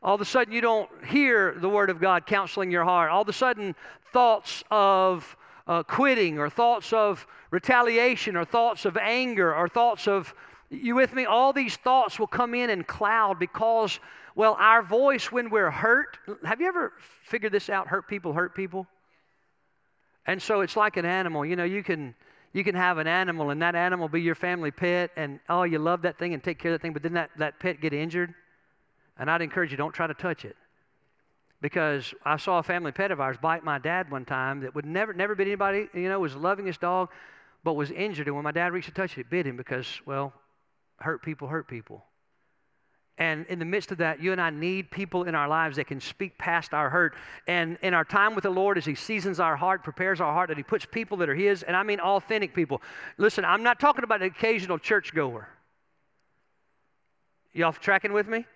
All 0.03 0.15
of 0.15 0.21
a 0.21 0.25
sudden, 0.25 0.53
you 0.53 0.61
don't 0.61 0.91
hear 1.07 1.55
the 1.57 1.69
Word 1.69 1.89
of 1.89 2.01
God 2.01 2.27
counseling 2.27 2.71
your 2.71 2.85
heart. 2.85 3.11
All 3.11 3.23
of 3.23 3.29
a 3.29 3.33
sudden, 3.33 3.75
thoughts 4.13 4.65
of 4.71 5.37
uh, 5.67 5.85
quitting, 5.85 6.39
or 6.39 6.51
thoughts 6.51 6.93
of 6.93 7.27
retaliation, 7.51 8.37
or 8.37 8.45
thoughts 8.45 8.85
of 8.85 8.97
anger, 8.97 9.55
or 9.55 9.69
thoughts 9.69 10.09
of, 10.09 10.35
you 10.71 10.97
with 10.97 11.15
me? 11.15 11.25
All 11.25 11.53
these 11.53 11.77
thoughts 11.77 12.19
will 12.19 12.27
come 12.27 12.55
in 12.55 12.69
and 12.71 12.87
cloud 12.87 13.39
because, 13.39 14.01
well, 14.35 14.57
our 14.59 14.83
voice 14.83 15.31
when 15.31 15.51
we're 15.51 15.71
hurt. 15.71 16.19
Have 16.45 16.61
you 16.61 16.67
ever 16.67 16.93
figured 17.23 17.53
this 17.53 17.71
out? 17.71 17.87
Hurt 17.87 18.09
people 18.09 18.33
hurt 18.33 18.57
people. 18.57 18.89
And 20.27 20.43
so 20.43 20.61
it's 20.61 20.77
like 20.77 20.97
an 20.97 21.05
animal. 21.05 21.47
You 21.47 21.57
know, 21.57 21.65
you 21.65 21.83
can 21.83 22.15
you 22.53 22.65
can 22.65 22.75
have 22.75 22.99
an 22.99 23.07
animal 23.07 23.51
and 23.51 23.63
that 23.63 23.75
animal 23.75 24.09
be 24.09 24.21
your 24.21 24.35
family 24.35 24.71
pet 24.71 25.11
and 25.17 25.41
oh 25.49 25.63
you 25.63 25.79
love 25.79 26.03
that 26.03 26.19
thing 26.19 26.35
and 26.35 26.43
take 26.43 26.59
care 26.59 26.73
of 26.73 26.79
that 26.79 26.83
thing 26.83 26.93
but 26.93 27.03
then 27.03 27.15
that, 27.15 27.31
that 27.39 27.59
pet 27.61 27.81
get 27.81 27.93
injured? 27.93 28.35
And 29.19 29.31
i'd 29.31 29.43
encourage 29.43 29.71
you 29.71 29.77
don't 29.77 29.93
try 29.93 30.07
to 30.07 30.15
touch 30.15 30.45
it. 30.45 30.57
Because 31.61 32.13
i 32.25 32.37
saw 32.37 32.59
a 32.59 32.63
family 32.63 32.93
pet 32.93 33.11
of 33.11 33.21
ours 33.21 33.37
bite 33.41 33.65
my 33.65 33.79
dad 33.79 34.11
one 34.11 34.25
time 34.25 34.61
that 34.61 34.75
would 34.75 34.87
never 34.87 35.13
never 35.13 35.35
bit 35.35 35.47
anybody 35.47 35.89
you 35.95 36.09
know 36.09 36.21
was 36.21 36.35
loving 36.35 36.67
his 36.67 36.79
dog 36.79 37.11
but 37.65 37.75
was 37.75 37.91
injured. 37.91 38.27
And 38.27 38.35
when 38.35 38.45
my 38.45 38.53
dad 38.53 38.73
reached 38.73 38.89
to 38.89 38.95
touch 38.95 39.17
it 39.17 39.23
it 39.23 39.31
bit 39.31 39.47
him 39.47 39.57
because 39.57 40.01
well 40.07 40.33
hurt 40.99 41.23
people 41.23 41.49
hurt 41.49 41.69
people 41.69 42.05
and 43.19 43.45
in 43.47 43.59
the 43.59 43.65
midst 43.65 43.93
of 43.93 43.99
that, 43.99 44.23
you 44.23 44.33
and 44.33 44.41
I 44.41 44.51
need 44.51 44.91
people 44.91 45.25
in 45.25 45.35
our 45.35 45.47
lives 45.47 45.77
that 45.77 45.87
can 45.87 46.01
speak 46.01 46.39
past 46.39 46.73
our 46.73 46.89
hurt. 46.89 47.15
And 47.47 47.77
in 47.83 47.93
our 47.93 48.05
time 48.05 48.35
with 48.35 48.45
the 48.45 48.51
Lord, 48.51 48.79
as 48.79 48.87
He 48.87 48.95
seasons 48.95 49.39
our 49.39 49.55
heart, 49.55 49.85
prepares 49.85 50.21
our 50.21 50.33
heart, 50.33 50.49
that 50.49 50.57
He 50.57 50.63
puts 50.63 50.87
people 50.87 51.19
that 51.19 51.29
are 51.29 51.35
His, 51.35 51.63
and 51.63 51.77
I 51.77 51.83
mean 51.83 52.01
authentic 52.01 52.55
people. 52.55 52.81
Listen, 53.19 53.45
I'm 53.45 53.63
not 53.63 53.79
talking 53.79 54.03
about 54.03 54.23
an 54.23 54.29
occasional 54.29 54.79
churchgoer. 54.79 55.49
Y'all 57.53 57.73
tracking 57.73 58.15
with 58.15 58.27
me? 58.27 58.47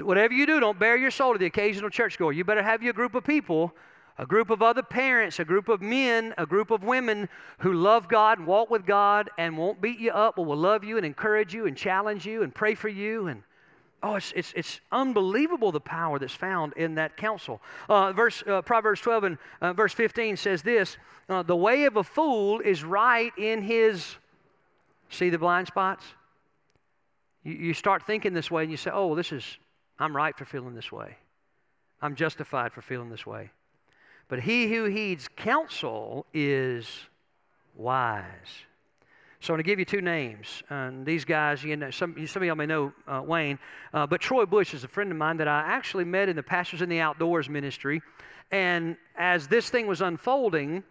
Whatever 0.00 0.34
you 0.34 0.46
do, 0.46 0.58
don't 0.58 0.78
bare 0.78 0.96
your 0.96 1.12
soul 1.12 1.34
to 1.34 1.38
the 1.38 1.46
occasional 1.46 1.88
churchgoer. 1.88 2.32
You 2.32 2.44
better 2.44 2.62
have 2.62 2.82
your 2.82 2.94
group 2.94 3.14
of 3.14 3.22
people, 3.22 3.72
a 4.18 4.26
group 4.26 4.50
of 4.50 4.62
other 4.62 4.82
parents, 4.82 5.38
a 5.38 5.44
group 5.44 5.68
of 5.68 5.80
men, 5.80 6.34
a 6.38 6.46
group 6.46 6.72
of 6.72 6.82
women 6.82 7.28
who 7.58 7.72
love 7.72 8.08
God 8.08 8.38
and 8.38 8.48
walk 8.48 8.68
with 8.68 8.84
God 8.84 9.30
and 9.38 9.56
won't 9.56 9.80
beat 9.80 10.00
you 10.00 10.10
up, 10.10 10.36
but 10.36 10.42
will 10.42 10.56
love 10.56 10.82
you 10.82 10.96
and 10.96 11.06
encourage 11.06 11.54
you 11.54 11.66
and 11.66 11.76
challenge 11.76 12.26
you 12.26 12.42
and 12.42 12.52
pray 12.52 12.74
for 12.74 12.88
you 12.88 13.28
and 13.28 13.44
Oh, 14.02 14.16
it's, 14.16 14.32
it's, 14.34 14.52
it's 14.56 14.80
unbelievable 14.90 15.70
the 15.70 15.80
power 15.80 16.18
that's 16.18 16.34
found 16.34 16.72
in 16.74 16.96
that 16.96 17.16
counsel. 17.16 17.60
Uh, 17.88 18.12
verse, 18.12 18.42
uh, 18.46 18.60
Proverbs 18.62 19.00
12 19.00 19.24
and 19.24 19.38
uh, 19.60 19.72
verse 19.72 19.94
15 19.94 20.36
says 20.36 20.62
this 20.62 20.96
uh, 21.28 21.42
The 21.42 21.54
way 21.54 21.84
of 21.84 21.96
a 21.96 22.02
fool 22.02 22.60
is 22.60 22.82
right 22.82 23.32
in 23.38 23.62
his. 23.62 24.16
See 25.08 25.30
the 25.30 25.38
blind 25.38 25.68
spots? 25.68 26.04
You, 27.44 27.52
you 27.52 27.74
start 27.74 28.02
thinking 28.04 28.34
this 28.34 28.50
way 28.50 28.62
and 28.62 28.70
you 28.72 28.76
say, 28.76 28.90
Oh, 28.92 29.14
this 29.14 29.30
is, 29.30 29.44
I'm 29.98 30.16
right 30.16 30.36
for 30.36 30.44
feeling 30.44 30.74
this 30.74 30.90
way. 30.90 31.16
I'm 32.00 32.16
justified 32.16 32.72
for 32.72 32.82
feeling 32.82 33.08
this 33.08 33.24
way. 33.24 33.50
But 34.26 34.40
he 34.40 34.66
who 34.74 34.86
heeds 34.86 35.28
counsel 35.36 36.26
is 36.34 36.88
wise. 37.76 38.24
So 39.42 39.52
I'm 39.52 39.56
going 39.56 39.64
to 39.64 39.70
give 39.72 39.80
you 39.80 39.84
two 39.84 40.00
names. 40.00 40.62
And 40.70 41.04
these 41.04 41.24
guys, 41.24 41.64
you 41.64 41.76
know, 41.76 41.90
some, 41.90 42.14
some 42.28 42.44
of 42.44 42.46
y'all 42.46 42.54
may 42.54 42.64
know 42.64 42.92
uh, 43.08 43.22
Wayne, 43.26 43.58
uh, 43.92 44.06
but 44.06 44.20
Troy 44.20 44.46
Bush 44.46 44.72
is 44.72 44.84
a 44.84 44.88
friend 44.88 45.10
of 45.10 45.18
mine 45.18 45.36
that 45.38 45.48
I 45.48 45.62
actually 45.62 46.04
met 46.04 46.28
in 46.28 46.36
the 46.36 46.44
Pastors 46.44 46.80
in 46.80 46.88
the 46.88 47.00
Outdoors 47.00 47.48
ministry. 47.48 48.00
And 48.52 48.96
as 49.16 49.48
this 49.48 49.68
thing 49.68 49.88
was 49.88 50.00
unfolding, 50.00 50.84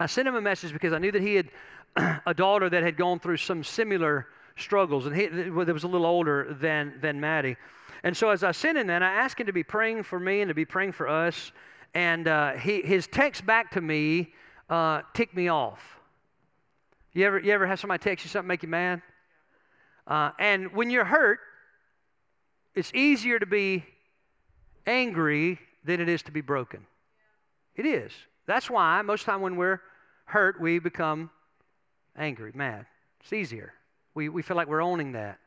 I 0.00 0.06
sent 0.06 0.26
him 0.26 0.36
a 0.36 0.40
message 0.40 0.72
because 0.72 0.94
I 0.94 0.98
knew 0.98 1.12
that 1.12 1.20
he 1.20 1.34
had 1.34 1.50
a 2.24 2.32
daughter 2.32 2.70
that 2.70 2.82
had 2.82 2.96
gone 2.96 3.20
through 3.20 3.36
some 3.36 3.62
similar 3.62 4.28
struggles, 4.56 5.04
and 5.04 5.14
he 5.14 5.26
that 5.26 5.52
was 5.52 5.84
a 5.84 5.88
little 5.88 6.06
older 6.06 6.56
than, 6.58 6.94
than 7.02 7.20
Maddie. 7.20 7.58
And 8.04 8.16
so 8.16 8.30
as 8.30 8.42
I 8.42 8.52
sent 8.52 8.78
him 8.78 8.86
that, 8.86 9.02
I 9.02 9.12
asked 9.12 9.38
him 9.38 9.48
to 9.48 9.52
be 9.52 9.62
praying 9.62 10.04
for 10.04 10.18
me 10.18 10.40
and 10.40 10.48
to 10.48 10.54
be 10.54 10.64
praying 10.64 10.92
for 10.92 11.10
us. 11.10 11.52
And 11.92 12.26
uh, 12.26 12.52
he, 12.52 12.80
his 12.80 13.06
text 13.06 13.44
back 13.44 13.70
to 13.72 13.82
me 13.82 14.32
uh, 14.70 15.02
ticked 15.12 15.36
me 15.36 15.48
off. 15.48 15.95
You 17.16 17.24
ever, 17.24 17.38
you 17.38 17.50
ever 17.50 17.66
have 17.66 17.80
somebody 17.80 18.02
text 18.02 18.26
you 18.26 18.28
something 18.28 18.46
make 18.46 18.62
you 18.62 18.68
mad? 18.68 19.00
Uh, 20.06 20.32
and 20.38 20.74
when 20.74 20.90
you're 20.90 21.06
hurt, 21.06 21.38
it's 22.74 22.92
easier 22.92 23.38
to 23.38 23.46
be 23.46 23.86
angry 24.86 25.58
than 25.82 26.02
it 26.02 26.10
is 26.10 26.22
to 26.24 26.30
be 26.30 26.42
broken. 26.42 26.86
It 27.74 27.86
is. 27.86 28.12
That's 28.44 28.68
why 28.68 29.00
most 29.00 29.22
of 29.22 29.26
the 29.26 29.32
time 29.32 29.40
when 29.40 29.56
we're 29.56 29.80
hurt, 30.26 30.60
we 30.60 30.78
become 30.78 31.30
angry, 32.18 32.52
mad. 32.54 32.84
It's 33.22 33.32
easier. 33.32 33.72
We, 34.14 34.28
we 34.28 34.42
feel 34.42 34.58
like 34.58 34.68
we're 34.68 34.82
owning 34.82 35.12
that. 35.12 35.38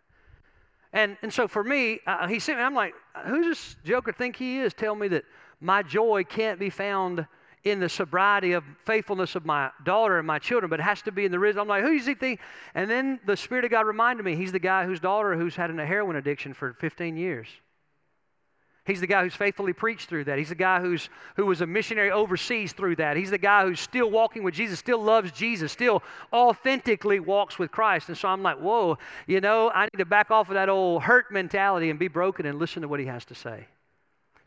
And, 0.92 1.18
and 1.22 1.32
so 1.32 1.48
for 1.48 1.64
me, 1.64 2.00
uh, 2.08 2.28
he 2.28 2.40
sent 2.40 2.58
me, 2.58 2.64
I'm 2.64 2.74
like, 2.74 2.96
who's 3.28 3.46
this 3.46 3.76
joker 3.86 4.12
think 4.12 4.38
he 4.38 4.58
is? 4.58 4.74
Tell 4.74 4.96
me 4.96 5.08
that 5.10 5.24
my 5.62 5.84
joy 5.84 6.24
can't 6.24 6.60
be 6.60 6.72
found 6.72 7.28
in 7.64 7.80
the 7.80 7.90
sobriety 7.90 8.54
of 8.54 8.64
faithfulness 8.86 9.36
of 9.36 9.46
my 9.46 9.70
daughter 9.84 10.18
and 10.18 10.26
my 10.26 10.40
children, 10.40 10.70
but 10.70 10.80
it 10.80 10.84
has 10.84 11.02
to 11.04 11.12
be 11.12 11.26
in 11.26 11.32
the 11.32 11.40
risen. 11.40 11.60
I'm 11.60 11.68
like, 11.68 11.84
who 11.84 11.98
does 11.98 12.08
he 12.08 12.16
think? 12.16 12.40
And 12.74 12.90
then 12.90 13.20
the 13.26 13.36
Spirit 13.36 13.66
of 13.66 13.72
God 13.72 13.86
reminded 13.86 14.24
me, 14.24 14.36
he's 14.36 14.52
the 14.52 14.60
guy 14.60 14.86
whose 14.86 15.00
daughter 15.00 15.36
who's 15.36 15.56
had 15.56 15.70
a 15.70 15.86
heroin 15.86 16.16
addiction 16.16 16.54
for 16.54 16.74
15 16.80 17.18
years. 17.18 17.48
He's 18.86 19.02
the 19.02 19.08
guy 19.08 19.24
who's 19.24 19.36
faithfully 19.36 19.74
preached 19.74 20.10
through 20.10 20.24
that. 20.24 20.40
He's 20.40 20.50
the 20.50 20.56
guy 20.56 20.80
who's, 20.80 21.10
who 21.36 21.46
was 21.46 21.62
a 21.62 21.68
missionary 21.68 22.10
overseas 22.10 22.74
through 22.74 22.96
that. 22.96 23.18
He's 23.18 23.30
the 23.30 23.38
guy 23.38 23.64
who's 23.64 23.80
still 23.80 24.10
walking 24.10 24.42
with 24.42 24.56
Jesus, 24.56 24.80
still 24.80 25.04
loves 25.04 25.32
Jesus, 25.32 25.72
still 25.72 26.02
authentically 26.34 27.20
walks 27.20 27.60
with 27.60 27.72
Christ. 27.72 28.08
And 28.10 28.18
so 28.18 28.30
I'm 28.30 28.42
like, 28.42 28.58
whoa, 28.58 28.98
you 29.28 29.42
know, 29.42 29.70
I 29.70 29.84
need 29.84 30.00
to 30.00 30.06
back 30.06 30.32
off 30.32 30.48
of 30.48 30.56
that 30.56 30.70
old 30.70 31.04
hurt 31.04 31.32
mentality 31.32 31.92
and 31.92 32.00
be 32.00 32.08
broken 32.08 32.48
and 32.48 32.58
listen 32.58 32.82
to 32.82 32.88
what 32.88 33.00
he 33.00 33.06
has 33.06 33.26
to 33.26 33.36
say. 33.36 33.68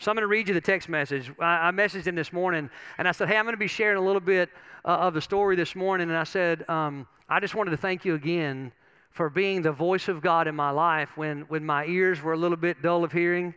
So 0.03 0.11
I'm 0.11 0.16
going 0.16 0.22
to 0.22 0.26
read 0.26 0.48
you 0.48 0.55
the 0.55 0.61
text 0.61 0.88
message. 0.88 1.30
I, 1.38 1.68
I 1.68 1.70
messaged 1.70 2.09
him 2.09 2.16
this 2.16 2.32
morning 2.32 2.68
and 2.98 3.07
I 3.07 3.12
said, 3.12 3.28
hey, 3.28 3.36
I'm 3.36 3.44
going 3.44 3.53
to 3.53 3.57
be 3.57 3.68
sharing 3.68 3.98
a 3.98 4.00
little 4.05 4.20
bit 4.20 4.50
uh, 4.84 4.88
of 4.88 5.14
the 5.14 5.20
story 5.20 5.55
this 5.55 5.76
morning. 5.76 6.09
And 6.09 6.18
I 6.18 6.24
said, 6.24 6.68
um, 6.68 7.07
I 7.28 7.38
just 7.38 7.55
wanted 7.55 7.70
to 7.70 7.76
thank 7.76 8.05
you 8.05 8.16
again 8.16 8.72
for 9.12 9.30
being 9.30 9.62
the 9.62 9.70
voice 9.70 10.09
of 10.09 10.20
God 10.20 10.48
in 10.48 10.57
my 10.57 10.70
life 10.70 11.16
when, 11.16 11.42
when 11.42 11.64
my 11.64 11.86
ears 11.86 12.20
were 12.20 12.32
a 12.32 12.36
little 12.36 12.57
bit 12.57 12.82
dull 12.82 13.05
of 13.05 13.12
hearing 13.12 13.55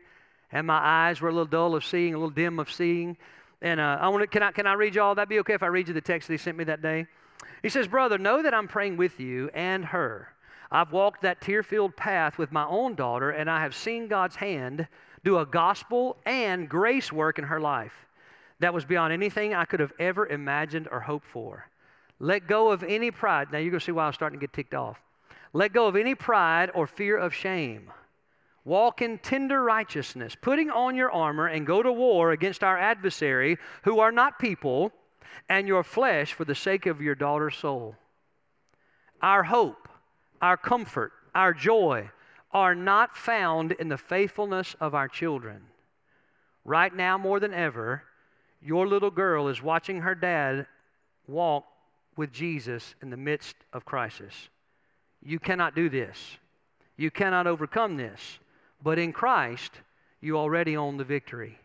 and 0.52 0.68
my 0.68 0.78
eyes 0.78 1.20
were 1.20 1.30
a 1.30 1.32
little 1.32 1.48
dull 1.48 1.74
of 1.74 1.84
seeing, 1.84 2.14
a 2.14 2.18
little 2.18 2.30
dim 2.30 2.60
of 2.60 2.72
seeing. 2.72 3.18
And 3.64 3.80
uh, 3.80 3.98
I 4.00 4.10
want 4.10 4.22
to, 4.22 4.28
can 4.28 4.44
I, 4.44 4.52
can 4.52 4.68
I 4.68 4.74
read 4.74 4.94
you 4.94 5.02
all? 5.02 5.16
That'd 5.16 5.28
be 5.28 5.40
okay 5.40 5.56
if 5.56 5.64
I 5.64 5.68
read 5.68 5.88
you 5.88 5.96
the 5.96 6.02
text 6.02 6.28
that 6.28 6.36
he 6.36 6.38
sent 6.38 6.58
me 6.58 6.64
that 6.66 6.84
day? 6.84 7.08
He 7.64 7.70
says, 7.70 7.88
Brother, 7.88 8.20
know 8.20 8.44
that 8.44 8.54
I'm 8.54 8.68
praying 8.68 8.98
with 8.98 9.20
you 9.20 9.50
and 9.56 9.84
her. 9.84 10.28
I've 10.72 10.92
walked 10.92 11.22
that 11.22 11.42
tear 11.42 11.64
filled 11.64 11.96
path 11.96 12.38
with 12.38 12.52
my 12.52 12.66
own 12.66 12.96
daughter, 12.96 13.32
and 13.32 13.50
I 13.50 13.62
have 13.62 13.76
seen 13.76 14.08
God's 14.08 14.36
hand 14.36 14.88
do 15.24 15.40
a 15.40 15.46
gospel 15.46 16.18
and 16.26 16.70
grace 16.70 17.12
work 17.12 17.40
in 17.40 17.46
her 17.46 17.60
life 17.60 17.94
that 18.60 18.74
was 18.74 18.86
beyond 18.86 19.14
anything 19.14 19.54
I 19.54 19.66
could 19.66 19.80
have 19.80 19.94
ever 20.00 20.28
imagined 20.28 20.88
or 20.92 21.00
hoped 21.00 21.26
for. 21.28 21.70
Let 22.20 22.48
go 22.48 22.72
of 22.72 22.84
any 22.84 23.12
pride. 23.12 23.52
Now 23.52 23.58
you're 23.58 23.72
going 23.72 23.80
to 23.80 23.86
see 23.86 23.92
why 23.92 24.06
I'm 24.06 24.14
starting 24.14 24.40
to 24.40 24.44
get 24.44 24.54
ticked 24.54 24.74
off. 24.74 25.02
Let 25.54 25.74
go 25.74 25.88
of 25.88 25.96
any 25.96 26.16
pride 26.16 26.72
or 26.74 26.88
fear 26.88 27.18
of 27.18 27.34
shame. 27.34 27.92
Walk 28.64 29.02
in 29.02 29.20
tender 29.20 29.64
righteousness, 29.64 30.36
putting 30.40 30.70
on 30.70 30.96
your 30.96 31.12
armor 31.12 31.48
and 31.48 31.68
go 31.68 31.84
to 31.84 31.92
war 31.92 32.32
against 32.32 32.64
our 32.64 32.78
adversary, 32.78 33.58
who 33.84 34.00
are 34.00 34.12
not 34.12 34.40
people, 34.40 34.92
and 35.50 35.68
your 35.68 35.84
flesh 35.84 36.34
for 36.34 36.46
the 36.46 36.56
sake 36.56 36.86
of 36.86 37.02
your 37.02 37.16
daughter's 37.16 37.56
soul. 37.56 37.96
Our 39.22 39.44
hope, 39.44 39.85
our 40.46 40.58
comfort, 40.58 41.12
our 41.34 41.56
joy 41.56 42.08
are 42.52 42.76
not 42.76 43.18
found 43.18 43.72
in 43.72 43.90
the 43.90 43.98
faithfulness 43.98 44.76
of 44.80 44.94
our 44.94 45.08
children. 45.08 45.60
Right 46.64 46.96
now, 46.96 47.18
more 47.18 47.40
than 47.40 47.52
ever, 47.52 48.04
your 48.62 48.88
little 48.88 49.10
girl 49.10 49.48
is 49.48 49.64
watching 49.64 50.02
her 50.02 50.14
dad 50.14 50.68
walk 51.28 51.66
with 52.16 52.32
Jesus 52.32 52.94
in 53.02 53.10
the 53.10 53.18
midst 53.18 53.56
of 53.74 53.86
crisis. 53.86 54.50
You 55.24 55.40
cannot 55.40 55.74
do 55.74 55.90
this. 55.90 56.38
You 56.96 57.10
cannot 57.10 57.48
overcome 57.48 57.98
this. 57.98 58.38
But 58.84 59.00
in 59.00 59.14
Christ, 59.14 59.72
you 60.22 60.38
already 60.38 60.78
own 60.78 60.98
the 60.98 61.04
victory. 61.04 61.58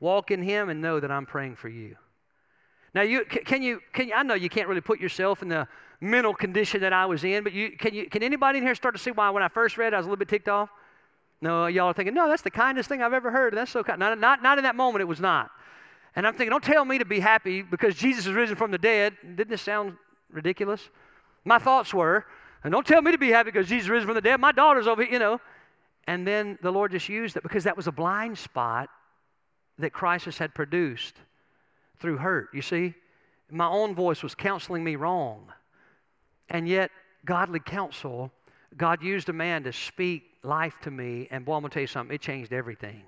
Walk 0.00 0.30
in 0.30 0.42
Him 0.42 0.68
and 0.68 0.82
know 0.82 1.00
that 1.00 1.10
I'm 1.10 1.24
praying 1.24 1.56
for 1.56 1.70
you. 1.70 1.96
Now, 2.94 3.02
you 3.02 3.24
can 3.24 3.62
you 3.62 3.80
can 3.94 4.08
you, 4.08 4.14
I 4.14 4.22
know 4.22 4.34
you 4.34 4.50
can't 4.50 4.68
really 4.68 4.82
put 4.82 5.00
yourself 5.00 5.40
in 5.40 5.48
the 5.48 5.66
mental 6.02 6.34
condition 6.34 6.80
that 6.80 6.92
I 6.92 7.06
was 7.06 7.22
in, 7.24 7.44
but 7.44 7.52
you 7.52 7.70
can 7.70 7.94
you 7.94 8.10
can 8.10 8.22
anybody 8.22 8.58
in 8.58 8.64
here 8.64 8.74
start 8.74 8.94
to 8.94 9.00
see 9.00 9.12
why 9.12 9.30
when 9.30 9.42
I 9.42 9.48
first 9.48 9.78
read 9.78 9.92
it, 9.92 9.94
I 9.94 9.98
was 9.98 10.06
a 10.06 10.08
little 10.08 10.18
bit 10.18 10.28
ticked 10.28 10.48
off? 10.48 10.68
No, 11.40 11.66
y'all 11.66 11.86
are 11.86 11.92
thinking, 11.92 12.14
no, 12.14 12.28
that's 12.28 12.42
the 12.42 12.50
kindest 12.50 12.88
thing 12.88 13.02
I've 13.02 13.12
ever 13.12 13.30
heard. 13.30 13.54
That's 13.54 13.70
so 13.70 13.82
kind. 13.82 13.98
Not, 13.98 14.18
not, 14.18 14.42
not 14.42 14.58
in 14.58 14.64
that 14.64 14.76
moment, 14.76 15.02
it 15.02 15.06
was 15.06 15.20
not. 15.20 15.50
And 16.14 16.24
I'm 16.24 16.34
thinking, 16.34 16.50
don't 16.50 16.62
tell 16.62 16.84
me 16.84 16.98
to 16.98 17.04
be 17.04 17.18
happy 17.18 17.62
because 17.62 17.96
Jesus 17.96 18.26
is 18.26 18.32
risen 18.32 18.54
from 18.54 18.70
the 18.70 18.78
dead. 18.78 19.16
Didn't 19.22 19.48
this 19.48 19.62
sound 19.62 19.96
ridiculous? 20.30 20.88
My 21.44 21.58
thoughts 21.58 21.92
were, 21.92 22.26
and 22.62 22.70
don't 22.70 22.86
tell 22.86 23.02
me 23.02 23.10
to 23.10 23.18
be 23.18 23.30
happy 23.30 23.50
because 23.50 23.66
Jesus 23.66 23.86
is 23.86 23.90
risen 23.90 24.06
from 24.06 24.14
the 24.14 24.20
dead. 24.20 24.40
My 24.40 24.52
daughter's 24.52 24.86
over 24.86 25.02
here, 25.02 25.14
you 25.14 25.18
know. 25.18 25.40
And 26.06 26.26
then 26.26 26.58
the 26.62 26.70
Lord 26.70 26.92
just 26.92 27.08
used 27.08 27.36
it 27.36 27.42
because 27.42 27.64
that 27.64 27.76
was 27.76 27.88
a 27.88 27.92
blind 27.92 28.38
spot 28.38 28.88
that 29.78 29.92
crisis 29.92 30.38
had 30.38 30.54
produced 30.54 31.16
through 31.98 32.18
hurt. 32.18 32.50
You 32.52 32.62
see, 32.62 32.94
my 33.50 33.66
own 33.66 33.96
voice 33.96 34.22
was 34.22 34.34
counseling 34.34 34.84
me 34.84 34.94
wrong. 34.94 35.52
And 36.52 36.68
yet, 36.68 36.90
godly 37.24 37.60
counsel, 37.60 38.30
God 38.76 39.02
used 39.02 39.28
a 39.30 39.32
man 39.32 39.64
to 39.64 39.72
speak 39.72 40.24
life 40.42 40.74
to 40.82 40.90
me. 40.90 41.26
And 41.30 41.44
boy, 41.44 41.54
I'm 41.54 41.62
going 41.62 41.70
to 41.70 41.74
tell 41.74 41.80
you 41.80 41.86
something, 41.86 42.14
it 42.14 42.20
changed 42.20 42.52
everything. 42.52 43.02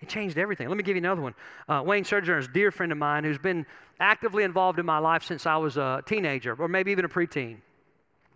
It 0.00 0.08
changed 0.08 0.38
everything. 0.38 0.68
Let 0.68 0.76
me 0.76 0.82
give 0.82 0.94
you 0.94 1.02
another 1.02 1.22
one. 1.22 1.34
Uh, 1.68 1.82
Wayne 1.84 2.04
Sojourner 2.04 2.38
is 2.38 2.46
a 2.46 2.52
dear 2.52 2.70
friend 2.70 2.92
of 2.92 2.98
mine 2.98 3.24
who's 3.24 3.38
been 3.38 3.66
actively 3.98 4.44
involved 4.44 4.78
in 4.78 4.86
my 4.86 4.98
life 4.98 5.24
since 5.24 5.46
I 5.46 5.56
was 5.56 5.76
a 5.76 6.02
teenager 6.06 6.54
or 6.58 6.68
maybe 6.68 6.92
even 6.92 7.04
a 7.04 7.08
preteen. 7.08 7.58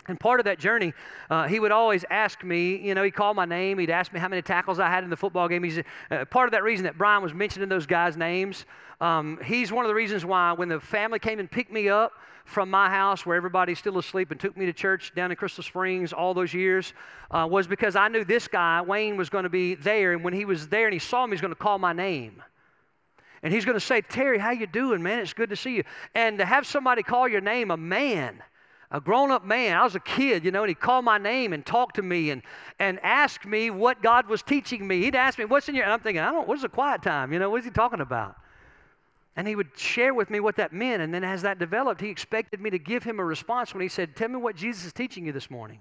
And 0.09 0.19
part 0.19 0.41
of 0.41 0.45
that 0.45 0.59
journey, 0.59 0.95
uh, 1.29 1.47
he 1.47 1.61
would 1.61 1.73
always 1.73 2.05
ask 2.11 2.43
me, 2.43 2.77
you 2.77 2.95
know, 2.95 3.03
he'd 3.03 3.15
call 3.15 3.35
my 3.35 3.45
name. 3.45 3.79
He'd 3.79 3.91
ask 3.91 4.13
me 4.13 4.19
how 4.19 4.29
many 4.29 4.43
tackles 4.43 4.79
I 4.79 4.89
had 4.89 5.05
in 5.05 5.11
the 5.11 5.17
football 5.17 5.47
game. 5.47 5.63
He's 5.63 5.79
uh, 6.11 6.25
part 6.25 6.49
of 6.49 6.53
that 6.53 6.63
reason 6.63 6.85
that 6.85 6.97
Brian 6.97 7.23
was 7.23 7.35
mentioning 7.35 7.69
those 7.69 7.87
guys' 7.87 8.17
names. 8.17 8.65
Um, 9.01 9.39
he's 9.45 9.73
one 9.73 9.85
of 9.85 9.89
the 9.89 9.95
reasons 9.95 10.25
why 10.25 10.53
when 10.53 10.69
the 10.69 10.81
family 10.81 11.19
came 11.19 11.39
and 11.39 11.51
picked 11.51 11.73
me 11.73 11.89
up 11.89 12.13
from 12.45 12.71
my 12.71 12.89
house 12.89 13.25
where 13.25 13.37
everybody's 13.37 13.79
still 13.79 13.99
asleep 13.99 14.31
and 14.31 14.41
took 14.41 14.57
me 14.57 14.67
to 14.67 14.73
church 14.73 15.13
down 15.15 15.31
in 15.31 15.37
Crystal 15.37 15.63
Springs 15.63 16.13
all 16.13 16.35
those 16.35 16.53
years 16.53 16.95
uh, 17.31 17.47
was 17.49 17.67
because 17.67 17.95
I 17.95 18.09
knew 18.09 18.25
this 18.25 18.49
guy, 18.49 18.81
Wayne, 18.81 19.17
was 19.17 19.29
going 19.29 19.45
to 19.45 19.51
be 19.51 19.75
there. 19.75 20.13
And 20.13 20.25
when 20.25 20.33
he 20.33 20.47
was 20.47 20.67
there 20.69 20.87
and 20.87 20.93
he 20.93 20.99
saw 20.99 21.27
me, 21.27 21.33
he's 21.33 21.41
going 21.41 21.53
to 21.53 21.61
call 21.61 21.79
my 21.79 21.93
name. 21.93 22.43
And 23.43 23.53
he's 23.53 23.65
going 23.65 23.77
to 23.77 23.85
say, 23.85 24.01
Terry, 24.01 24.39
how 24.39 24.51
you 24.51 24.67
doing, 24.67 25.03
man? 25.03 25.21
It's 25.21 25.33
good 25.33 25.51
to 25.51 25.57
see 25.57 25.77
you. 25.77 25.85
And 26.15 26.39
to 26.39 26.45
have 26.45 26.67
somebody 26.67 27.03
call 27.03 27.29
your 27.29 27.43
name 27.43 27.71
a 27.71 27.77
man– 27.77 28.43
a 28.91 29.01
grown 29.01 29.31
up 29.31 29.45
man. 29.45 29.77
I 29.77 29.85
was 29.85 29.95
a 29.95 30.01
kid, 30.01 30.45
you 30.45 30.51
know, 30.51 30.63
and 30.63 30.69
he'd 30.69 30.81
call 30.81 31.01
my 31.03 31.19
name 31.19 31.53
and 31.53 31.65
talk 31.65 31.93
to 31.95 32.03
me 32.03 32.31
and, 32.31 32.43
and 32.79 32.99
ask 33.03 33.45
me 33.45 33.71
what 33.71 34.03
God 34.03 34.29
was 34.29 34.43
teaching 34.43 34.87
me. 34.87 35.03
He'd 35.03 35.15
ask 35.15 35.39
me, 35.39 35.45
What's 35.45 35.69
in 35.69 35.75
your. 35.75 35.85
And 35.85 35.93
I'm 35.93 36.01
thinking, 36.01 36.23
I 36.23 36.33
don't, 36.33 36.49
what's 36.49 36.65
a 36.65 36.69
quiet 36.69 37.03
time? 37.03 37.33
You 37.33 37.39
know, 37.39 37.51
what 37.51 37.61
is 37.61 37.65
he 37.65 37.71
talking 37.71 38.01
about? 38.01 38.37
And 39.37 39.47
he 39.47 39.55
would 39.55 39.79
share 39.79 40.13
with 40.13 40.29
me 40.29 40.41
what 40.41 40.57
that 40.57 40.73
meant. 40.73 41.03
And 41.03 41.15
then 41.15 41.23
as 41.23 41.43
that 41.43 41.59
developed, 41.59 42.01
he 42.01 42.09
expected 42.09 42.61
me 42.61 42.71
to 42.71 42.79
give 42.79 43.05
him 43.05 43.21
a 43.21 43.25
response 43.25 43.73
when 43.73 43.81
he 43.81 43.89
said, 43.89 44.17
Tell 44.17 44.29
me 44.29 44.37
what 44.37 44.57
Jesus 44.57 44.85
is 44.85 44.93
teaching 44.93 45.25
you 45.25 45.33
this 45.33 45.51
morning. 45.51 45.81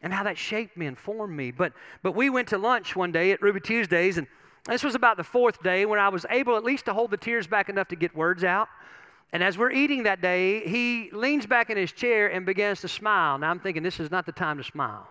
And 0.00 0.12
how 0.12 0.24
that 0.24 0.38
shaped 0.38 0.76
me 0.76 0.86
and 0.86 0.98
formed 0.98 1.36
me. 1.36 1.50
But, 1.50 1.74
but 2.02 2.16
we 2.16 2.30
went 2.30 2.48
to 2.48 2.58
lunch 2.58 2.96
one 2.96 3.12
day 3.12 3.30
at 3.30 3.42
Ruby 3.42 3.60
Tuesdays, 3.60 4.18
and 4.18 4.26
this 4.66 4.82
was 4.82 4.94
about 4.94 5.16
the 5.16 5.24
fourth 5.24 5.62
day 5.62 5.86
when 5.86 5.98
I 6.00 6.08
was 6.08 6.24
able 6.30 6.56
at 6.56 6.64
least 6.64 6.86
to 6.86 6.94
hold 6.94 7.10
the 7.10 7.16
tears 7.16 7.46
back 7.46 7.68
enough 7.68 7.88
to 7.88 7.96
get 7.96 8.16
words 8.16 8.42
out. 8.42 8.68
And 9.32 9.42
as 9.42 9.56
we're 9.56 9.70
eating 9.70 10.02
that 10.02 10.20
day, 10.20 10.60
he 10.68 11.10
leans 11.12 11.46
back 11.46 11.70
in 11.70 11.76
his 11.76 11.90
chair 11.90 12.28
and 12.28 12.44
begins 12.44 12.82
to 12.82 12.88
smile. 12.88 13.38
Now 13.38 13.50
I'm 13.50 13.60
thinking, 13.60 13.82
this 13.82 13.98
is 13.98 14.10
not 14.10 14.26
the 14.26 14.32
time 14.32 14.58
to 14.58 14.64
smile. 14.64 15.08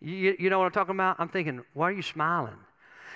You, 0.00 0.36
you 0.38 0.50
know 0.50 0.58
what 0.58 0.66
I'm 0.66 0.72
talking 0.72 0.94
about? 0.94 1.16
I'm 1.18 1.30
thinking, 1.30 1.62
why 1.72 1.88
are 1.88 1.92
you 1.92 2.02
smiling? 2.02 2.58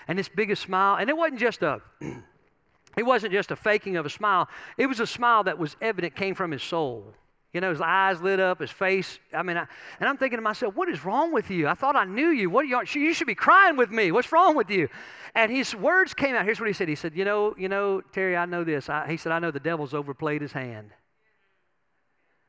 And 0.08 0.18
this 0.18 0.28
biggest 0.28 0.62
smile, 0.62 0.96
and 0.96 1.10
it 1.10 1.16
wasn't 1.16 1.40
just 1.40 1.62
a 1.62 1.82
it 2.96 3.02
wasn't 3.04 3.32
just 3.32 3.50
a 3.50 3.56
faking 3.56 3.96
of 3.96 4.06
a 4.06 4.10
smile. 4.10 4.48
It 4.78 4.86
was 4.86 5.00
a 5.00 5.06
smile 5.06 5.44
that 5.44 5.58
was 5.58 5.76
evident 5.82 6.16
came 6.16 6.34
from 6.34 6.50
his 6.50 6.62
soul. 6.62 7.12
You 7.54 7.62
know, 7.62 7.70
his 7.70 7.80
eyes 7.80 8.20
lit 8.20 8.40
up, 8.40 8.60
his 8.60 8.70
face. 8.70 9.18
I 9.32 9.42
mean, 9.42 9.56
I, 9.56 9.66
and 10.00 10.08
I'm 10.08 10.18
thinking 10.18 10.36
to 10.36 10.42
myself, 10.42 10.76
what 10.76 10.88
is 10.90 11.04
wrong 11.04 11.32
with 11.32 11.50
you? 11.50 11.66
I 11.66 11.74
thought 11.74 11.96
I 11.96 12.04
knew 12.04 12.28
you. 12.28 12.50
What 12.50 12.66
are 12.66 12.68
you, 12.68 12.82
you 12.94 13.14
should 13.14 13.26
be 13.26 13.34
crying 13.34 13.76
with 13.76 13.90
me. 13.90 14.12
What's 14.12 14.30
wrong 14.32 14.54
with 14.54 14.70
you? 14.70 14.88
And 15.34 15.50
his 15.50 15.74
words 15.74 16.12
came 16.12 16.34
out. 16.34 16.44
Here's 16.44 16.60
what 16.60 16.66
he 16.66 16.74
said. 16.74 16.88
He 16.88 16.94
said, 16.94 17.14
you 17.14 17.24
know, 17.24 17.54
you 17.56 17.68
know, 17.68 18.02
Terry, 18.12 18.36
I 18.36 18.44
know 18.44 18.64
this. 18.64 18.90
I, 18.90 19.08
he 19.08 19.16
said, 19.16 19.32
I 19.32 19.38
know 19.38 19.50
the 19.50 19.60
devil's 19.60 19.94
overplayed 19.94 20.42
his 20.42 20.52
hand. 20.52 20.90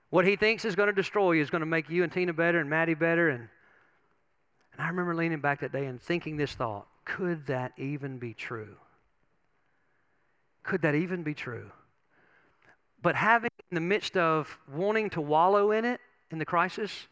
What 0.09 0.25
he 0.25 0.35
thinks 0.35 0.65
is 0.65 0.75
going 0.75 0.87
to 0.87 0.93
destroy 0.93 1.33
you 1.33 1.41
is 1.41 1.49
going 1.49 1.61
to 1.61 1.65
make 1.65 1.89
you 1.89 2.03
and 2.03 2.11
Tina 2.11 2.33
better 2.33 2.59
and 2.59 2.69
Maddie 2.69 2.95
better. 2.95 3.29
And, 3.29 3.47
and 4.73 4.81
I 4.81 4.87
remember 4.87 5.15
leaning 5.15 5.39
back 5.39 5.61
that 5.61 5.71
day 5.71 5.85
and 5.85 6.01
thinking 6.01 6.35
this 6.35 6.53
thought, 6.53 6.87
could 7.05 7.47
that 7.47 7.71
even 7.77 8.17
be 8.17 8.33
true? 8.33 8.75
Could 10.63 10.81
that 10.81 10.95
even 10.95 11.23
be 11.23 11.33
true? 11.33 11.71
But 13.01 13.15
having, 13.15 13.49
in 13.71 13.75
the 13.75 13.81
midst 13.81 14.17
of 14.17 14.57
wanting 14.71 15.09
to 15.11 15.21
wallow 15.21 15.71
in 15.71 15.85
it, 15.85 16.01
in 16.31 16.37
the 16.39 16.45
crisis, 16.45 17.07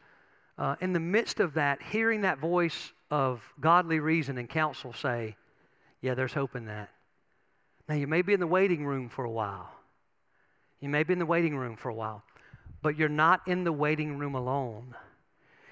uh, 0.58 0.76
in 0.82 0.94
the 0.94 1.00
midst 1.00 1.40
of 1.40 1.54
that, 1.54 1.82
hearing 1.82 2.22
that 2.22 2.40
voice 2.40 2.92
of 3.10 3.42
godly 3.60 4.00
reason 4.00 4.38
and 4.38 4.50
counsel 4.50 4.94
say, 4.94 5.36
Yeah, 6.02 6.14
there's 6.14 6.34
hope 6.34 6.56
in 6.56 6.66
that. 6.66 6.90
Now, 7.88 7.96
you 7.96 8.08
may 8.08 8.22
be 8.22 8.34
in 8.34 8.40
the 8.40 8.48
waiting 8.48 8.86
room 8.86 9.08
for 9.08 9.24
a 9.24 9.32
while. 9.32 9.70
You 10.82 10.90
may 10.90 11.04
be 11.04 11.14
in 11.14 11.20
the 11.20 11.26
waiting 11.26 11.56
room 11.56 11.76
for 11.76 11.90
a 11.90 11.94
while, 11.94 12.24
but 12.82 12.98
you're 12.98 13.10
not 13.10 13.48
in 13.48 13.64
the 13.64 13.72
waiting 13.72 14.18
room 14.18 14.36
alone. 14.36 14.94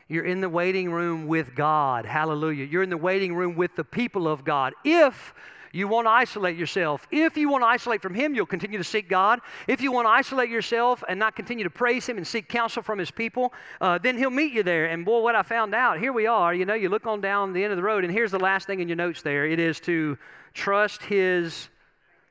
You're 0.07 0.26
in 0.26 0.39
the 0.39 0.49
waiting 0.49 0.91
room 0.91 1.28
with 1.28 1.55
God. 1.55 2.05
Hallelujah. 2.05 2.66
You're 2.66 2.84
in 2.84 2.89
the 2.89 2.97
waiting 2.97 3.36
room 3.36 3.55
with 3.55 3.76
the 3.76 3.84
people 3.84 4.28
of 4.28 4.43
God. 4.43 4.74
If 4.84 5.34
You 5.76 5.89
want 5.89 6.07
to 6.07 6.11
isolate 6.11 6.55
yourself. 6.55 7.05
If 7.11 7.36
you 7.36 7.49
want 7.49 7.63
to 7.63 7.67
isolate 7.67 8.01
from 8.01 8.13
Him, 8.13 8.34
you'll 8.34 8.45
continue 8.45 8.78
to 8.78 8.84
seek 8.84 9.09
God. 9.09 9.41
If 9.67 9.82
you 9.82 9.91
want 9.91 10.05
to 10.05 10.09
isolate 10.09 10.49
yourself 10.49 11.03
and 11.09 11.19
not 11.19 11.36
continue 11.36 11.65
to 11.65 11.69
praise 11.69 12.05
Him 12.07 12.15
and 12.15 12.26
seek 12.26 12.47
counsel 12.47 12.82
from 12.82 12.97
His 12.97 13.11
people, 13.11 13.53
uh, 13.82 13.97
then 13.97 14.17
He'll 14.17 14.30
meet 14.30 14.53
you 14.53 14.63
there. 14.63 14.86
And 14.86 15.03
boy, 15.03 15.19
what 15.19 15.36
I 15.36 15.41
found 15.41 15.76
out, 15.76 15.99
here 15.99 16.13
we 16.13 16.28
are. 16.28 16.53
You 16.53 16.63
know, 16.63 16.76
you 16.76 16.88
look 16.88 17.05
on 17.05 17.19
down 17.19 17.51
the 17.51 17.61
end 17.61 17.73
of 17.73 17.78
the 17.78 17.84
road, 17.84 18.05
and 18.05 18.13
here's 18.13 18.32
the 18.32 18.39
last 18.39 18.67
thing 18.67 18.80
in 18.80 18.88
your 18.88 18.95
notes 18.95 19.21
there 19.21 19.45
it 19.45 19.59
is 19.59 19.82
to 19.82 20.17
trust 20.53 21.03
His 21.03 21.67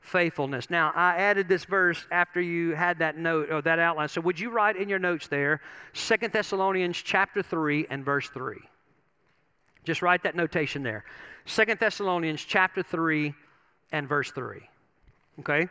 faithfulness. 0.01 0.71
Now, 0.71 0.91
I 0.95 1.15
added 1.17 1.47
this 1.47 1.65
verse 1.65 2.03
after 2.09 2.41
you 2.41 2.73
had 2.73 2.97
that 2.97 3.15
note 3.15 3.51
or 3.51 3.61
that 3.61 3.77
outline. 3.77 4.09
So 4.09 4.21
would 4.21 4.39
you 4.39 4.49
write 4.49 4.75
in 4.75 4.89
your 4.89 4.97
notes 4.97 5.27
there 5.27 5.61
Second 5.93 6.33
Thessalonians 6.33 6.97
chapter 6.97 7.43
3 7.43 7.85
and 7.91 8.03
verse 8.03 8.27
3? 8.29 8.57
Just 9.85 10.01
write 10.01 10.23
that 10.23 10.35
notation 10.35 10.83
there. 10.83 11.05
Second 11.45 11.79
Thessalonians 11.79 12.43
chapter 12.43 12.83
3 12.83 13.33
and 13.91 14.09
verse 14.09 14.31
3. 14.31 14.61
Okay? 15.39 15.69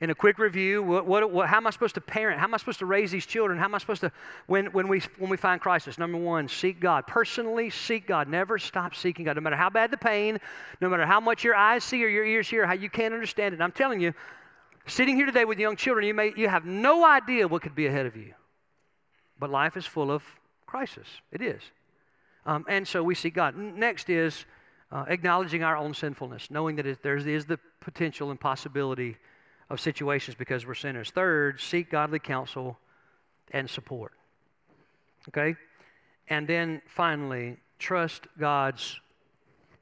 in 0.00 0.10
a 0.10 0.14
quick 0.14 0.38
review, 0.38 0.82
what, 0.82 1.06
what, 1.06 1.30
what, 1.30 1.48
how 1.48 1.56
am 1.56 1.66
I 1.66 1.70
supposed 1.70 1.94
to 1.94 2.02
parent? 2.02 2.38
How 2.38 2.44
am 2.44 2.54
I 2.54 2.58
supposed 2.58 2.80
to 2.80 2.86
raise 2.86 3.10
these 3.10 3.24
children? 3.24 3.58
How 3.58 3.64
am 3.64 3.74
I 3.74 3.78
supposed 3.78 4.02
to, 4.02 4.12
when, 4.46 4.66
when, 4.66 4.88
we, 4.88 5.00
when 5.18 5.30
we 5.30 5.38
find 5.38 5.58
crisis? 5.58 5.96
Number 5.96 6.18
one, 6.18 6.48
seek 6.48 6.80
God. 6.80 7.06
Personally, 7.06 7.70
seek 7.70 8.06
God. 8.06 8.28
Never 8.28 8.58
stop 8.58 8.94
seeking 8.94 9.24
God. 9.24 9.36
No 9.36 9.40
matter 9.40 9.56
how 9.56 9.70
bad 9.70 9.90
the 9.90 9.96
pain, 9.96 10.38
no 10.82 10.90
matter 10.90 11.06
how 11.06 11.18
much 11.18 11.44
your 11.44 11.54
eyes 11.54 11.82
see 11.82 12.04
or 12.04 12.08
your 12.08 12.26
ears 12.26 12.46
hear, 12.46 12.66
how 12.66 12.74
you 12.74 12.90
can't 12.90 13.14
understand 13.14 13.54
it. 13.54 13.60
I'm 13.62 13.72
telling 13.72 14.00
you, 14.00 14.12
sitting 14.86 15.16
here 15.16 15.24
today 15.24 15.46
with 15.46 15.58
young 15.58 15.76
children, 15.76 16.06
you, 16.06 16.12
may, 16.12 16.34
you 16.36 16.48
have 16.48 16.66
no 16.66 17.06
idea 17.06 17.48
what 17.48 17.62
could 17.62 17.74
be 17.74 17.86
ahead 17.86 18.04
of 18.04 18.16
you. 18.16 18.34
But 19.38 19.48
life 19.48 19.78
is 19.78 19.86
full 19.86 20.10
of 20.10 20.22
crisis. 20.66 21.06
It 21.32 21.40
is. 21.40 21.62
Um, 22.46 22.64
and 22.68 22.86
so 22.86 23.02
we 23.02 23.14
seek 23.14 23.34
God. 23.34 23.56
Next 23.56 24.08
is 24.08 24.46
uh, 24.92 25.04
acknowledging 25.08 25.64
our 25.64 25.76
own 25.76 25.92
sinfulness, 25.92 26.50
knowing 26.50 26.76
that 26.76 27.02
there 27.02 27.16
is 27.16 27.44
the 27.44 27.58
potential 27.80 28.30
and 28.30 28.40
possibility 28.40 29.16
of 29.68 29.80
situations 29.80 30.36
because 30.36 30.64
we're 30.64 30.74
sinners. 30.74 31.10
Third, 31.10 31.60
seek 31.60 31.90
godly 31.90 32.20
counsel 32.20 32.78
and 33.50 33.68
support. 33.68 34.12
Okay? 35.28 35.56
And 36.28 36.46
then 36.46 36.82
finally, 36.86 37.56
trust 37.80 38.28
God's 38.38 39.00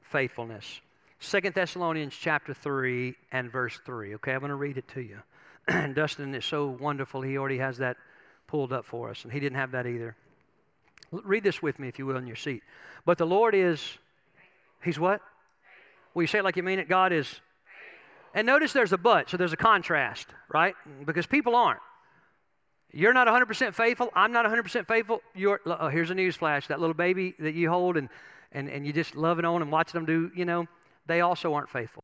faithfulness. 0.01 0.81
Second 1.19 1.53
Thessalonians 1.53 2.15
chapter 2.19 2.53
3 2.53 3.15
and 3.31 3.51
verse 3.51 3.79
3. 3.85 4.15
Okay, 4.15 4.33
I'm 4.33 4.39
going 4.39 4.49
to 4.49 4.55
read 4.55 4.77
it 4.77 4.87
to 4.89 5.01
you. 5.01 5.19
and 5.67 5.95
Dustin 5.95 6.33
is 6.33 6.45
so 6.45 6.67
wonderful, 6.79 7.21
he 7.21 7.37
already 7.37 7.57
has 7.59 7.77
that 7.77 7.97
pulled 8.47 8.73
up 8.73 8.85
for 8.85 9.09
us, 9.09 9.23
and 9.23 9.31
he 9.31 9.39
didn't 9.39 9.57
have 9.57 9.71
that 9.71 9.85
either. 9.85 10.15
Read 11.23 11.43
this 11.43 11.61
with 11.61 11.79
me, 11.79 11.87
if 11.87 11.99
you 11.99 12.05
will, 12.05 12.17
in 12.17 12.27
your 12.27 12.35
seat. 12.35 12.63
But 13.05 13.17
the 13.17 13.25
Lord 13.25 13.55
is, 13.55 13.81
He's 14.83 14.99
what? 14.99 15.21
Well, 16.13 16.23
you 16.23 16.27
say 16.27 16.39
it 16.39 16.43
like 16.43 16.55
you 16.55 16.63
mean 16.63 16.79
it. 16.79 16.89
God 16.89 17.11
is 17.11 17.41
and 18.35 18.45
notice 18.45 18.73
there's 18.73 18.91
a 18.91 18.97
but, 18.97 19.29
so 19.29 19.37
there's 19.37 19.53
a 19.53 19.57
contrast, 19.57 20.27
right? 20.53 20.75
Because 21.05 21.25
people 21.25 21.55
aren't. 21.55 21.79
You're 22.91 23.13
not 23.13 23.27
100% 23.27 23.73
faithful. 23.73 24.09
I'm 24.13 24.33
not 24.33 24.45
100% 24.45 24.87
faithful. 24.87 25.21
You're, 25.33 25.61
uh, 25.65 25.77
oh, 25.79 25.87
here's 25.87 26.11
a 26.11 26.15
news 26.15 26.35
flash. 26.35 26.67
That 26.67 26.81
little 26.81 26.93
baby 26.93 27.33
that 27.39 27.55
you 27.55 27.69
hold 27.69 27.95
and, 27.95 28.09
and, 28.51 28.69
and 28.69 28.85
you 28.85 28.91
just 28.91 29.15
loving 29.15 29.45
on 29.45 29.61
and 29.61 29.71
watching 29.71 29.97
them 29.97 30.05
do, 30.05 30.31
you 30.35 30.43
know, 30.43 30.67
they 31.05 31.21
also 31.21 31.53
aren't 31.53 31.69
faithful. 31.69 32.03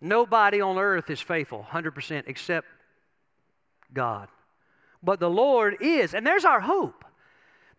Nobody 0.00 0.60
on 0.60 0.76
earth 0.76 1.08
is 1.08 1.20
faithful 1.20 1.66
100% 1.70 2.24
except 2.26 2.66
God. 3.94 4.28
But 5.02 5.20
the 5.20 5.30
Lord 5.30 5.78
is. 5.80 6.12
And 6.12 6.26
there's 6.26 6.44
our 6.44 6.60
hope. 6.60 7.02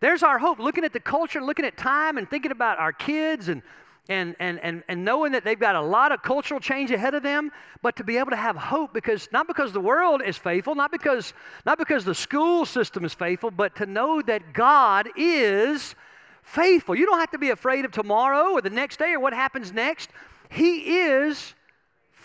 There's 0.00 0.22
our 0.22 0.38
hope. 0.38 0.58
Looking 0.58 0.84
at 0.84 0.92
the 0.92 1.00
culture, 1.00 1.42
looking 1.42 1.64
at 1.64 1.76
time, 1.76 2.18
and 2.18 2.28
thinking 2.28 2.50
about 2.50 2.78
our 2.78 2.92
kids 2.92 3.48
and 3.48 3.62
and, 4.08 4.34
and, 4.40 4.58
and, 4.64 4.82
and 4.88 5.04
knowing 5.04 5.32
that 5.32 5.44
they've 5.44 5.58
got 5.58 5.76
a 5.76 5.80
lot 5.80 6.10
of 6.10 6.20
cultural 6.20 6.58
change 6.58 6.90
ahead 6.90 7.14
of 7.14 7.22
them, 7.22 7.52
but 7.80 7.94
to 7.96 8.04
be 8.04 8.16
able 8.16 8.30
to 8.30 8.36
have 8.36 8.56
hope 8.56 8.92
because 8.92 9.28
not 9.30 9.46
because 9.46 9.72
the 9.72 9.80
world 9.80 10.20
is 10.24 10.36
faithful, 10.36 10.74
not 10.74 10.90
because, 10.90 11.32
not 11.64 11.78
because 11.78 12.04
the 12.04 12.14
school 12.14 12.66
system 12.66 13.04
is 13.04 13.14
faithful, 13.14 13.52
but 13.52 13.76
to 13.76 13.86
know 13.86 14.20
that 14.22 14.52
God 14.52 15.08
is 15.16 15.94
faithful. 16.42 16.96
You 16.96 17.06
don't 17.06 17.20
have 17.20 17.30
to 17.30 17.38
be 17.38 17.50
afraid 17.50 17.84
of 17.84 17.92
tomorrow 17.92 18.52
or 18.52 18.60
the 18.60 18.70
next 18.70 18.98
day 18.98 19.12
or 19.12 19.20
what 19.20 19.32
happens 19.32 19.72
next. 19.72 20.10
He 20.48 20.98
is 21.02 21.54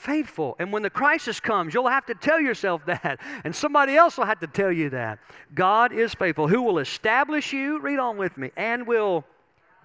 faithful. 0.05 0.55
And 0.59 0.71
when 0.71 0.83
the 0.83 0.89
crisis 0.89 1.39
comes, 1.39 1.73
you'll 1.73 1.87
have 1.87 2.05
to 2.05 2.15
tell 2.15 2.39
yourself 2.39 2.83
that, 2.87 3.19
and 3.43 3.55
somebody 3.55 3.95
else 3.95 4.17
will 4.17 4.25
have 4.25 4.39
to 4.39 4.47
tell 4.47 4.71
you 4.71 4.91
that. 4.91 5.19
God 5.53 5.91
is 5.91 6.13
faithful, 6.13 6.47
who 6.47 6.61
will 6.61 6.79
establish 6.79 7.51
you, 7.51 7.79
read 7.79 7.99
on 7.99 8.17
with 8.17 8.37
me, 8.37 8.51
and 8.55 8.87
will 8.87 9.25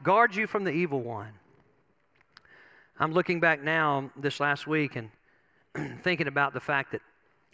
guard 0.02 0.34
you 0.34 0.46
from 0.46 0.64
the 0.64 0.70
evil 0.70 1.00
one. 1.00 1.32
I'm 2.98 3.12
looking 3.12 3.40
back 3.40 3.62
now 3.62 4.10
this 4.16 4.40
last 4.40 4.66
week 4.66 4.96
and 4.96 5.10
thinking 6.02 6.26
about 6.26 6.52
the 6.52 6.60
fact 6.60 6.92
that 6.92 7.00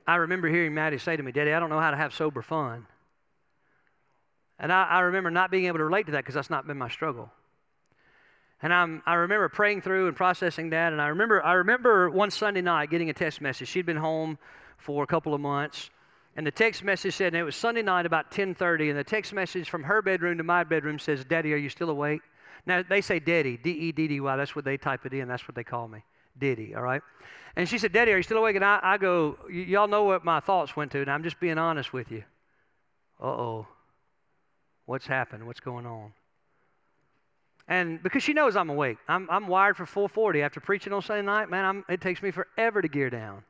I 0.06 0.16
remember 0.16 0.48
hearing 0.48 0.74
Maddie 0.74 0.98
say 0.98 1.16
to 1.16 1.22
me, 1.22 1.32
Daddy, 1.32 1.52
I 1.52 1.60
don't 1.60 1.70
know 1.70 1.80
how 1.80 1.90
to 1.90 1.96
have 1.96 2.12
sober 2.12 2.42
fun. 2.42 2.86
And 4.58 4.72
I, 4.72 4.84
I 4.84 5.00
remember 5.00 5.30
not 5.30 5.50
being 5.50 5.66
able 5.66 5.78
to 5.78 5.84
relate 5.84 6.06
to 6.06 6.12
that 6.12 6.24
because 6.24 6.34
that's 6.34 6.50
not 6.50 6.66
been 6.66 6.78
my 6.78 6.88
struggle. 6.88 7.30
And 8.62 8.72
I'm, 8.72 9.02
I 9.06 9.14
remember 9.14 9.48
praying 9.48 9.82
through 9.82 10.08
and 10.08 10.16
processing 10.16 10.70
that. 10.70 10.92
And 10.92 11.02
I 11.02 11.08
remember, 11.08 11.44
I 11.44 11.54
remember 11.54 12.10
one 12.10 12.30
Sunday 12.30 12.62
night 12.62 12.90
getting 12.90 13.10
a 13.10 13.12
text 13.12 13.40
message. 13.40 13.68
She'd 13.68 13.86
been 13.86 13.96
home 13.96 14.38
for 14.78 15.02
a 15.02 15.06
couple 15.06 15.34
of 15.34 15.40
months. 15.40 15.90
And 16.36 16.46
the 16.46 16.50
text 16.50 16.82
message 16.84 17.14
said, 17.14 17.28
and 17.28 17.36
it 17.36 17.44
was 17.44 17.56
Sunday 17.56 17.82
night 17.82 18.04
about 18.04 18.30
10:30, 18.30 18.90
and 18.90 18.98
the 18.98 19.04
text 19.04 19.32
message 19.32 19.70
from 19.70 19.82
her 19.82 20.02
bedroom 20.02 20.36
to 20.38 20.44
my 20.44 20.64
bedroom 20.64 20.98
says, 20.98 21.24
"Daddy, 21.24 21.54
are 21.54 21.58
you 21.58 21.70
still 21.70 21.88
awake?" 21.88 22.20
Now, 22.66 22.82
they 22.86 23.00
say 23.00 23.20
Daddy, 23.20 23.56
D 23.56 23.70
E 23.70 23.92
D 23.92 24.06
D 24.06 24.20
Y. 24.20 24.36
That's 24.36 24.54
what 24.54 24.64
they 24.64 24.76
type 24.76 25.06
it 25.06 25.14
in. 25.14 25.28
That's 25.28 25.48
what 25.48 25.54
they 25.54 25.64
call 25.64 25.88
me. 25.88 26.02
Diddy, 26.38 26.74
all 26.74 26.82
right? 26.82 27.02
And 27.56 27.68
she 27.68 27.78
said, 27.78 27.92
Daddy, 27.92 28.12
are 28.12 28.18
you 28.18 28.22
still 28.22 28.38
awake? 28.38 28.56
And 28.56 28.64
I, 28.64 28.78
I 28.82 28.98
go, 28.98 29.38
y'all 29.50 29.88
know 29.88 30.04
what 30.04 30.24
my 30.24 30.40
thoughts 30.40 30.76
went 30.76 30.92
to, 30.92 31.00
and 31.00 31.10
I'm 31.10 31.22
just 31.22 31.40
being 31.40 31.58
honest 31.58 31.92
with 31.92 32.10
you. 32.10 32.24
Uh 33.20 33.26
oh. 33.26 33.66
What's 34.84 35.06
happened? 35.06 35.46
What's 35.46 35.60
going 35.60 35.86
on? 35.86 36.12
And 37.68 38.02
because 38.02 38.22
she 38.22 38.32
knows 38.32 38.54
I'm 38.54 38.70
awake, 38.70 38.98
I'm, 39.08 39.28
I'm 39.30 39.48
wired 39.48 39.76
for 39.76 39.86
440. 39.86 40.42
After 40.42 40.60
preaching 40.60 40.92
on 40.92 41.02
Sunday 41.02 41.22
night, 41.22 41.50
man, 41.50 41.64
I'm, 41.64 41.84
it 41.88 42.00
takes 42.00 42.22
me 42.22 42.30
forever 42.30 42.80
to 42.80 42.88
gear 42.88 43.10
down. 43.10 43.42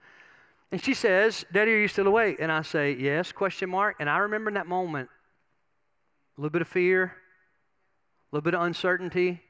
And 0.73 0.83
she 0.83 0.95
says, 0.95 1.45
Daddy, 1.53 1.73
are 1.73 1.79
you 1.79 1.89
still 1.89 2.07
awake? 2.07 2.39
And 2.41 2.51
I 2.51 2.63
say, 2.63 2.97
Yes, 2.99 3.31
question 3.31 3.71
mark. 3.71 3.97
And 4.01 4.09
I 4.09 4.19
remember 4.19 4.49
in 4.49 4.55
that 4.55 4.67
moment, 4.67 5.09
a 6.37 6.41
little 6.41 6.51
bit 6.51 6.63
of 6.63 6.69
fear, 6.69 7.05
a 7.05 7.11
little 8.33 8.43
bit 8.43 8.55
of 8.55 8.63
uncertainty. 8.63 9.41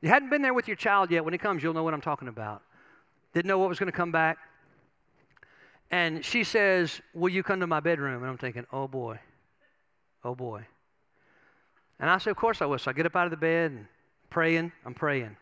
You 0.00 0.08
hadn't 0.08 0.30
been 0.30 0.42
there 0.42 0.54
with 0.54 0.66
your 0.66 0.76
child 0.76 1.10
yet. 1.10 1.24
When 1.24 1.34
he 1.34 1.38
comes, 1.38 1.62
you'll 1.62 1.74
know 1.74 1.84
what 1.84 1.94
I'm 1.94 2.00
talking 2.00 2.28
about. 2.28 2.62
Didn't 3.34 3.46
know 3.46 3.58
what 3.58 3.68
was 3.68 3.78
going 3.78 3.90
to 3.90 3.96
come 3.96 4.12
back. 4.12 4.38
And 5.90 6.24
she 6.24 6.42
says, 6.42 7.00
Will 7.14 7.28
you 7.28 7.42
come 7.42 7.60
to 7.60 7.66
my 7.66 7.80
bedroom? 7.80 8.22
And 8.22 8.30
I'm 8.30 8.38
thinking, 8.38 8.66
Oh 8.72 8.88
boy. 8.88 9.20
Oh 10.24 10.34
boy. 10.34 10.66
And 12.00 12.10
I 12.10 12.18
said, 12.18 12.30
Of 12.30 12.36
course 12.36 12.60
I 12.62 12.66
will. 12.66 12.78
So 12.78 12.90
I 12.90 12.94
get 12.94 13.06
up 13.06 13.14
out 13.14 13.26
of 13.26 13.30
the 13.30 13.36
bed 13.36 13.70
and 13.72 13.86
praying. 14.30 14.72
I'm 14.84 14.94
praying. 14.94 15.36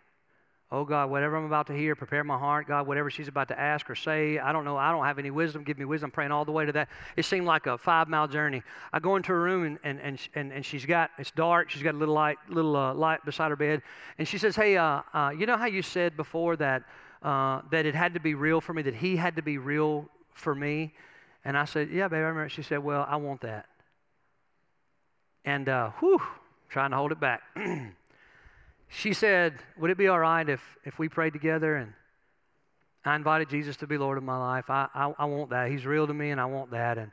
Oh 0.71 0.85
God, 0.85 1.09
whatever 1.09 1.37
I'm 1.37 1.47
about 1.47 1.67
to 1.69 1.73
hear, 1.73 1.95
prepare 1.95 2.23
my 2.23 2.37
heart. 2.37 2.69
God, 2.69 2.87
whatever 2.87 3.09
she's 3.09 3.29
about 3.29 3.49
to 3.49 3.59
ask 3.59 3.89
or 3.89 3.95
say, 3.95 4.39
I 4.39 4.53
don't 4.53 4.67
know. 4.67 4.77
I 4.77 4.93
don't 4.93 5.05
have 5.07 5.19
any 5.19 5.31
wisdom. 5.31 5.65
Give 5.65 5.79
me 5.79 5.87
wisdom. 5.87 6.09
I'm 6.09 6.11
praying 6.11 6.31
all 6.31 6.45
the 6.45 6.53
way 6.53 6.67
to 6.67 6.73
that. 6.73 6.91
It 7.17 7.25
seemed 7.25 7.47
like 7.47 7.67
a 7.67 7.79
five 7.79 8.09
mile 8.09 8.29
journey. 8.29 8.63
I 8.93 8.99
go 8.99 9.17
into 9.17 9.33
her 9.33 9.41
room 9.41 9.79
and, 9.83 9.99
and, 9.99 10.19
and, 10.35 10.53
and, 10.53 10.67
she's 10.67 10.85
got, 10.85 11.11
it's 11.17 11.31
dark. 11.31 11.71
She's 11.71 11.83
got 11.83 11.95
a 11.95 11.97
little 11.97 12.15
light, 12.15 12.37
little 12.51 12.77
uh, 12.77 12.93
light 12.93 13.25
beside 13.25 13.49
her 13.49 13.57
bed. 13.57 13.81
And 14.19 14.29
she 14.29 14.37
says, 14.37 14.57
Hey, 14.57 14.77
uh, 14.77 15.01
uh, 15.15 15.31
you 15.31 15.47
know 15.47 15.57
how 15.57 15.67
you 15.67 15.81
said 15.81 16.19
before 16.19 16.55
that, 16.57 16.83
uh, 17.23 17.63
that 17.71 17.87
it 17.87 17.95
had 17.95 18.13
to 18.13 18.21
be 18.21 18.35
real 18.35 18.61
for 18.61 18.75
me, 18.75 18.83
that 18.83 18.95
he 18.95 19.17
had 19.17 19.37
to 19.37 19.43
be 19.43 19.57
real 19.57 20.07
for 20.35 20.55
me? 20.55 20.93
And 21.47 21.57
I 21.57 21.65
said, 21.65 21.89
Yeah, 21.91 22.09
baby, 22.09 22.19
I 22.19 22.29
remember. 22.29 22.51
She 22.51 22.63
said, 22.63 22.81
Well, 22.81 23.07
I 23.09 23.17
want 23.17 23.41
that. 23.41 23.65
And 25.47 25.67
uh, 25.71 25.93
whew, 26.01 26.21
trying 26.69 26.91
to 26.91 26.97
hold 26.97 27.13
it 27.13 27.21
back. 27.21 27.43
she 28.89 29.13
said, 29.13 29.55
Would 29.79 29.91
it 29.91 29.99
be 29.99 30.09
all 30.09 30.19
right 30.19 30.49
if, 30.49 30.61
if 30.85 30.99
we 30.99 31.09
prayed 31.09 31.33
together 31.33 31.77
and 31.77 31.93
I 33.05 33.17
invited 33.17 33.49
Jesus 33.49 33.77
to 33.79 33.87
be 33.87 33.99
Lord 33.99 34.19
of 34.19 34.25
my 34.25 34.39
life? 34.39 34.71
I, 34.71 34.89
I, 34.95 35.13
I 35.19 35.25
want 35.27 35.51
that. 35.51 35.71
He's 35.71 35.87
real 35.87 36.07
to 36.07 36.15
me 36.15 36.31
and 36.31 36.41
I 36.41 36.47
want 36.47 36.71
that. 36.73 36.99
And 36.99 37.11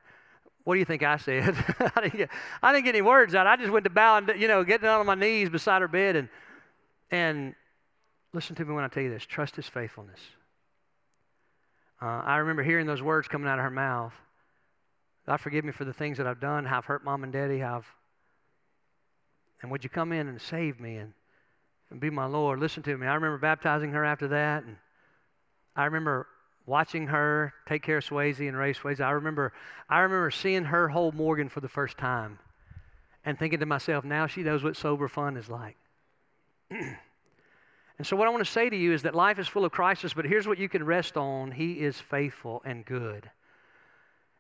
what 0.63 0.75
do 0.75 0.79
you 0.79 0.85
think 0.85 1.03
I 1.03 1.17
said? 1.17 1.55
I, 1.95 2.01
didn't 2.01 2.17
get, 2.17 2.29
I 2.61 2.73
didn't 2.73 2.85
get 2.85 2.95
any 2.95 3.01
words 3.01 3.35
out. 3.35 3.47
I 3.47 3.55
just 3.55 3.71
went 3.71 3.83
to 3.85 3.89
bow 3.89 4.17
and, 4.17 4.31
you 4.39 4.47
know, 4.47 4.63
getting 4.63 4.85
down 4.85 4.99
on 4.99 5.05
my 5.05 5.15
knees 5.15 5.49
beside 5.49 5.81
her 5.81 5.87
bed. 5.87 6.15
And, 6.15 6.29
and 7.11 7.55
listen 8.33 8.55
to 8.55 8.65
me 8.65 8.73
when 8.73 8.83
I 8.83 8.87
tell 8.87 9.03
you 9.03 9.09
this 9.09 9.25
trust 9.25 9.55
his 9.55 9.67
faithfulness. 9.67 10.19
Uh, 12.01 12.21
I 12.25 12.37
remember 12.37 12.63
hearing 12.63 12.87
those 12.87 13.01
words 13.01 13.27
coming 13.27 13.47
out 13.47 13.57
of 13.57 13.63
her 13.63 13.71
mouth. 13.71 14.13
God, 15.25 15.37
forgive 15.37 15.65
me 15.65 15.71
for 15.71 15.85
the 15.85 15.93
things 15.93 16.17
that 16.17 16.27
I've 16.27 16.39
done, 16.39 16.65
how 16.65 16.79
I've 16.79 16.85
hurt 16.85 17.03
mom 17.03 17.23
and 17.23 17.31
daddy, 17.31 17.59
how 17.59 17.77
I've. 17.77 17.87
And 19.61 19.71
would 19.71 19.83
you 19.83 19.89
come 19.89 20.11
in 20.11 20.27
and 20.27 20.41
save 20.41 20.79
me? 20.79 20.97
And 20.97 21.13
and 21.89 21.99
be 21.99 22.09
my 22.09 22.25
Lord. 22.25 22.59
Listen 22.59 22.83
to 22.83 22.97
me. 22.97 23.07
I 23.07 23.15
remember 23.15 23.37
baptizing 23.37 23.91
her 23.91 24.03
after 24.03 24.29
that, 24.29 24.63
and 24.63 24.75
I 25.75 25.85
remember 25.85 26.27
watching 26.65 27.07
her 27.07 27.53
take 27.67 27.83
care 27.83 27.97
of 27.97 28.05
Swayze 28.05 28.47
and 28.47 28.57
race 28.57 28.79
Swayze. 28.79 28.99
I 28.99 29.11
remember, 29.11 29.53
I 29.89 29.99
remember 29.99 30.31
seeing 30.31 30.65
her 30.65 30.87
hold 30.87 31.15
Morgan 31.15 31.49
for 31.49 31.61
the 31.61 31.69
first 31.69 31.97
time, 31.97 32.39
and 33.23 33.37
thinking 33.37 33.59
to 33.59 33.65
myself, 33.65 34.03
now 34.03 34.27
she 34.27 34.43
knows 34.43 34.63
what 34.63 34.75
sober 34.75 35.07
fun 35.07 35.37
is 35.37 35.49
like. 35.49 35.77
And 37.97 38.05
so, 38.05 38.17
what 38.17 38.27
I 38.27 38.31
want 38.31 38.43
to 38.43 38.51
say 38.51 38.69
to 38.69 38.75
you 38.75 38.91
is 38.91 39.03
that 39.03 39.15
life 39.15 39.39
is 39.39 39.47
full 39.47 39.63
of 39.63 39.71
crisis, 39.71 40.13
but 40.13 40.25
here's 40.25 40.45
what 40.45 40.57
you 40.57 40.67
can 40.67 40.83
rest 40.85 41.15
on 41.15 41.49
He 41.51 41.79
is 41.79 41.97
faithful 41.97 42.61
and 42.65 42.83
good. 42.85 43.31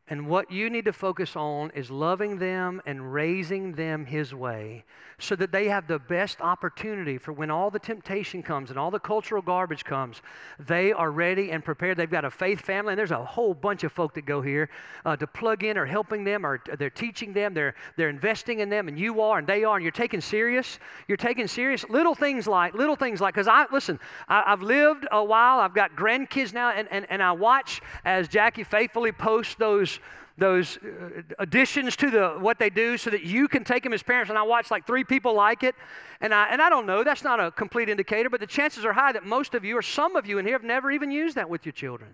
And 0.07 0.27
what 0.27 0.51
you 0.51 0.69
need 0.69 0.85
to 0.85 0.93
focus 0.93 1.35
on 1.35 1.71
is 1.71 1.89
loving 1.89 2.37
them 2.37 2.81
and 2.85 3.11
raising 3.11 3.73
them 3.73 4.05
His 4.05 4.35
way 4.35 4.85
so 5.17 5.35
that 5.35 5.51
they 5.51 5.67
have 5.67 5.87
the 5.87 5.99
best 5.99 6.41
opportunity 6.41 7.17
for 7.17 7.31
when 7.31 7.49
all 7.49 7.71
the 7.71 7.79
temptation 7.79 8.43
comes 8.43 8.69
and 8.69 8.77
all 8.77 8.91
the 8.91 8.99
cultural 8.99 9.41
garbage 9.41 9.83
comes, 9.85 10.21
they 10.59 10.91
are 10.91 11.11
ready 11.11 11.51
and 11.51 11.63
prepared. 11.63 11.97
They've 11.97 12.09
got 12.09 12.25
a 12.25 12.31
faith 12.31 12.61
family, 12.61 12.91
and 12.91 12.99
there's 12.99 13.11
a 13.11 13.23
whole 13.23 13.53
bunch 13.53 13.83
of 13.83 13.91
folk 13.91 14.13
that 14.15 14.25
go 14.25 14.41
here 14.41 14.69
uh, 15.05 15.15
to 15.15 15.25
plug 15.25 15.63
in 15.63 15.77
or 15.77 15.85
helping 15.85 16.23
them 16.23 16.45
or 16.45 16.61
they're 16.77 16.89
teaching 16.89 17.31
them, 17.33 17.53
they're, 17.53 17.75
they're 17.95 18.09
investing 18.09 18.59
in 18.59 18.69
them, 18.69 18.87
and 18.87 18.99
you 18.99 19.21
are 19.21 19.39
and 19.39 19.47
they 19.47 19.63
are, 19.63 19.75
and 19.75 19.83
you're 19.83 19.91
taking 19.91 20.21
serious. 20.21 20.79
You're 21.07 21.17
taking 21.17 21.47
serious 21.47 21.87
little 21.89 22.15
things 22.15 22.47
like, 22.47 22.73
little 22.73 22.95
things 22.95 23.21
like, 23.21 23.33
because 23.33 23.47
I, 23.47 23.65
listen, 23.71 23.99
I, 24.27 24.43
have 24.47 24.61
lived 24.61 25.07
a 25.11 25.23
while, 25.23 25.59
I've 25.59 25.73
got 25.73 25.95
grandkids 25.95 26.53
now, 26.53 26.71
and, 26.71 26.87
and, 26.91 27.05
and 27.09 27.23
I 27.23 27.31
watch 27.31 27.81
as 28.03 28.27
Jackie 28.27 28.63
faithfully 28.63 29.11
posts 29.11 29.55
those 29.55 29.94
those 30.37 30.77
uh, 30.77 31.21
additions 31.39 31.95
to 31.95 32.11
the 32.11 32.29
what 32.39 32.59
they 32.59 32.69
do 32.69 32.97
so 32.97 33.09
that 33.09 33.23
you 33.23 33.47
can 33.47 33.63
take 33.63 33.83
them 33.83 33.93
as 33.93 34.03
parents 34.03 34.29
and 34.29 34.37
i 34.37 34.43
watch 34.43 34.69
like 34.69 34.85
three 34.85 35.03
people 35.03 35.33
like 35.33 35.63
it 35.63 35.75
and 36.19 36.33
i 36.33 36.47
and 36.47 36.61
i 36.61 36.69
don't 36.69 36.85
know 36.85 37.05
that's 37.05 37.23
not 37.23 37.39
a 37.39 37.51
complete 37.51 37.87
indicator 37.87 38.29
but 38.29 38.41
the 38.41 38.47
chances 38.47 38.83
are 38.83 38.91
high 38.91 39.13
that 39.13 39.25
most 39.25 39.55
of 39.55 39.63
you 39.63 39.77
or 39.77 39.81
some 39.81 40.15
of 40.17 40.25
you 40.25 40.37
in 40.37 40.45
here 40.45 40.55
have 40.55 40.63
never 40.63 40.91
even 40.91 41.09
used 41.09 41.35
that 41.35 41.49
with 41.49 41.65
your 41.65 41.73
children 41.73 42.13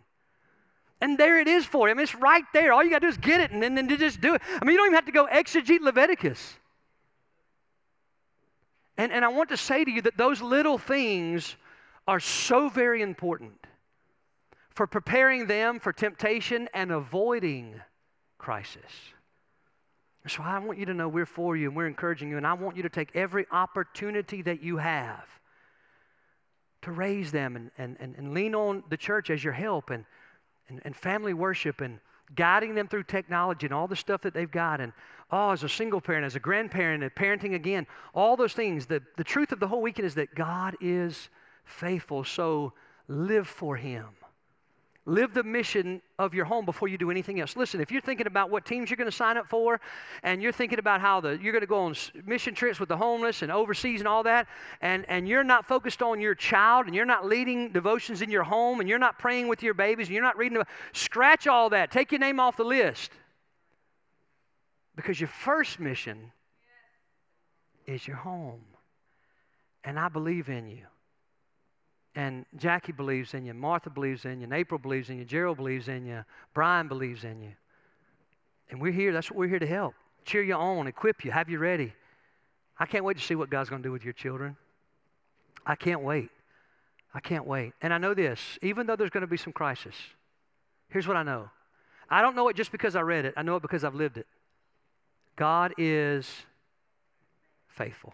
and 1.01 1.17
there 1.17 1.39
it 1.39 1.47
is 1.47 1.65
for 1.65 1.87
you. 1.87 1.91
I 1.91 1.95
mean, 1.95 2.03
it's 2.03 2.15
right 2.15 2.43
there. 2.53 2.71
All 2.71 2.83
you 2.83 2.91
got 2.91 2.99
to 2.99 3.07
do 3.07 3.09
is 3.09 3.17
get 3.17 3.41
it 3.41 3.49
and 3.49 3.61
then, 3.61 3.73
then 3.73 3.89
just 3.97 4.21
do 4.21 4.35
it. 4.35 4.41
I 4.61 4.63
mean, 4.63 4.73
you 4.73 4.77
don't 4.77 4.85
even 4.85 4.95
have 4.95 5.05
to 5.05 5.11
go 5.11 5.25
exegete 5.25 5.81
Leviticus. 5.81 6.59
And, 8.97 9.11
and 9.11 9.25
I 9.25 9.29
want 9.29 9.49
to 9.49 9.57
say 9.57 9.83
to 9.83 9.89
you 9.89 10.03
that 10.03 10.15
those 10.15 10.41
little 10.41 10.77
things 10.77 11.55
are 12.07 12.19
so 12.19 12.69
very 12.69 13.01
important 13.01 13.53
for 14.69 14.85
preparing 14.85 15.47
them 15.47 15.79
for 15.79 15.91
temptation 15.91 16.69
and 16.73 16.91
avoiding 16.91 17.81
crisis. 18.41 18.91
So 20.27 20.41
I 20.41 20.57
want 20.57 20.79
you 20.79 20.85
to 20.87 20.93
know 20.95 21.07
we're 21.07 21.27
for 21.27 21.55
you 21.55 21.67
and 21.67 21.77
we're 21.77 21.87
encouraging 21.87 22.29
you, 22.29 22.37
and 22.37 22.45
I 22.45 22.53
want 22.53 22.75
you 22.75 22.83
to 22.83 22.89
take 22.89 23.15
every 23.15 23.45
opportunity 23.51 24.41
that 24.41 24.63
you 24.63 24.77
have 24.77 25.25
to 26.81 26.91
raise 26.91 27.31
them 27.31 27.55
and, 27.55 27.69
and, 27.77 27.97
and, 27.99 28.15
and 28.15 28.33
lean 28.33 28.55
on 28.55 28.83
the 28.89 28.97
church 28.97 29.29
as 29.29 29.43
your 29.43 29.53
help 29.53 29.91
and, 29.91 30.05
and, 30.69 30.81
and 30.85 30.95
family 30.95 31.35
worship 31.35 31.81
and 31.81 31.99
guiding 32.35 32.73
them 32.73 32.87
through 32.87 33.03
technology 33.03 33.67
and 33.67 33.73
all 33.73 33.87
the 33.87 33.95
stuff 33.95 34.21
that 34.21 34.33
they've 34.33 34.49
got. 34.49 34.81
And 34.81 34.91
oh, 35.31 35.51
as 35.51 35.63
a 35.63 35.69
single 35.69 36.01
parent, 36.01 36.25
as 36.25 36.35
a 36.35 36.39
grandparent, 36.39 37.03
and 37.03 37.13
parenting 37.13 37.53
again, 37.53 37.85
all 38.15 38.35
those 38.35 38.53
things. 38.53 38.87
The, 38.87 39.03
the 39.17 39.23
truth 39.23 39.51
of 39.51 39.59
the 39.59 39.67
whole 39.67 39.81
weekend 39.81 40.07
is 40.07 40.15
that 40.15 40.33
God 40.33 40.75
is 40.81 41.29
faithful. 41.65 42.23
So 42.23 42.73
live 43.07 43.47
for 43.47 43.75
Him. 43.75 44.05
Live 45.07 45.33
the 45.33 45.43
mission 45.43 45.99
of 46.19 46.35
your 46.35 46.45
home 46.45 46.63
before 46.63 46.87
you 46.87 46.95
do 46.95 47.09
anything 47.09 47.39
else. 47.39 47.55
Listen, 47.55 47.81
if 47.81 47.91
you're 47.91 48.01
thinking 48.01 48.27
about 48.27 48.51
what 48.51 48.65
teams 48.65 48.87
you're 48.89 48.97
going 48.97 49.09
to 49.09 49.15
sign 49.15 49.35
up 49.35 49.49
for, 49.49 49.81
and 50.21 50.43
you're 50.43 50.51
thinking 50.51 50.77
about 50.77 51.01
how 51.01 51.19
the, 51.19 51.39
you're 51.41 51.51
going 51.51 51.61
to 51.61 51.67
go 51.67 51.79
on 51.79 51.95
mission 52.27 52.53
trips 52.53 52.79
with 52.79 52.87
the 52.87 52.95
homeless 52.95 53.41
and 53.41 53.51
overseas 53.51 53.99
and 53.99 54.07
all 54.07 54.21
that, 54.21 54.47
and, 54.81 55.03
and 55.09 55.27
you're 55.27 55.43
not 55.43 55.67
focused 55.67 56.03
on 56.03 56.21
your 56.21 56.35
child, 56.35 56.85
and 56.85 56.93
you're 56.93 57.03
not 57.03 57.25
leading 57.25 57.71
devotions 57.71 58.21
in 58.21 58.29
your 58.29 58.43
home, 58.43 58.79
and 58.79 58.87
you're 58.87 58.99
not 58.99 59.17
praying 59.17 59.47
with 59.47 59.63
your 59.63 59.73
babies, 59.73 60.05
and 60.05 60.13
you're 60.13 60.23
not 60.23 60.37
reading, 60.37 60.61
scratch 60.93 61.47
all 61.47 61.71
that. 61.71 61.89
Take 61.89 62.11
your 62.11 62.19
name 62.19 62.39
off 62.39 62.55
the 62.55 62.63
list. 62.63 63.11
Because 64.95 65.19
your 65.19 65.29
first 65.29 65.79
mission 65.79 66.31
is 67.87 68.07
your 68.07 68.17
home. 68.17 68.61
And 69.83 69.97
I 69.97 70.09
believe 70.09 70.47
in 70.47 70.67
you. 70.69 70.85
And 72.15 72.45
Jackie 72.57 72.91
believes 72.91 73.33
in 73.33 73.45
you, 73.45 73.53
Martha 73.53 73.89
believes 73.89 74.25
in 74.25 74.39
you, 74.39 74.43
and 74.43 74.53
April 74.53 74.77
believes 74.77 75.09
in 75.09 75.17
you, 75.17 75.25
Gerald 75.25 75.57
believes 75.57 75.87
in 75.87 76.05
you, 76.05 76.25
Brian 76.53 76.87
believes 76.87 77.23
in 77.23 77.41
you. 77.41 77.51
And 78.69 78.81
we're 78.81 78.91
here, 78.91 79.13
that's 79.13 79.29
what 79.31 79.37
we're 79.37 79.47
here 79.47 79.59
to 79.59 79.67
help. 79.67 79.93
Cheer 80.25 80.43
you 80.43 80.55
on, 80.55 80.87
equip 80.87 81.23
you, 81.23 81.31
have 81.31 81.49
you 81.49 81.57
ready. 81.57 81.93
I 82.77 82.85
can't 82.85 83.05
wait 83.05 83.17
to 83.17 83.23
see 83.23 83.35
what 83.35 83.49
God's 83.49 83.69
going 83.69 83.81
to 83.81 83.87
do 83.87 83.91
with 83.93 84.03
your 84.03 84.13
children. 84.13 84.57
I 85.65 85.75
can't 85.75 86.01
wait. 86.01 86.29
I 87.13 87.19
can't 87.19 87.45
wait. 87.45 87.73
And 87.81 87.93
I 87.93 87.97
know 87.97 88.13
this, 88.13 88.39
even 88.61 88.87
though 88.87 88.95
there's 88.95 89.09
going 89.09 89.21
to 89.21 89.27
be 89.27 89.37
some 89.37 89.53
crisis, 89.53 89.95
here's 90.89 91.07
what 91.07 91.17
I 91.17 91.23
know. 91.23 91.49
I 92.09 92.21
don't 92.21 92.35
know 92.35 92.49
it 92.49 92.57
just 92.57 92.71
because 92.71 92.95
I 92.95 93.01
read 93.01 93.23
it, 93.23 93.33
I 93.37 93.41
know 93.41 93.55
it 93.55 93.61
because 93.61 93.83
I've 93.83 93.95
lived 93.95 94.17
it. 94.17 94.27
God 95.37 95.73
is 95.77 96.29
faithful. 97.69 98.13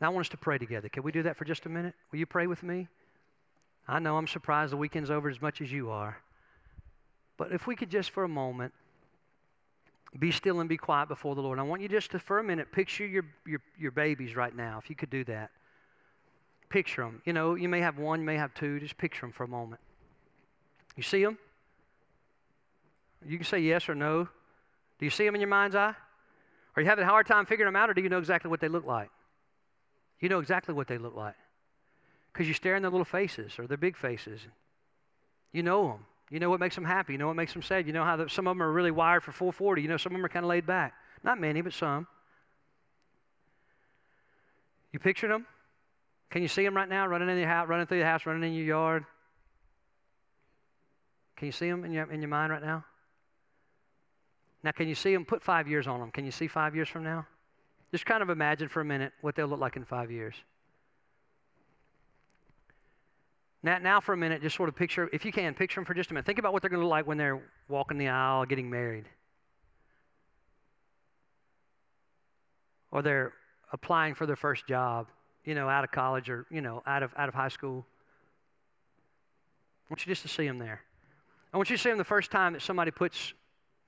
Now 0.00 0.06
I 0.06 0.10
want 0.10 0.26
us 0.26 0.30
to 0.30 0.36
pray 0.36 0.58
together. 0.58 0.88
Can 0.88 1.02
we 1.02 1.12
do 1.12 1.24
that 1.24 1.36
for 1.36 1.44
just 1.44 1.66
a 1.66 1.68
minute? 1.68 1.94
Will 2.12 2.20
you 2.20 2.26
pray 2.26 2.46
with 2.46 2.62
me? 2.62 2.88
I 3.90 3.98
know 3.98 4.16
I'm 4.16 4.28
surprised 4.28 4.72
the 4.72 4.76
weekend's 4.76 5.10
over 5.10 5.28
as 5.28 5.42
much 5.42 5.60
as 5.60 5.72
you 5.72 5.90
are. 5.90 6.16
But 7.36 7.52
if 7.52 7.66
we 7.66 7.74
could 7.74 7.90
just 7.90 8.10
for 8.10 8.22
a 8.22 8.28
moment 8.28 8.72
be 10.18 10.30
still 10.32 10.60
and 10.60 10.68
be 10.68 10.76
quiet 10.76 11.08
before 11.08 11.34
the 11.34 11.40
Lord. 11.40 11.58
I 11.58 11.62
want 11.62 11.82
you 11.82 11.88
just 11.88 12.10
to, 12.12 12.18
for 12.18 12.40
a 12.40 12.44
minute, 12.44 12.72
picture 12.72 13.06
your, 13.06 13.24
your, 13.46 13.60
your 13.78 13.92
babies 13.92 14.34
right 14.34 14.54
now, 14.54 14.80
if 14.82 14.90
you 14.90 14.96
could 14.96 15.10
do 15.10 15.22
that. 15.24 15.50
Picture 16.68 17.02
them. 17.02 17.22
You 17.24 17.32
know, 17.32 17.54
you 17.54 17.68
may 17.68 17.80
have 17.80 17.98
one, 17.98 18.20
you 18.20 18.26
may 18.26 18.36
have 18.36 18.52
two. 18.54 18.80
Just 18.80 18.98
picture 18.98 19.20
them 19.20 19.32
for 19.32 19.44
a 19.44 19.48
moment. 19.48 19.80
You 20.96 21.02
see 21.02 21.22
them? 21.22 21.38
You 23.24 23.36
can 23.36 23.46
say 23.46 23.60
yes 23.60 23.88
or 23.88 23.94
no. 23.94 24.24
Do 24.98 25.04
you 25.04 25.10
see 25.10 25.24
them 25.24 25.34
in 25.34 25.40
your 25.40 25.48
mind's 25.48 25.76
eye? 25.76 25.94
Are 26.76 26.82
you 26.82 26.88
having 26.88 27.04
a 27.04 27.08
hard 27.08 27.26
time 27.26 27.46
figuring 27.46 27.72
them 27.72 27.80
out, 27.80 27.90
or 27.90 27.94
do 27.94 28.02
you 28.02 28.08
know 28.08 28.18
exactly 28.18 28.50
what 28.50 28.60
they 28.60 28.68
look 28.68 28.86
like? 28.86 29.10
You 30.20 30.28
know 30.28 30.38
exactly 30.38 30.74
what 30.74 30.88
they 30.88 30.98
look 30.98 31.14
like 31.14 31.36
because 32.32 32.48
you 32.48 32.54
stare 32.54 32.76
in 32.76 32.82
their 32.82 32.90
little 32.90 33.04
faces 33.04 33.58
or 33.58 33.66
their 33.66 33.76
big 33.76 33.96
faces. 33.96 34.40
You 35.52 35.62
know 35.62 35.88
them. 35.88 36.06
You 36.30 36.38
know 36.38 36.48
what 36.48 36.60
makes 36.60 36.76
them 36.76 36.84
happy. 36.84 37.14
You 37.14 37.18
know 37.18 37.26
what 37.26 37.36
makes 37.36 37.52
them 37.52 37.62
sad. 37.62 37.86
You 37.86 37.92
know 37.92 38.04
how 38.04 38.16
the, 38.16 38.28
some 38.28 38.46
of 38.46 38.52
them 38.52 38.62
are 38.62 38.70
really 38.70 38.92
wired 38.92 39.24
for 39.24 39.32
440. 39.32 39.82
You 39.82 39.88
know 39.88 39.96
some 39.96 40.12
of 40.12 40.18
them 40.18 40.24
are 40.24 40.28
kind 40.28 40.44
of 40.44 40.48
laid 40.48 40.66
back. 40.66 40.94
Not 41.24 41.40
many, 41.40 41.60
but 41.60 41.72
some. 41.72 42.06
You 44.92 44.98
picture 44.98 45.28
them? 45.28 45.46
Can 46.30 46.42
you 46.42 46.48
see 46.48 46.64
them 46.64 46.76
right 46.76 46.88
now 46.88 47.06
running 47.06 47.28
in 47.28 47.38
your 47.38 47.48
house, 47.48 47.68
running 47.68 47.86
through 47.86 47.98
the 47.98 48.04
house, 48.04 48.24
running 48.26 48.44
in 48.44 48.56
your 48.56 48.66
yard? 48.66 49.04
Can 51.36 51.46
you 51.46 51.52
see 51.52 51.68
them 51.68 51.84
in 51.84 51.92
your, 51.92 52.10
in 52.12 52.20
your 52.20 52.28
mind 52.28 52.52
right 52.52 52.62
now? 52.62 52.84
Now, 54.62 54.72
can 54.72 54.88
you 54.88 54.94
see 54.94 55.12
them? 55.12 55.24
Put 55.24 55.42
five 55.42 55.66
years 55.68 55.86
on 55.86 56.00
them. 56.00 56.10
Can 56.10 56.24
you 56.24 56.30
see 56.30 56.46
five 56.46 56.76
years 56.76 56.88
from 56.88 57.02
now? 57.02 57.26
Just 57.90 58.06
kind 58.06 58.22
of 58.22 58.30
imagine 58.30 58.68
for 58.68 58.80
a 58.80 58.84
minute 58.84 59.12
what 59.20 59.34
they'll 59.34 59.48
look 59.48 59.58
like 59.58 59.76
in 59.76 59.84
five 59.84 60.10
years. 60.10 60.34
Now, 63.62 63.78
now, 63.78 64.00
for 64.00 64.14
a 64.14 64.16
minute, 64.16 64.40
just 64.40 64.56
sort 64.56 64.68
of 64.70 64.76
picture, 64.76 65.10
if 65.12 65.24
you 65.24 65.32
can, 65.32 65.52
picture 65.54 65.80
them 65.80 65.84
for 65.84 65.92
just 65.92 66.10
a 66.10 66.14
minute. 66.14 66.24
Think 66.24 66.38
about 66.38 66.52
what 66.52 66.62
they're 66.62 66.70
going 66.70 66.80
to 66.80 66.86
look 66.86 66.92
like 66.92 67.06
when 67.06 67.18
they're 67.18 67.42
walking 67.68 67.98
the 67.98 68.08
aisle, 68.08 68.46
getting 68.46 68.70
married. 68.70 69.04
Or 72.90 73.02
they're 73.02 73.34
applying 73.72 74.14
for 74.14 74.24
their 74.24 74.36
first 74.36 74.66
job, 74.66 75.08
you 75.44 75.54
know, 75.54 75.68
out 75.68 75.84
of 75.84 75.90
college 75.90 76.30
or, 76.30 76.46
you 76.50 76.62
know, 76.62 76.82
out 76.86 77.02
of, 77.02 77.12
out 77.16 77.28
of 77.28 77.34
high 77.34 77.48
school. 77.48 77.84
I 79.88 79.92
want 79.92 80.06
you 80.06 80.10
just 80.10 80.22
to 80.22 80.28
see 80.28 80.46
them 80.46 80.58
there. 80.58 80.80
I 81.52 81.56
want 81.58 81.68
you 81.68 81.76
to 81.76 81.82
see 81.82 81.90
them 81.90 81.98
the 81.98 82.04
first 82.04 82.30
time 82.30 82.54
that 82.54 82.62
somebody 82.62 82.90
puts 82.90 83.34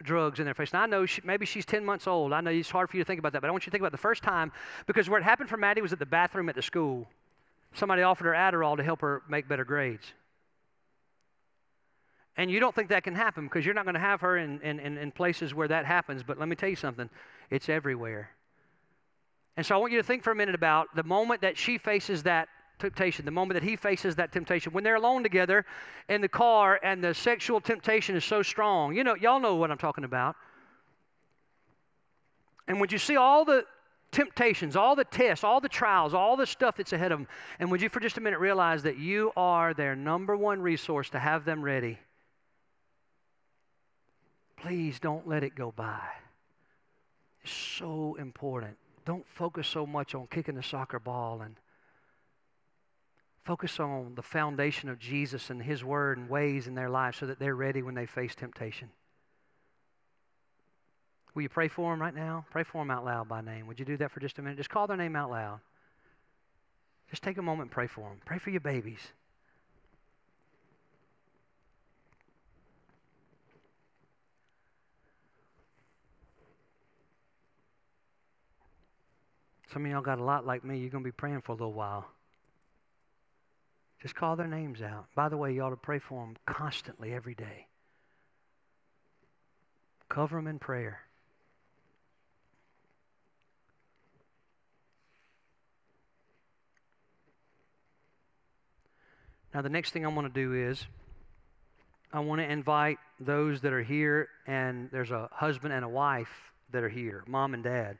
drugs 0.02 0.38
in 0.38 0.44
their 0.44 0.54
face. 0.54 0.72
Now, 0.72 0.82
I 0.82 0.86
know 0.86 1.06
she, 1.06 1.22
maybe 1.24 1.46
she's 1.46 1.64
10 1.64 1.84
months 1.84 2.06
old. 2.06 2.32
I 2.32 2.40
know 2.40 2.50
it's 2.50 2.70
hard 2.70 2.90
for 2.90 2.96
you 2.96 3.04
to 3.04 3.06
think 3.06 3.20
about 3.20 3.32
that, 3.32 3.40
but 3.40 3.48
I 3.48 3.50
want 3.52 3.64
you 3.64 3.70
to 3.70 3.70
think 3.70 3.82
about 3.82 3.92
the 3.92 3.98
first 3.98 4.22
time 4.22 4.52
because 4.86 5.08
where 5.08 5.18
it 5.18 5.24
happened 5.24 5.48
for 5.48 5.56
Maddie 5.56 5.80
was 5.80 5.92
at 5.92 5.98
the 5.98 6.06
bathroom 6.06 6.48
at 6.48 6.54
the 6.54 6.62
school. 6.62 7.08
Somebody 7.74 8.02
offered 8.02 8.26
her 8.26 8.32
Adderall 8.32 8.76
to 8.76 8.82
help 8.82 9.00
her 9.00 9.22
make 9.28 9.48
better 9.48 9.64
grades. 9.64 10.12
And 12.36 12.50
you 12.50 12.60
don't 12.60 12.74
think 12.74 12.88
that 12.88 13.04
can 13.04 13.14
happen 13.14 13.44
because 13.44 13.64
you're 13.64 13.74
not 13.74 13.84
going 13.84 13.94
to 13.94 14.00
have 14.00 14.20
her 14.22 14.38
in, 14.38 14.60
in, 14.62 14.80
in, 14.80 15.10
places 15.12 15.54
where 15.54 15.68
that 15.68 15.84
happens. 15.84 16.22
But 16.22 16.38
let 16.38 16.48
me 16.48 16.56
tell 16.56 16.68
you 16.68 16.76
something 16.76 17.10
it's 17.50 17.68
everywhere. 17.68 18.30
And 19.56 19.66
so 19.66 19.74
I 19.74 19.78
want 19.78 19.92
you 19.92 19.98
to 19.98 20.04
think 20.04 20.22
for 20.22 20.30
a 20.30 20.34
minute 20.34 20.54
about 20.54 20.94
the 20.96 21.02
moment 21.02 21.42
that 21.42 21.58
she 21.58 21.76
faces 21.76 22.22
that 22.22 22.48
temptation, 22.78 23.26
the 23.26 23.30
moment 23.30 23.60
that 23.60 23.68
he 23.68 23.76
faces 23.76 24.16
that 24.16 24.32
temptation, 24.32 24.72
when 24.72 24.82
they're 24.82 24.96
alone 24.96 25.22
together 25.22 25.66
in 26.08 26.22
the 26.22 26.28
car 26.28 26.80
and 26.82 27.04
the 27.04 27.12
sexual 27.12 27.60
temptation 27.60 28.16
is 28.16 28.24
so 28.24 28.42
strong. 28.42 28.96
You 28.96 29.04
know, 29.04 29.14
y'all 29.14 29.38
know 29.40 29.56
what 29.56 29.70
I'm 29.70 29.78
talking 29.78 30.04
about. 30.04 30.36
And 32.66 32.80
when 32.80 32.88
you 32.90 32.98
see 32.98 33.16
all 33.16 33.44
the 33.44 33.64
temptations, 34.12 34.76
all 34.76 34.94
the 34.94 35.04
tests, 35.04 35.42
all 35.42 35.60
the 35.60 35.68
trials, 35.68 36.14
all 36.14 36.36
the 36.36 36.46
stuff 36.46 36.76
that's 36.76 36.92
ahead 36.92 37.10
of 37.10 37.18
them. 37.18 37.28
And 37.58 37.70
would 37.70 37.82
you 37.82 37.88
for 37.88 37.98
just 37.98 38.18
a 38.18 38.20
minute 38.20 38.38
realize 38.38 38.84
that 38.84 38.98
you 38.98 39.32
are 39.36 39.74
their 39.74 39.96
number 39.96 40.36
one 40.36 40.60
resource 40.60 41.10
to 41.10 41.18
have 41.18 41.44
them 41.44 41.62
ready? 41.62 41.98
Please 44.56 45.00
don't 45.00 45.26
let 45.26 45.42
it 45.42 45.56
go 45.56 45.72
by. 45.74 46.06
It's 47.42 47.52
so 47.52 48.16
important. 48.20 48.76
Don't 49.04 49.26
focus 49.26 49.66
so 49.66 49.84
much 49.84 50.14
on 50.14 50.28
kicking 50.28 50.54
the 50.54 50.62
soccer 50.62 51.00
ball 51.00 51.40
and 51.40 51.56
focus 53.44 53.80
on 53.80 54.14
the 54.14 54.22
foundation 54.22 54.88
of 54.88 55.00
Jesus 55.00 55.50
and 55.50 55.60
His 55.60 55.82
Word 55.82 56.18
and 56.18 56.28
ways 56.28 56.68
in 56.68 56.76
their 56.76 56.90
life 56.90 57.16
so 57.18 57.26
that 57.26 57.40
they're 57.40 57.56
ready 57.56 57.82
when 57.82 57.96
they 57.96 58.06
face 58.06 58.36
temptation. 58.36 58.90
Will 61.34 61.42
you 61.42 61.48
pray 61.48 61.68
for 61.68 61.90
them 61.92 62.00
right 62.00 62.14
now? 62.14 62.44
Pray 62.50 62.62
for 62.62 62.82
them 62.82 62.90
out 62.90 63.04
loud 63.04 63.28
by 63.28 63.40
name. 63.40 63.66
Would 63.66 63.78
you 63.78 63.84
do 63.84 63.96
that 63.98 64.10
for 64.10 64.20
just 64.20 64.38
a 64.38 64.42
minute? 64.42 64.58
Just 64.58 64.70
call 64.70 64.86
their 64.86 64.96
name 64.96 65.16
out 65.16 65.30
loud. 65.30 65.60
Just 67.10 67.22
take 67.22 67.38
a 67.38 67.42
moment 67.42 67.66
and 67.66 67.70
pray 67.70 67.86
for 67.86 68.02
them. 68.02 68.18
Pray 68.24 68.38
for 68.38 68.50
your 68.50 68.60
babies. 68.60 69.00
Some 79.72 79.86
of 79.86 79.90
y'all 79.90 80.02
got 80.02 80.18
a 80.18 80.24
lot 80.24 80.46
like 80.46 80.64
me. 80.64 80.78
You're 80.78 80.90
going 80.90 81.02
to 81.02 81.08
be 81.08 81.12
praying 81.12 81.40
for 81.40 81.52
a 81.52 81.54
little 81.54 81.72
while. 81.72 82.06
Just 84.02 84.14
call 84.14 84.36
their 84.36 84.48
names 84.48 84.82
out. 84.82 85.06
By 85.14 85.30
the 85.30 85.36
way, 85.36 85.54
you 85.54 85.62
ought 85.62 85.70
to 85.70 85.76
pray 85.76 85.98
for 85.98 86.20
them 86.20 86.36
constantly 86.44 87.14
every 87.14 87.34
day. 87.34 87.66
Cover 90.10 90.36
them 90.36 90.46
in 90.46 90.58
prayer. 90.58 91.00
Now, 99.54 99.60
the 99.60 99.68
next 99.68 99.90
thing 99.90 100.06
I 100.06 100.08
want 100.08 100.32
to 100.32 100.40
do 100.40 100.54
is 100.54 100.86
I 102.12 102.20
want 102.20 102.40
to 102.40 102.50
invite 102.50 102.98
those 103.20 103.60
that 103.60 103.72
are 103.72 103.82
here, 103.82 104.28
and 104.46 104.88
there's 104.90 105.10
a 105.10 105.28
husband 105.30 105.74
and 105.74 105.84
a 105.84 105.88
wife 105.88 106.52
that 106.72 106.82
are 106.82 106.88
here, 106.88 107.22
mom 107.26 107.52
and 107.52 107.62
dad. 107.62 107.98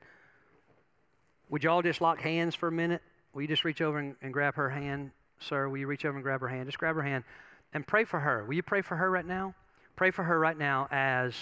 Would 1.51 1.65
y'all 1.65 1.83
just 1.83 2.01
lock 2.01 2.21
hands 2.21 2.55
for 2.55 2.69
a 2.69 2.73
minute? 2.73 3.03
Will 3.35 3.43
you 3.43 3.49
just 3.49 3.65
reach 3.65 3.83
over 3.83 3.99
and, 3.99 4.17
and 4.23 4.33
grab 4.33 4.55
her 4.55 4.71
hand, 4.71 5.11
sir? 5.41 5.69
Will 5.69 5.77
you 5.77 5.87
reach 5.87 6.07
over 6.07 6.17
and 6.17 6.23
grab 6.23 6.41
her 6.41 6.49
hand? 6.49 6.67
Just 6.67 6.79
grab 6.79 6.97
her 6.97 7.03
hand 7.03 7.25
and 7.75 7.87
pray 7.87 8.05
for 8.05 8.19
her. 8.19 8.45
Will 8.45 8.55
you 8.55 8.63
pray 8.63 8.81
for 8.81 8.97
her 8.97 9.11
right 9.11 9.27
now? 9.27 9.55
Pray 9.95 10.11
for 10.11 10.23
her 10.23 10.39
right 10.39 10.57
now 10.57 10.89
as 10.91 11.35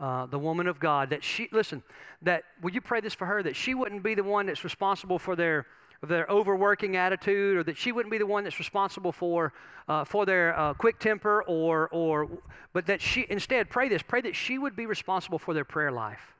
uh, 0.00 0.26
the 0.26 0.38
woman 0.38 0.66
of 0.66 0.80
God. 0.80 1.10
That 1.10 1.22
she, 1.22 1.48
listen, 1.52 1.82
that, 2.22 2.42
will 2.60 2.72
you 2.72 2.80
pray 2.80 3.00
this 3.00 3.14
for 3.14 3.26
her? 3.26 3.42
That 3.42 3.54
she 3.54 3.74
wouldn't 3.74 4.02
be 4.02 4.16
the 4.16 4.24
one 4.24 4.46
that's 4.46 4.64
responsible 4.64 5.18
for 5.20 5.36
their 5.36 5.66
their 6.02 6.26
overworking 6.28 6.96
attitude, 6.96 7.56
or 7.56 7.62
that 7.64 7.76
she 7.76 7.92
wouldn't 7.92 8.10
be 8.10 8.18
the 8.18 8.26
one 8.26 8.44
that's 8.44 8.58
responsible 8.58 9.12
for 9.12 9.52
uh, 9.88 10.04
for 10.04 10.26
their 10.26 10.58
uh, 10.58 10.74
quick 10.74 10.98
temper, 10.98 11.42
or 11.46 11.88
or 11.88 12.28
but 12.72 12.86
that 12.86 13.00
she 13.00 13.26
instead 13.30 13.70
pray 13.70 13.88
this, 13.88 14.02
pray 14.02 14.20
that 14.20 14.36
she 14.36 14.58
would 14.58 14.76
be 14.76 14.86
responsible 14.86 15.38
for 15.38 15.54
their 15.54 15.64
prayer 15.64 15.92
life. 15.92 16.34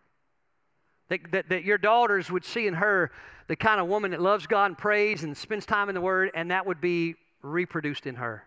That, 1.09 1.21
that, 1.33 1.49
that 1.51 1.65
your 1.65 1.77
daughters 1.77 2.31
would 2.31 2.45
see 2.45 2.67
in 2.67 2.75
her 2.75 3.13
the 3.47 3.57
kind 3.57 3.79
of 3.79 3.89
woman 3.89 4.13
that 4.13 4.23
loves 4.23 4.47
God 4.47 4.67
and 4.67 4.79
prays 4.79 5.23
and 5.23 5.37
spends 5.37 5.67
time 5.67 5.91
in 5.91 5.95
the 5.95 6.01
Word, 6.01 6.31
and 6.35 6.51
that 6.51 6.65
would 6.65 6.81
be 6.81 7.15
reproduced 7.43 8.07
in 8.07 8.15
her. 8.15 8.45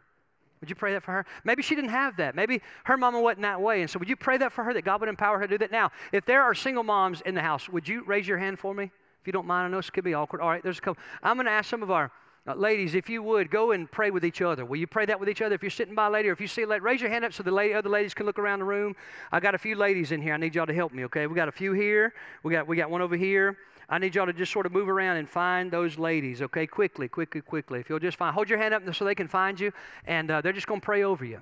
Would 0.60 0.70
you 0.70 0.76
pray 0.76 0.94
that 0.94 1.04
for 1.04 1.12
her? 1.12 1.26
Maybe 1.44 1.62
she 1.62 1.76
didn't 1.76 1.92
have 1.92 2.18
that. 2.18 2.36
Maybe 2.36 2.62
her 2.86 2.98
mama 2.98 3.22
wasn't 3.22 3.44
that 3.44 3.62
way. 3.62 3.82
And 3.82 3.90
so, 3.90 4.00
would 4.00 4.10
you 4.10 4.16
pray 4.16 4.38
that 4.40 4.52
for 4.52 4.64
her 4.64 4.74
that 4.74 4.84
God 4.84 5.02
would 5.02 5.10
empower 5.10 5.38
her 5.38 5.46
to 5.46 5.54
do 5.54 5.58
that? 5.60 5.72
Now, 5.72 5.92
if 6.12 6.26
there 6.26 6.42
are 6.42 6.56
single 6.56 6.84
moms 6.84 7.22
in 7.22 7.36
the 7.36 7.42
house, 7.42 7.70
would 7.70 7.88
you 7.88 8.04
raise 8.06 8.28
your 8.28 8.40
hand 8.40 8.58
for 8.58 8.74
me? 8.74 8.92
If 9.22 9.28
you 9.28 9.34
don't 9.34 9.48
mind, 9.48 9.68
I 9.68 9.70
know 9.70 9.78
this 9.78 9.90
could 9.90 10.04
be 10.04 10.14
awkward. 10.14 10.42
All 10.42 10.50
right, 10.50 10.64
there's 10.64 10.78
a 10.78 10.82
couple. 10.82 11.02
I'm 11.22 11.36
going 11.36 11.46
to 11.46 11.52
ask 11.52 11.70
some 11.70 11.84
of 11.84 11.92
our 11.92 12.12
uh, 12.48 12.56
ladies, 12.56 12.96
if 12.96 13.10
you 13.10 13.22
would, 13.22 13.52
go 13.52 13.72
and 13.72 13.92
pray 13.92 14.10
with 14.10 14.24
each 14.24 14.42
other. 14.42 14.64
Will 14.64 14.78
you 14.78 14.88
pray 14.88 15.06
that 15.06 15.20
with 15.20 15.28
each 15.28 15.42
other? 15.42 15.54
If 15.54 15.62
you're 15.62 15.70
sitting 15.70 15.94
by 15.94 16.08
a 16.08 16.10
lady 16.10 16.30
or 16.30 16.32
if 16.32 16.40
you 16.40 16.48
see 16.48 16.62
a 16.62 16.68
lady, 16.68 16.80
raise 16.80 17.02
your 17.02 17.10
hand 17.10 17.26
up 17.26 17.34
so 17.34 17.44
the 17.44 17.52
lady, 17.52 17.74
other 17.74 17.90
ladies 17.90 18.14
can 18.14 18.26
look 18.26 18.40
around 18.40 18.60
the 18.60 18.66
room. 18.66 18.96
I 19.34 19.42
got 19.42 19.54
a 19.54 19.58
few 19.58 19.76
ladies 19.76 20.14
in 20.14 20.22
here. 20.22 20.34
I 20.34 20.38
need 20.38 20.56
y'all 20.56 20.66
to 20.66 20.74
help 20.74 20.94
me, 20.94 21.04
okay? 21.06 21.28
We 21.28 21.36
got 21.36 21.50
a 21.50 21.52
few 21.52 21.74
here. 21.74 22.14
We 22.44 22.54
got, 22.54 22.66
we 22.66 22.78
got 22.78 22.90
one 22.90 23.02
over 23.02 23.18
here. 23.18 23.58
I 23.90 24.00
need 24.00 24.16
y'all 24.16 24.26
to 24.26 24.34
just 24.34 24.54
sort 24.54 24.66
of 24.66 24.72
move 24.72 24.88
around 24.88 25.18
and 25.18 25.30
find 25.30 25.70
those 25.70 25.98
ladies, 25.98 26.42
okay? 26.42 26.68
Quickly, 26.68 27.10
quickly, 27.10 27.42
quickly. 27.42 27.80
If 27.82 27.90
you'll 27.90 28.00
just 28.00 28.18
find, 28.18 28.34
hold 28.34 28.50
your 28.50 28.60
hand 28.60 28.74
up 28.74 28.84
so 28.96 29.04
they 29.04 29.16
can 29.16 29.28
find 29.28 29.60
you, 29.60 29.74
and 30.06 30.32
uh, 30.32 30.40
they're 30.40 30.54
just 30.54 30.68
going 30.68 30.80
to 30.80 30.86
pray 30.86 31.04
over 31.04 31.26
you. 31.26 31.42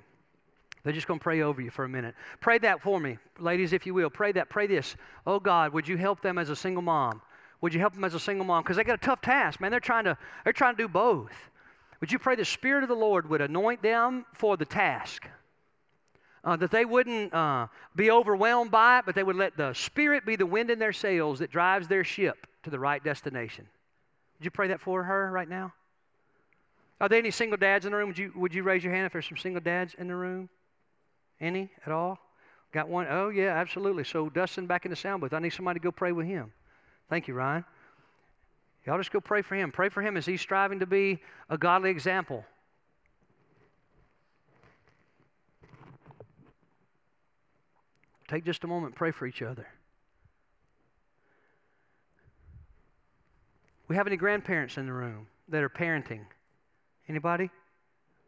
They're 0.82 0.92
just 0.92 1.08
going 1.08 1.18
to 1.18 1.24
pray 1.24 1.42
over 1.42 1.60
you 1.60 1.70
for 1.70 1.84
a 1.84 1.88
minute. 1.88 2.14
Pray 2.40 2.58
that 2.58 2.80
for 2.80 3.00
me, 3.00 3.18
ladies, 3.40 3.72
if 3.72 3.86
you 3.86 3.94
will. 3.94 4.10
Pray 4.10 4.30
that. 4.32 4.48
Pray 4.48 4.68
this. 4.68 4.94
Oh 5.26 5.40
God, 5.40 5.72
would 5.72 5.86
you 5.86 5.96
help 5.96 6.20
them 6.20 6.38
as 6.38 6.48
a 6.48 6.54
single 6.54 6.82
mom? 6.82 7.22
Would 7.60 7.74
you 7.74 7.80
help 7.80 7.94
them 7.94 8.04
as 8.04 8.14
a 8.14 8.20
single 8.20 8.44
mom? 8.44 8.62
Because 8.62 8.76
they 8.76 8.84
got 8.84 8.94
a 8.94 8.98
tough 8.98 9.20
task, 9.20 9.60
man. 9.60 9.70
They're 9.70 9.80
trying 9.80 10.04
to, 10.04 10.16
they're 10.44 10.52
trying 10.52 10.76
to 10.76 10.82
do 10.82 10.88
both. 10.88 11.32
Would 12.00 12.12
you 12.12 12.18
pray 12.18 12.36
the 12.36 12.44
Spirit 12.44 12.82
of 12.82 12.88
the 12.88 12.94
Lord 12.94 13.28
would 13.28 13.40
anoint 13.40 13.82
them 13.82 14.26
for 14.34 14.56
the 14.56 14.66
task? 14.66 15.26
Uh, 16.44 16.54
that 16.56 16.70
they 16.70 16.84
wouldn't 16.84 17.34
uh, 17.34 17.66
be 17.96 18.10
overwhelmed 18.10 18.70
by 18.70 19.00
it, 19.00 19.06
but 19.06 19.14
they 19.14 19.22
would 19.22 19.36
let 19.36 19.56
the 19.56 19.72
Spirit 19.72 20.24
be 20.24 20.36
the 20.36 20.46
wind 20.46 20.70
in 20.70 20.78
their 20.78 20.92
sails 20.92 21.38
that 21.38 21.50
drives 21.50 21.88
their 21.88 22.04
ship 22.04 22.46
to 22.62 22.70
the 22.70 22.78
right 22.78 23.02
destination. 23.02 23.66
Would 24.38 24.44
you 24.44 24.50
pray 24.50 24.68
that 24.68 24.80
for 24.80 25.02
her 25.02 25.30
right 25.32 25.48
now? 25.48 25.72
Are 27.00 27.08
there 27.08 27.18
any 27.18 27.30
single 27.30 27.58
dads 27.58 27.84
in 27.84 27.92
the 27.92 27.98
room? 27.98 28.08
Would 28.08 28.18
you, 28.18 28.32
would 28.36 28.54
you 28.54 28.62
raise 28.62 28.84
your 28.84 28.92
hand 28.92 29.06
if 29.06 29.12
there's 29.12 29.26
some 29.26 29.36
single 29.36 29.60
dads 29.60 29.94
in 29.98 30.08
the 30.08 30.14
room? 30.14 30.48
Any 31.40 31.70
at 31.84 31.92
all? 31.92 32.18
Got 32.72 32.88
one? 32.88 33.06
Oh, 33.08 33.28
yeah, 33.28 33.56
absolutely. 33.56 34.04
So, 34.04 34.28
Dustin 34.28 34.66
back 34.66 34.84
in 34.84 34.90
the 34.90 34.96
sound 34.96 35.20
booth. 35.20 35.32
I 35.32 35.38
need 35.38 35.50
somebody 35.50 35.80
to 35.80 35.84
go 35.84 35.90
pray 35.90 36.12
with 36.12 36.26
him. 36.26 36.52
Thank 37.08 37.28
you, 37.28 37.34
Ryan. 37.34 37.64
Y'all 38.84 38.98
just 38.98 39.12
go 39.12 39.20
pray 39.20 39.42
for 39.42 39.56
him. 39.56 39.72
Pray 39.72 39.88
for 39.88 40.02
him 40.02 40.16
as 40.16 40.26
he's 40.26 40.40
striving 40.40 40.80
to 40.80 40.86
be 40.86 41.20
a 41.50 41.58
godly 41.58 41.90
example. 41.90 42.44
Take 48.28 48.44
just 48.44 48.64
a 48.64 48.66
moment, 48.66 48.94
pray 48.94 49.12
for 49.12 49.26
each 49.26 49.42
other. 49.42 49.66
We 53.88 53.94
have 53.94 54.06
any 54.08 54.16
grandparents 54.16 54.78
in 54.78 54.86
the 54.86 54.92
room 54.92 55.28
that 55.48 55.62
are 55.62 55.68
parenting? 55.68 56.26
Anybody? 57.08 57.50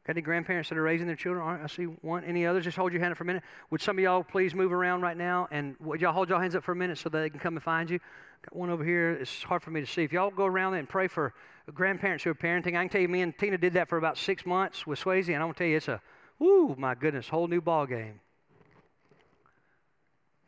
Got 0.08 0.16
any 0.16 0.22
grandparents 0.22 0.70
that 0.70 0.78
are 0.78 0.82
raising 0.82 1.06
their 1.06 1.16
children? 1.16 1.44
I 1.62 1.66
see 1.66 1.84
one. 1.84 2.24
Any 2.24 2.46
others? 2.46 2.64
Just 2.64 2.78
hold 2.78 2.92
your 2.92 3.02
hand 3.02 3.12
up 3.12 3.18
for 3.18 3.24
a 3.24 3.26
minute. 3.26 3.42
Would 3.68 3.82
some 3.82 3.98
of 3.98 4.02
y'all 4.02 4.24
please 4.24 4.54
move 4.54 4.72
around 4.72 5.02
right 5.02 5.18
now? 5.18 5.48
And 5.50 5.76
would 5.80 6.00
y'all 6.00 6.14
hold 6.14 6.30
y'all 6.30 6.40
hands 6.40 6.56
up 6.56 6.64
for 6.64 6.72
a 6.72 6.76
minute 6.76 6.96
so 6.96 7.10
that 7.10 7.20
they 7.20 7.28
can 7.28 7.38
come 7.38 7.56
and 7.56 7.62
find 7.62 7.90
you? 7.90 7.98
Got 8.40 8.56
one 8.56 8.70
over 8.70 8.82
here. 8.82 9.10
It's 9.20 9.42
hard 9.42 9.62
for 9.62 9.70
me 9.70 9.82
to 9.82 9.86
see. 9.86 10.04
If 10.04 10.12
y'all 10.14 10.30
go 10.30 10.46
around 10.46 10.72
there 10.72 10.78
and 10.78 10.88
pray 10.88 11.08
for 11.08 11.34
grandparents 11.74 12.24
who 12.24 12.30
are 12.30 12.34
parenting, 12.34 12.68
I 12.68 12.84
can 12.84 12.88
tell 12.88 13.02
you, 13.02 13.08
me 13.08 13.20
and 13.20 13.36
Tina 13.36 13.58
did 13.58 13.74
that 13.74 13.90
for 13.90 13.98
about 13.98 14.16
six 14.16 14.46
months 14.46 14.86
with 14.86 14.98
Swayze, 14.98 15.26
and 15.26 15.36
I'm 15.36 15.42
gonna 15.42 15.52
tell 15.52 15.66
you, 15.66 15.76
it's 15.76 15.88
a, 15.88 16.00
whoo, 16.38 16.74
my 16.78 16.94
goodness, 16.94 17.28
whole 17.28 17.46
new 17.46 17.60
ball 17.60 17.84
game. 17.84 18.18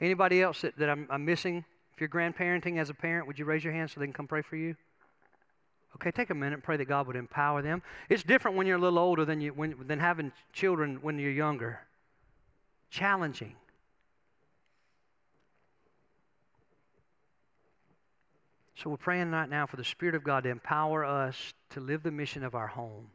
Anybody 0.01 0.41
else 0.41 0.63
that, 0.63 0.79
that 0.79 0.89
I'm, 0.89 1.07
I'm 1.11 1.27
missing? 1.27 1.67
If 1.93 2.01
you're 2.01 2.09
grandparenting 2.09 2.79
as 2.79 2.89
a 2.89 2.95
parent, 2.95 3.27
would 3.27 3.39
you 3.39 3.45
raise 3.45 3.63
your 3.63 3.75
hand 3.75 3.91
so 3.91 4.01
they 4.01 4.07
can 4.07 4.15
come 4.15 4.27
pray 4.27 4.41
for 4.41 4.57
you? 4.57 4.75
Okay, 5.97 6.11
take 6.11 6.31
a 6.31 6.35
minute 6.35 6.63
pray 6.63 6.77
that 6.77 6.87
God 6.87 7.07
would 7.07 7.17
empower 7.17 7.63
them. 7.63 7.83
It's 8.09 8.23
different 8.23 8.57
when 8.57 8.67
you're 8.67 8.79
a 8.79 8.81
little 8.81 8.99
older 8.99 9.25
than, 9.25 9.41
you, 9.41 9.53
when, 9.53 9.75
than 9.87 9.99
having 9.99 10.33
children 10.53 10.99
when 11.03 11.19
you're 11.19 11.31
younger. 11.31 11.81
Challenging. 12.91 13.55
So 18.77 18.89
we're 18.89 18.97
praying 18.97 19.31
right 19.31 19.49
now 19.49 19.67
for 19.67 19.77
the 19.77 19.85
Spirit 19.85 20.15
of 20.15 20.25
God 20.25 20.45
to 20.45 20.49
empower 20.49 21.05
us 21.05 21.37
to 21.71 21.81
live 21.81 22.03
the 22.03 22.11
mission 22.11 22.43
of 22.43 22.55
our 22.55 22.67
home. 22.67 23.09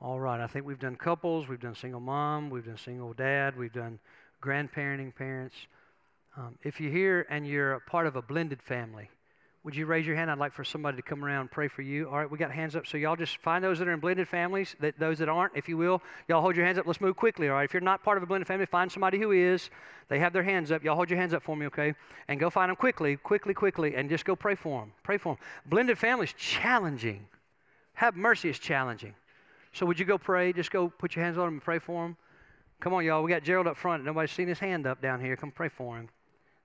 All 0.00 0.20
right, 0.20 0.40
I 0.40 0.46
think 0.46 0.66
we've 0.66 0.78
done 0.78 0.96
couples, 0.96 1.48
we've 1.48 1.60
done 1.60 1.74
single 1.74 2.00
mom, 2.00 2.50
we've 2.50 2.66
done 2.66 2.76
single 2.76 3.14
dad, 3.14 3.56
we've 3.56 3.72
done 3.72 3.98
grandparenting 4.42 5.14
parents. 5.14 5.56
Um, 6.36 6.58
if 6.62 6.80
you're 6.80 6.92
here 6.92 7.26
and 7.30 7.46
you're 7.46 7.74
a 7.74 7.80
part 7.80 8.06
of 8.06 8.14
a 8.14 8.20
blended 8.20 8.60
family, 8.60 9.08
would 9.64 9.74
you 9.74 9.86
raise 9.86 10.06
your 10.06 10.14
hand? 10.14 10.30
I'd 10.30 10.38
like 10.38 10.52
for 10.52 10.62
somebody 10.62 10.96
to 10.96 11.02
come 11.02 11.24
around 11.24 11.40
and 11.40 11.50
pray 11.50 11.66
for 11.66 11.82
you. 11.82 12.08
All 12.08 12.18
right, 12.18 12.30
we 12.30 12.38
got 12.38 12.52
hands 12.52 12.76
up. 12.76 12.86
So 12.86 12.98
y'all 12.98 13.16
just 13.16 13.38
find 13.38 13.64
those 13.64 13.80
that 13.80 13.88
are 13.88 13.92
in 13.92 13.98
blended 13.98 14.28
families, 14.28 14.76
that 14.78 14.96
those 14.96 15.18
that 15.18 15.28
aren't, 15.28 15.56
if 15.56 15.68
you 15.68 15.76
will. 15.76 16.00
Y'all 16.28 16.40
hold 16.40 16.54
your 16.54 16.64
hands 16.64 16.78
up. 16.78 16.86
Let's 16.86 17.00
move 17.00 17.16
quickly. 17.16 17.48
All 17.48 17.54
right. 17.54 17.64
If 17.64 17.74
you're 17.74 17.80
not 17.80 18.04
part 18.04 18.16
of 18.16 18.22
a 18.22 18.26
blended 18.26 18.46
family, 18.46 18.66
find 18.66 18.92
somebody 18.92 19.18
who 19.18 19.32
is. 19.32 19.70
They 20.08 20.20
have 20.20 20.32
their 20.32 20.44
hands 20.44 20.70
up. 20.70 20.84
Y'all 20.84 20.94
hold 20.94 21.10
your 21.10 21.18
hands 21.18 21.34
up 21.34 21.42
for 21.42 21.56
me, 21.56 21.66
okay? 21.66 21.94
And 22.28 22.38
go 22.38 22.48
find 22.48 22.68
them 22.68 22.76
quickly, 22.76 23.16
quickly, 23.16 23.54
quickly, 23.54 23.96
and 23.96 24.08
just 24.08 24.24
go 24.24 24.36
pray 24.36 24.54
for 24.54 24.82
them. 24.82 24.92
Pray 25.02 25.18
for 25.18 25.34
them. 25.34 25.44
Blended 25.64 25.98
families 25.98 26.32
challenging. 26.38 27.26
Have 27.94 28.14
mercy 28.14 28.48
is 28.48 28.60
challenging. 28.60 29.14
So 29.76 29.84
would 29.84 29.98
you 29.98 30.06
go 30.06 30.16
pray? 30.16 30.54
Just 30.54 30.70
go 30.70 30.88
put 30.88 31.14
your 31.14 31.22
hands 31.22 31.36
on 31.36 31.44
them 31.44 31.54
and 31.54 31.62
pray 31.62 31.78
for 31.78 32.02
them. 32.02 32.16
Come 32.80 32.94
on, 32.94 33.04
y'all. 33.04 33.22
We 33.22 33.30
got 33.30 33.42
Gerald 33.42 33.66
up 33.66 33.76
front. 33.76 34.04
Nobody's 34.04 34.30
seen 34.30 34.48
his 34.48 34.58
hand 34.58 34.86
up 34.86 35.02
down 35.02 35.20
here. 35.20 35.36
Come 35.36 35.50
pray 35.50 35.68
for 35.68 35.98
him. 35.98 36.08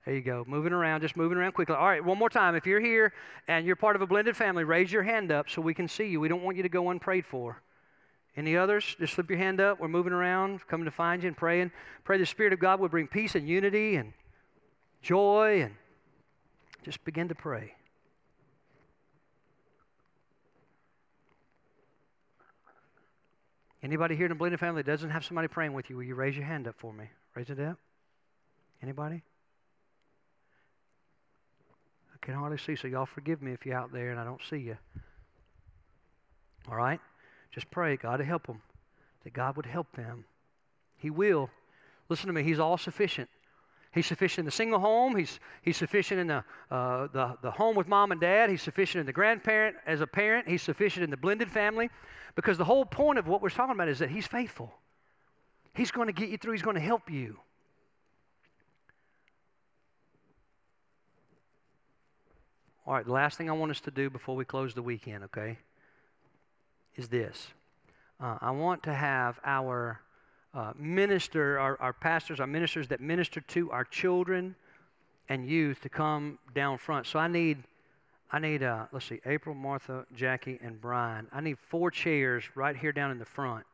There 0.06 0.16
you 0.16 0.22
go. 0.22 0.46
Moving 0.48 0.72
around, 0.72 1.02
just 1.02 1.18
moving 1.18 1.38
around 1.38 1.52
quickly. 1.52 1.76
All 1.76 1.86
right, 1.86 2.04
one 2.04 2.18
more 2.18 2.30
time. 2.30 2.56
If 2.56 2.66
you're 2.66 2.80
here 2.80 3.12
and 3.50 3.66
you're 3.66 3.76
part 3.76 3.98
of 3.98 4.02
a 4.02 4.08
blended 4.08 4.38
family, 4.38 4.64
raise 4.64 4.94
your 4.94 5.04
hand 5.04 5.30
up 5.30 5.50
so 5.50 5.62
we 5.62 5.74
can 5.74 5.90
see 5.90 6.06
you. 6.06 6.22
We 6.22 6.30
don't 6.30 6.42
want 6.42 6.56
you 6.56 6.64
to 6.64 6.70
go 6.70 6.90
unprayed 6.90 7.26
for. 7.26 7.62
Any 8.38 8.56
others? 8.56 8.96
Just 8.98 9.16
slip 9.16 9.30
your 9.30 9.40
hand 9.40 9.60
up. 9.60 9.82
We're 9.82 9.90
moving 9.90 10.14
around, 10.14 10.66
coming 10.70 10.86
to 10.86 10.92
find 10.92 11.22
you 11.22 11.28
and 11.28 11.36
praying. 11.36 11.72
Pray 12.06 12.18
the 12.18 12.26
Spirit 12.26 12.54
of 12.54 12.60
God 12.60 12.80
would 12.80 12.92
bring 12.92 13.08
peace 13.08 13.36
and 13.36 13.46
unity 13.46 13.98
and 13.98 14.14
joy 15.02 15.64
and 15.64 15.76
just 16.82 17.04
begin 17.04 17.28
to 17.28 17.36
pray. 17.36 17.76
Anybody 23.84 24.16
here 24.16 24.26
in 24.26 24.30
the 24.30 24.36
blended 24.36 24.60
family 24.60 24.84
doesn't 24.84 25.10
have 25.10 25.26
somebody 25.26 25.48
praying 25.48 25.74
with 25.74 25.90
you, 25.90 25.96
will 25.98 26.04
you 26.04 26.16
raise 26.16 26.36
your 26.36 26.46
hand 26.46 26.68
up 26.68 26.76
for 26.78 26.94
me? 26.94 27.06
Raise 27.36 27.50
it 27.50 27.60
up. 27.60 27.78
Anybody? 28.84 29.24
I 32.14 32.26
can 32.26 32.36
hardly 32.36 32.58
see, 32.58 32.76
so 32.76 32.88
y'all 32.88 33.08
forgive 33.08 33.42
me 33.42 33.54
if 33.54 33.66
you're 33.66 33.76
out 33.76 33.92
there 33.92 34.12
and 34.12 34.20
I 34.20 34.24
don't 34.24 34.42
see 34.48 34.58
you. 34.58 34.78
All 36.70 36.76
right? 36.76 37.00
Just 37.52 37.72
pray, 37.72 37.98
God, 37.98 38.18
to 38.18 38.24
help 38.24 38.46
them. 38.48 38.62
that 39.24 39.34
God 39.34 39.56
would 39.56 39.66
help 39.66 39.92
them. 39.96 40.26
He 40.98 41.10
will. 41.10 41.50
Listen 42.10 42.28
to 42.28 42.34
me, 42.34 42.44
He's 42.44 42.60
all 42.60 42.78
sufficient. 42.78 43.30
He's 43.94 44.06
sufficient 44.06 44.40
in 44.40 44.46
the 44.46 44.52
single 44.52 44.80
home. 44.80 45.16
He's, 45.16 45.40
he's 45.64 45.76
sufficient 45.76 46.22
in 46.22 46.28
the, 46.28 46.44
uh, 46.70 47.08
the, 47.12 47.38
the 47.42 47.52
home 47.52 47.76
with 47.76 47.88
mom 47.88 48.14
and 48.14 48.22
dad. 48.22 48.50
He's 48.50 48.62
sufficient 48.62 49.02
in 49.02 49.06
the 49.06 49.12
grandparent 49.14 49.76
as 49.86 50.00
a 50.00 50.08
parent. 50.08 50.48
He's 50.48 50.62
sufficient 50.62 51.04
in 51.04 51.10
the 51.10 51.18
blended 51.18 51.52
family. 51.52 51.90
Because 52.36 52.58
the 52.58 52.64
whole 52.64 52.86
point 52.86 53.20
of 53.20 53.28
what 53.28 53.42
we're 53.42 53.50
talking 53.50 53.76
about 53.76 53.90
is 53.90 54.00
that 54.00 54.10
He's 54.10 54.28
faithful. 54.28 54.74
He's 55.74 55.92
going 55.92 56.08
to 56.08 56.14
get 56.14 56.30
you 56.30 56.38
through, 56.38 56.54
He's 56.54 56.62
going 56.62 56.76
to 56.76 56.82
help 56.82 57.12
you. 57.12 57.38
All 62.88 62.94
right, 62.94 63.06
the 63.06 63.12
last 63.12 63.38
thing 63.38 63.50
I 63.50 63.54
want 63.54 63.72
us 63.72 63.82
to 63.82 63.92
do 63.92 64.10
before 64.10 64.36
we 64.36 64.44
close 64.44 64.74
the 64.74 64.82
weekend, 64.82 65.26
okay, 65.26 65.58
is 66.96 67.10
this. 67.10 67.48
Uh, 68.20 68.38
I 68.42 68.52
want 68.52 68.84
to 68.84 68.94
have 68.94 69.40
our 69.46 70.02
uh, 70.54 70.74
minister, 70.78 71.60
our, 71.60 71.80
our 71.80 71.94
pastors, 71.94 72.40
our 72.40 72.48
ministers 72.48 72.88
that 72.90 73.00
minister 73.00 73.42
to 73.42 73.72
our 73.72 73.86
children 73.86 74.56
and 75.30 75.46
youth 75.46 75.82
to 75.82 75.90
come 75.90 76.38
down 76.54 76.78
front. 76.78 77.08
So 77.08 77.20
I 77.20 77.28
need, 77.28 77.64
I 78.32 78.40
need, 78.40 78.64
uh, 78.64 78.86
let's 78.92 79.06
see, 79.06 79.22
April, 79.26 79.56
Martha, 79.56 80.06
Jackie, 80.14 80.60
and 80.62 80.80
Brian. 80.82 81.28
I 81.32 81.42
need 81.42 81.58
four 81.58 81.90
chairs 81.90 82.44
right 82.56 82.76
here 82.76 82.92
down 82.92 83.12
in 83.12 83.20
the 83.20 83.26
front. 83.26 83.66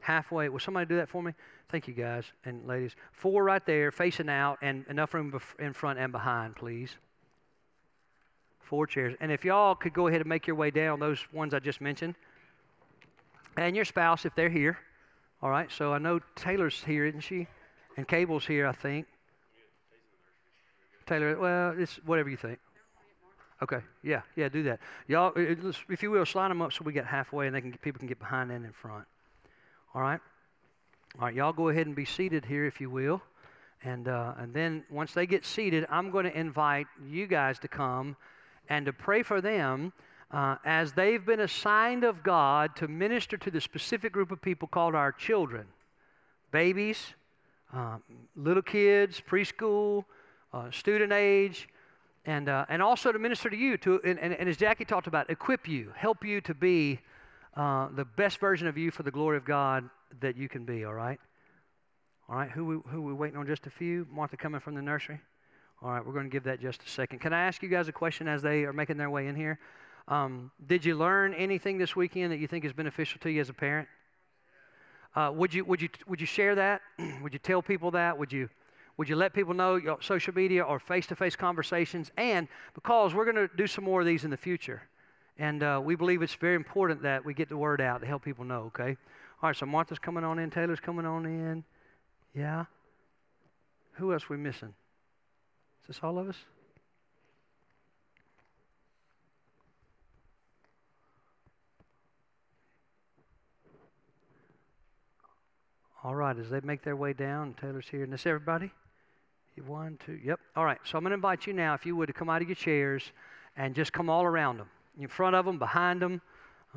Halfway. 0.00 0.48
Will 0.48 0.58
somebody 0.58 0.86
do 0.86 0.96
that 0.96 1.08
for 1.08 1.22
me? 1.22 1.32
Thank 1.70 1.86
you, 1.86 1.94
guys 1.94 2.24
and 2.44 2.66
ladies. 2.66 2.96
Four 3.12 3.44
right 3.44 3.64
there, 3.66 3.90
facing 3.90 4.28
out, 4.28 4.58
and 4.62 4.84
enough 4.88 5.12
room 5.14 5.38
in 5.58 5.72
front 5.72 5.98
and 5.98 6.10
behind, 6.10 6.56
please. 6.56 6.96
Four 8.60 8.86
chairs. 8.86 9.14
And 9.20 9.30
if 9.30 9.44
y'all 9.44 9.74
could 9.74 9.92
go 9.92 10.06
ahead 10.06 10.20
and 10.20 10.28
make 10.28 10.46
your 10.46 10.56
way 10.56 10.70
down, 10.70 10.98
those 10.98 11.24
ones 11.32 11.54
I 11.54 11.58
just 11.58 11.80
mentioned, 11.80 12.14
and 13.56 13.76
your 13.76 13.84
spouse, 13.84 14.24
if 14.24 14.34
they're 14.34 14.48
here. 14.48 14.78
All 15.40 15.50
right, 15.50 15.70
so 15.70 15.92
I 15.92 15.98
know 15.98 16.20
Taylor's 16.34 16.82
here, 16.82 17.06
isn't 17.06 17.20
she? 17.20 17.46
And 17.96 18.06
Cable's 18.06 18.44
here, 18.44 18.66
I 18.66 18.72
think. 18.72 19.06
Taylor, 21.06 21.38
well, 21.38 21.74
it's 21.78 21.94
whatever 22.04 22.28
you 22.28 22.36
think. 22.36 22.58
Okay, 23.62 23.80
yeah, 24.02 24.22
yeah, 24.36 24.48
do 24.48 24.64
that. 24.64 24.80
Y'all, 25.06 25.32
if 25.36 26.02
you 26.02 26.10
will, 26.10 26.26
slide 26.26 26.50
them 26.50 26.62
up 26.62 26.72
so 26.72 26.84
we 26.84 26.92
get 26.92 27.06
halfway 27.06 27.46
and 27.46 27.56
they 27.56 27.60
can 27.60 27.72
people 27.72 27.98
can 27.98 28.06
get 28.06 28.18
behind 28.18 28.52
and 28.52 28.64
in 28.64 28.72
front. 28.72 29.04
All 29.94 30.02
right, 30.02 30.20
all 31.18 31.26
right, 31.26 31.34
y'all 31.34 31.52
go 31.52 31.68
ahead 31.68 31.86
and 31.86 31.96
be 31.96 32.04
seated 32.04 32.44
here 32.44 32.66
if 32.66 32.80
you 32.80 32.88
will, 32.88 33.20
and 33.82 34.06
uh, 34.06 34.34
and 34.38 34.54
then 34.54 34.84
once 34.90 35.12
they 35.12 35.26
get 35.26 35.44
seated, 35.44 35.86
I'm 35.90 36.12
going 36.12 36.24
to 36.24 36.38
invite 36.38 36.86
you 37.04 37.26
guys 37.26 37.58
to 37.60 37.68
come 37.68 38.16
and 38.68 38.86
to 38.86 38.92
pray 38.92 39.24
for 39.24 39.40
them 39.40 39.92
uh, 40.30 40.56
as 40.64 40.92
they've 40.92 41.24
been 41.24 41.40
assigned 41.40 42.04
of 42.04 42.22
God 42.22 42.76
to 42.76 42.88
minister 42.88 43.36
to 43.36 43.50
the 43.50 43.60
specific 43.60 44.12
group 44.12 44.30
of 44.30 44.42
people 44.42 44.68
called 44.68 44.94
our 44.94 45.12
children 45.12 45.66
babies, 46.50 47.14
um, 47.72 48.02
little 48.36 48.62
kids, 48.62 49.22
preschool, 49.26 50.04
uh, 50.52 50.70
student 50.70 51.12
age, 51.12 51.68
and, 52.24 52.48
uh, 52.48 52.64
and 52.68 52.82
also 52.82 53.12
to 53.12 53.18
minister 53.18 53.50
to 53.50 53.56
you, 53.56 53.76
to, 53.78 54.00
and, 54.04 54.18
and, 54.18 54.32
and, 54.34 54.48
as 54.48 54.56
Jackie 54.56 54.84
talked 54.84 55.06
about, 55.06 55.28
equip 55.30 55.68
you, 55.68 55.92
help 55.94 56.24
you 56.24 56.40
to 56.42 56.54
be 56.54 57.00
uh, 57.56 57.88
the 57.94 58.04
best 58.04 58.38
version 58.38 58.66
of 58.66 58.78
you 58.78 58.90
for 58.90 59.02
the 59.02 59.10
glory 59.10 59.36
of 59.36 59.44
God 59.44 59.88
that 60.20 60.36
you 60.36 60.48
can 60.48 60.64
be, 60.64 60.84
all 60.84 60.94
right? 60.94 61.20
All 62.28 62.36
right, 62.36 62.50
who 62.50 62.64
we, 62.64 62.78
who 62.90 63.02
we 63.02 63.12
waiting 63.12 63.38
on 63.38 63.46
just 63.46 63.66
a 63.66 63.70
few? 63.70 64.06
Martha 64.10 64.36
coming 64.36 64.60
from 64.60 64.74
the 64.74 64.82
nursery? 64.82 65.20
All 65.82 65.90
right, 65.90 66.04
we're 66.04 66.12
going 66.12 66.26
to 66.26 66.30
give 66.30 66.44
that 66.44 66.60
just 66.60 66.82
a 66.82 66.88
second. 66.88 67.20
Can 67.20 67.32
I 67.32 67.40
ask 67.42 67.62
you 67.62 67.68
guys 67.68 67.88
a 67.88 67.92
question 67.92 68.28
as 68.28 68.42
they 68.42 68.64
are 68.64 68.72
making 68.72 68.96
their 68.96 69.10
way 69.10 69.26
in 69.26 69.36
here? 69.36 69.58
Um, 70.08 70.50
did 70.66 70.84
you 70.84 70.96
learn 70.96 71.34
anything 71.34 71.76
this 71.76 71.94
weekend 71.94 72.32
that 72.32 72.38
you 72.38 72.48
think 72.48 72.64
is 72.64 72.72
beneficial 72.72 73.20
to 73.20 73.30
you 73.30 73.40
as 73.40 73.50
a 73.50 73.52
parent? 73.52 73.88
Uh, 75.14 75.30
would 75.34 75.52
you 75.52 75.64
would 75.64 75.82
you 75.82 75.88
would 76.06 76.20
you 76.20 76.26
share 76.26 76.54
that? 76.54 76.80
would 77.22 77.32
you 77.32 77.38
tell 77.38 77.62
people 77.62 77.90
that? 77.90 78.16
Would 78.16 78.32
you 78.32 78.48
would 78.96 79.08
you 79.08 79.16
let 79.16 79.32
people 79.32 79.54
know 79.54 79.76
your 79.76 79.98
social 80.00 80.34
media 80.34 80.62
or 80.62 80.80
face-to-face 80.80 81.36
conversations? 81.36 82.10
And 82.16 82.48
because 82.74 83.14
we're 83.14 83.24
going 83.24 83.48
to 83.48 83.56
do 83.56 83.66
some 83.68 83.84
more 83.84 84.00
of 84.00 84.06
these 84.06 84.24
in 84.24 84.30
the 84.30 84.36
future, 84.36 84.82
and 85.38 85.62
uh, 85.62 85.80
we 85.82 85.94
believe 85.94 86.20
it's 86.22 86.34
very 86.34 86.56
important 86.56 87.02
that 87.02 87.24
we 87.24 87.32
get 87.32 87.48
the 87.48 87.56
word 87.56 87.80
out 87.80 88.00
to 88.00 88.06
help 88.06 88.24
people 88.24 88.44
know. 88.44 88.72
Okay. 88.74 88.96
All 89.42 89.50
right. 89.50 89.56
So 89.56 89.66
Martha's 89.66 90.00
coming 90.00 90.24
on 90.24 90.38
in. 90.38 90.50
Taylor's 90.50 90.80
coming 90.80 91.06
on 91.06 91.26
in. 91.26 91.64
Yeah. 92.34 92.64
Who 93.92 94.12
else 94.12 94.28
we 94.28 94.36
missing? 94.36 94.74
Is 95.82 95.88
this 95.88 96.00
all 96.02 96.18
of 96.18 96.28
us? 96.28 96.36
All 106.04 106.14
right, 106.14 106.38
as 106.38 106.48
they 106.48 106.60
make 106.60 106.82
their 106.82 106.96
way 106.96 107.12
down, 107.12 107.54
Taylor's 107.60 107.88
here. 107.88 108.04
And 108.04 108.12
this 108.12 108.26
everybody? 108.26 108.70
One, 109.66 109.98
two, 110.06 110.20
yep. 110.22 110.38
All 110.54 110.64
right, 110.64 110.78
so 110.84 110.96
I'm 110.96 111.02
going 111.02 111.10
to 111.10 111.16
invite 111.16 111.46
you 111.46 111.52
now, 111.52 111.74
if 111.74 111.84
you 111.84 111.96
would, 111.96 112.06
to 112.06 112.12
come 112.12 112.30
out 112.30 112.40
of 112.40 112.48
your 112.48 112.54
chairs 112.54 113.10
and 113.56 113.74
just 113.74 113.92
come 113.92 114.08
all 114.08 114.24
around 114.24 114.58
them. 114.58 114.68
In 115.00 115.08
front 115.08 115.34
of 115.34 115.44
them, 115.44 115.58
behind 115.58 116.00
them, 116.00 116.20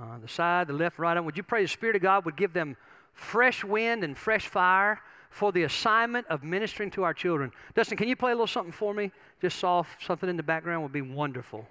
uh, 0.01 0.17
the 0.19 0.27
side, 0.27 0.67
the 0.67 0.73
left, 0.73 0.97
right. 0.97 1.19
Would 1.19 1.37
you 1.37 1.43
pray 1.43 1.61
the 1.61 1.67
Spirit 1.67 1.95
of 1.95 2.01
God 2.01 2.25
would 2.25 2.35
give 2.35 2.53
them 2.53 2.75
fresh 3.13 3.63
wind 3.63 4.03
and 4.03 4.17
fresh 4.17 4.47
fire 4.47 4.99
for 5.29 5.51
the 5.51 5.63
assignment 5.63 6.25
of 6.27 6.43
ministering 6.43 6.89
to 6.91 7.03
our 7.03 7.13
children? 7.13 7.51
Dustin, 7.75 7.97
can 7.97 8.07
you 8.07 8.15
play 8.15 8.31
a 8.31 8.33
little 8.33 8.47
something 8.47 8.73
for 8.73 8.93
me? 8.93 9.11
Just 9.41 9.59
soft, 9.59 10.03
something 10.03 10.29
in 10.29 10.37
the 10.37 10.43
background 10.43 10.81
would 10.81 10.91
be 10.91 11.01
wonderful. 11.01 11.67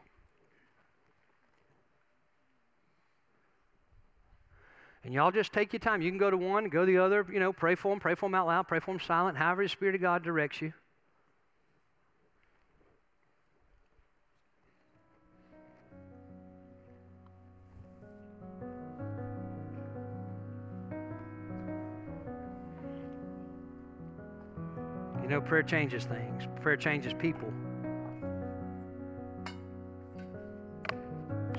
And 5.02 5.14
y'all 5.14 5.30
just 5.30 5.52
take 5.52 5.72
your 5.72 5.80
time. 5.80 6.02
You 6.02 6.10
can 6.10 6.18
go 6.18 6.30
to 6.30 6.36
one, 6.36 6.68
go 6.68 6.84
to 6.84 6.86
the 6.86 6.98
other, 6.98 7.26
you 7.32 7.40
know, 7.40 7.52
pray 7.52 7.74
for 7.74 7.88
them, 7.88 8.00
pray 8.00 8.14
for 8.14 8.28
them 8.28 8.34
out 8.34 8.46
loud, 8.46 8.68
pray 8.68 8.80
for 8.80 8.92
them 8.92 9.00
silent, 9.00 9.38
however 9.38 9.62
the 9.62 9.68
Spirit 9.68 9.94
of 9.94 10.00
God 10.02 10.22
directs 10.22 10.60
you. 10.60 10.72
You 25.22 25.28
know, 25.28 25.40
prayer 25.40 25.62
changes 25.62 26.04
things, 26.04 26.46
prayer 26.60 26.76
changes 26.76 27.14
people. 27.14 27.52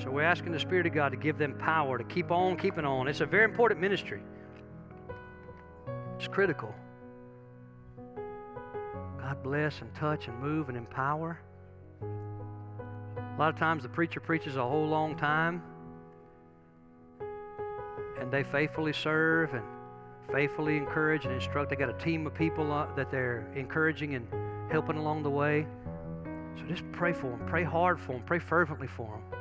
So 0.04 0.10
we're 0.10 0.24
asking 0.24 0.52
the 0.52 0.60
Spirit 0.60 0.88
of 0.88 0.93
God 0.93 1.10
to 1.10 1.18
give 1.18 1.38
them 1.38 1.56
power 1.60 1.97
to 1.99 2.04
keep 2.04 2.32
on 2.32 2.58
keeping 2.58 2.86
on. 2.86 3.08
It's 3.08 3.22
a 3.22 3.26
very 3.26 3.43
important 3.43 3.80
ministry, 3.80 4.22
it's 6.18 6.28
critical. 6.28 6.74
God 9.20 9.43
bless 9.43 9.82
and 9.82 9.93
touch 9.93 10.28
and 10.28 10.39
move 10.39 10.70
and 10.70 10.78
empower. 10.78 11.39
A 12.02 13.39
lot 13.39 13.54
of 13.54 13.58
times 13.58 13.84
the 13.84 13.89
preacher 13.89 14.20
preaches 14.20 14.56
a 14.56 14.64
whole 14.64 14.88
long 14.88 15.16
time 15.16 15.62
and 18.20 18.32
they 18.32 18.43
faithfully 18.43 18.93
serve 18.93 19.54
and 19.54 19.64
faithfully 20.32 20.78
encourage 20.78 21.26
and 21.26 21.34
instruct. 21.34 21.70
They 21.70 21.76
got 21.76 21.89
a 21.89 21.97
team 22.04 22.26
of 22.26 22.34
people 22.34 22.72
uh, 22.72 22.88
that 22.95 23.12
they're 23.12 23.47
encouraging 23.56 24.16
and 24.16 24.28
helping 24.72 24.97
along 24.97 25.24
the 25.24 25.30
way. 25.30 25.66
So 26.58 26.64
just 26.66 26.84
pray 26.91 27.14
for 27.14 27.30
them, 27.30 27.41
pray 27.47 27.64
hard 27.64 27.99
for 27.99 28.14
them, 28.14 28.24
pray 28.26 28.39
fervently 28.39 28.88
for 28.88 29.22
them. 29.32 29.41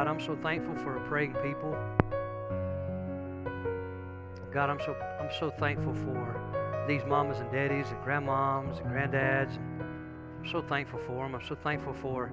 God, 0.00 0.08
I'm 0.08 0.20
so 0.20 0.34
thankful 0.34 0.74
for 0.76 0.96
a 0.96 1.08
praying 1.10 1.34
people. 1.42 1.76
God, 4.50 4.70
I'm 4.70 4.80
so 4.80 4.96
I'm 5.20 5.28
so 5.38 5.50
thankful 5.50 5.92
for 5.92 6.84
these 6.88 7.02
mamas 7.04 7.40
and 7.40 7.52
daddies 7.52 7.84
and 7.90 8.02
grandmoms 8.02 8.80
and 8.80 8.86
granddads. 8.86 9.58
I'm 9.58 10.50
so 10.50 10.62
thankful 10.62 11.00
for 11.00 11.26
them. 11.26 11.34
I'm 11.34 11.46
so 11.46 11.54
thankful 11.54 11.92
for 11.92 12.32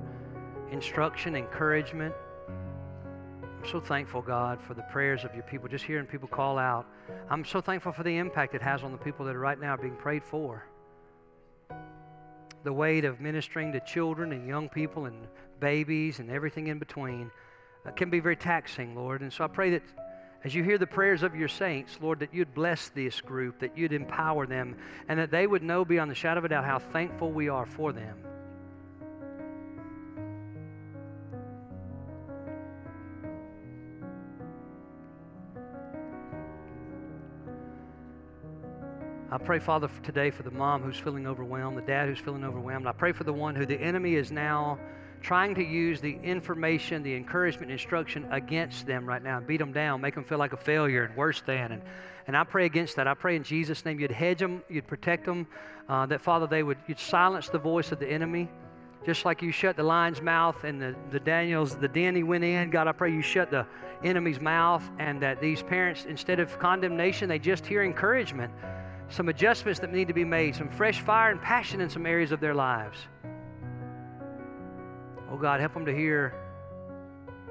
instruction, 0.72 1.36
encouragement. 1.36 2.16
I'm 2.48 3.70
so 3.70 3.82
thankful, 3.82 4.22
God, 4.22 4.62
for 4.62 4.74
the 4.74 4.84
prayers 4.84 5.26
of 5.26 5.34
your 5.34 5.44
people. 5.44 5.68
Just 5.68 5.84
hearing 5.84 6.06
people 6.06 6.30
call 6.30 6.58
out. 6.58 6.86
I'm 7.30 7.44
so 7.44 7.60
thankful 7.60 7.92
for 7.92 8.04
the 8.04 8.16
impact 8.16 8.56
it 8.56 8.62
has 8.62 8.82
on 8.82 8.94
the 8.94 8.98
people 8.98 9.26
that 9.26 9.36
are 9.36 9.42
right 9.42 9.60
now 9.60 9.76
being 9.76 9.98
prayed 9.98 10.24
for. 10.24 10.64
The 12.64 12.72
weight 12.72 13.04
of 13.04 13.20
ministering 13.20 13.74
to 13.74 13.82
children 13.82 14.32
and 14.32 14.48
young 14.48 14.70
people 14.70 15.04
and 15.04 15.28
babies 15.60 16.20
and 16.20 16.32
everything 16.32 16.68
in 16.68 16.80
between 16.80 17.30
can 17.96 18.10
be 18.10 18.20
very 18.20 18.36
taxing, 18.36 18.96
Lord. 18.96 19.22
And 19.22 19.32
so 19.32 19.44
I 19.44 19.48
pray 19.48 19.72
that 19.72 19.84
as 20.44 20.54
you 20.54 20.64
hear 20.64 20.78
the 20.78 20.88
prayers 20.88 21.24
of 21.24 21.36
your 21.36 21.48
saints, 21.48 21.98
Lord, 22.02 22.20
that 22.20 22.34
you'd 22.34 22.54
bless 22.54 22.90
this 22.90 23.22
group, 23.22 23.60
that 23.60 23.78
you'd 23.78 23.94
empower 23.94 24.46
them, 24.46 24.76
and 25.08 25.20
that 25.20 25.32
they 25.32 25.48
would 25.48 25.64
know 25.64 25.84
beyond 25.84 26.12
the 26.12 26.16
shadow 26.16 26.40
of 26.40 26.46
a 26.46 26.50
doubt 26.50 26.66
how 26.66 26.80
thankful 26.80 27.32
we 27.32 27.50
are 27.50 27.66
for 27.66 27.92
them. 27.92 28.18
I 39.30 39.38
pray, 39.38 39.60
Father, 39.60 39.90
for 39.90 40.02
today 40.04 40.32
for 40.32 40.44
the 40.44 40.52
mom 40.52 40.82
who's 40.82 40.98
feeling 40.98 41.28
overwhelmed, 41.28 41.78
the 41.78 41.82
dad 41.82 42.08
who's 42.08 42.20
feeling 42.20 42.46
overwhelmed. 42.46 42.88
I 42.88 42.94
pray 42.94 43.12
for 43.12 43.26
the 43.26 43.34
one 43.34 43.56
who 43.56 43.66
the 43.66 43.80
enemy 43.80 44.16
is 44.16 44.32
now 44.32 44.80
trying 45.28 45.54
to 45.54 45.62
use 45.62 46.00
the 46.00 46.18
information, 46.24 47.04
the 47.04 47.14
encouragement, 47.14 47.70
instruction 47.70 48.26
against 48.32 48.88
them 48.88 49.06
right 49.06 49.22
now 49.22 49.36
and 49.36 49.46
beat 49.46 49.58
them 49.58 49.74
down, 49.74 50.00
make 50.00 50.16
them 50.16 50.24
feel 50.24 50.38
like 50.38 50.54
a 50.54 50.58
failure 50.58 51.04
and 51.04 51.14
worse 51.18 51.42
than. 51.42 51.74
And, 51.74 51.82
and 52.28 52.38
I 52.38 52.46
pray 52.46 52.66
against 52.66 52.96
that. 52.96 53.10
I 53.10 53.14
pray 53.14 53.36
in 53.36 53.44
Jesus' 53.44 53.84
name 53.84 54.00
you'd 54.00 54.10
hedge 54.10 54.40
them, 54.40 54.64
you'd 54.70 54.88
protect 54.88 55.26
them, 55.26 55.46
uh, 55.90 56.06
that 56.06 56.22
Father, 56.22 56.48
they 56.48 56.64
would 56.64 56.78
you'd 56.88 56.98
silence 56.98 57.50
the 57.50 57.60
voice 57.60 57.92
of 57.92 58.00
the 58.00 58.08
enemy. 58.08 58.48
Just 59.06 59.26
like 59.26 59.42
you 59.42 59.52
shut 59.52 59.76
the 59.76 59.84
lion's 59.84 60.22
mouth 60.22 60.64
and 60.64 60.82
the, 60.82 60.96
the 61.12 61.20
Daniels, 61.20 61.76
the 61.76 61.90
den 61.90 62.16
he 62.16 62.24
went 62.24 62.46
in, 62.46 62.70
God, 62.70 62.88
I 62.88 62.94
pray 62.94 63.12
you 63.12 63.22
shut 63.22 63.52
the 63.52 63.68
enemy's 64.06 64.40
mouth 64.40 64.90
and 64.98 65.22
that 65.22 65.42
these 65.42 65.62
parents, 65.62 66.06
instead 66.06 66.40
of 66.40 66.58
condemnation, 66.58 67.28
they 67.28 67.38
just 67.38 67.66
hear 67.66 67.84
encouragement, 67.84 68.54
some 69.10 69.28
adjustments 69.28 69.82
that 69.82 69.92
need 69.92 70.08
to 70.08 70.14
be 70.14 70.24
made, 70.24 70.56
some 70.56 70.70
fresh 70.70 71.02
fire 71.02 71.32
and 71.32 71.42
passion 71.42 71.82
in 71.82 71.90
some 71.90 72.06
areas 72.06 72.32
of 72.32 72.40
their 72.40 72.56
lives. 72.56 72.98
Oh 75.32 75.38
God, 75.38 75.60
help 75.60 75.74
them 75.74 75.86
to 75.86 75.94
hear 75.94 76.34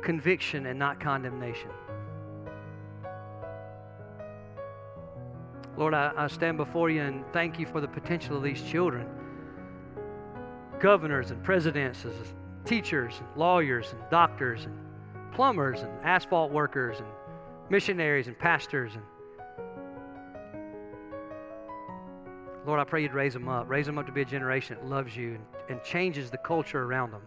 conviction 0.02 0.66
and 0.66 0.78
not 0.78 1.00
condemnation. 1.00 1.70
Lord, 5.76 5.92
I, 5.92 6.12
I, 6.16 6.26
stand 6.28 6.56
before 6.56 6.88
you 6.88 7.02
and 7.02 7.24
thank 7.32 7.58
you 7.58 7.66
for 7.66 7.82
the 7.82 7.88
potential 7.88 8.36
of 8.36 8.42
these 8.42 8.62
children. 8.62 9.06
Governors 10.80 11.30
and 11.30 11.42
presidents, 11.44 12.06
teachers 12.64 13.14
and 13.18 13.28
lawyers 13.36 13.92
and 13.92 14.00
doctors 14.10 14.64
and 14.64 14.74
plumbers 15.32 15.82
and 15.82 15.90
asphalt 16.02 16.50
workers 16.50 16.98
and 16.98 17.08
missionaries 17.68 18.26
and 18.26 18.38
pastors 18.38 18.94
and 18.94 19.02
Lord, 22.66 22.80
I 22.80 22.84
pray 22.84 23.02
you'd 23.02 23.14
raise 23.14 23.32
them 23.32 23.48
up. 23.48 23.68
Raise 23.68 23.86
them 23.86 23.96
up 23.96 24.06
to 24.06 24.12
be 24.12 24.22
a 24.22 24.24
generation 24.24 24.76
that 24.80 24.88
loves 24.88 25.16
you 25.16 25.34
and, 25.34 25.44
and 25.68 25.84
changes 25.84 26.30
the 26.30 26.38
culture 26.38 26.82
around 26.82 27.12
them. 27.12 27.22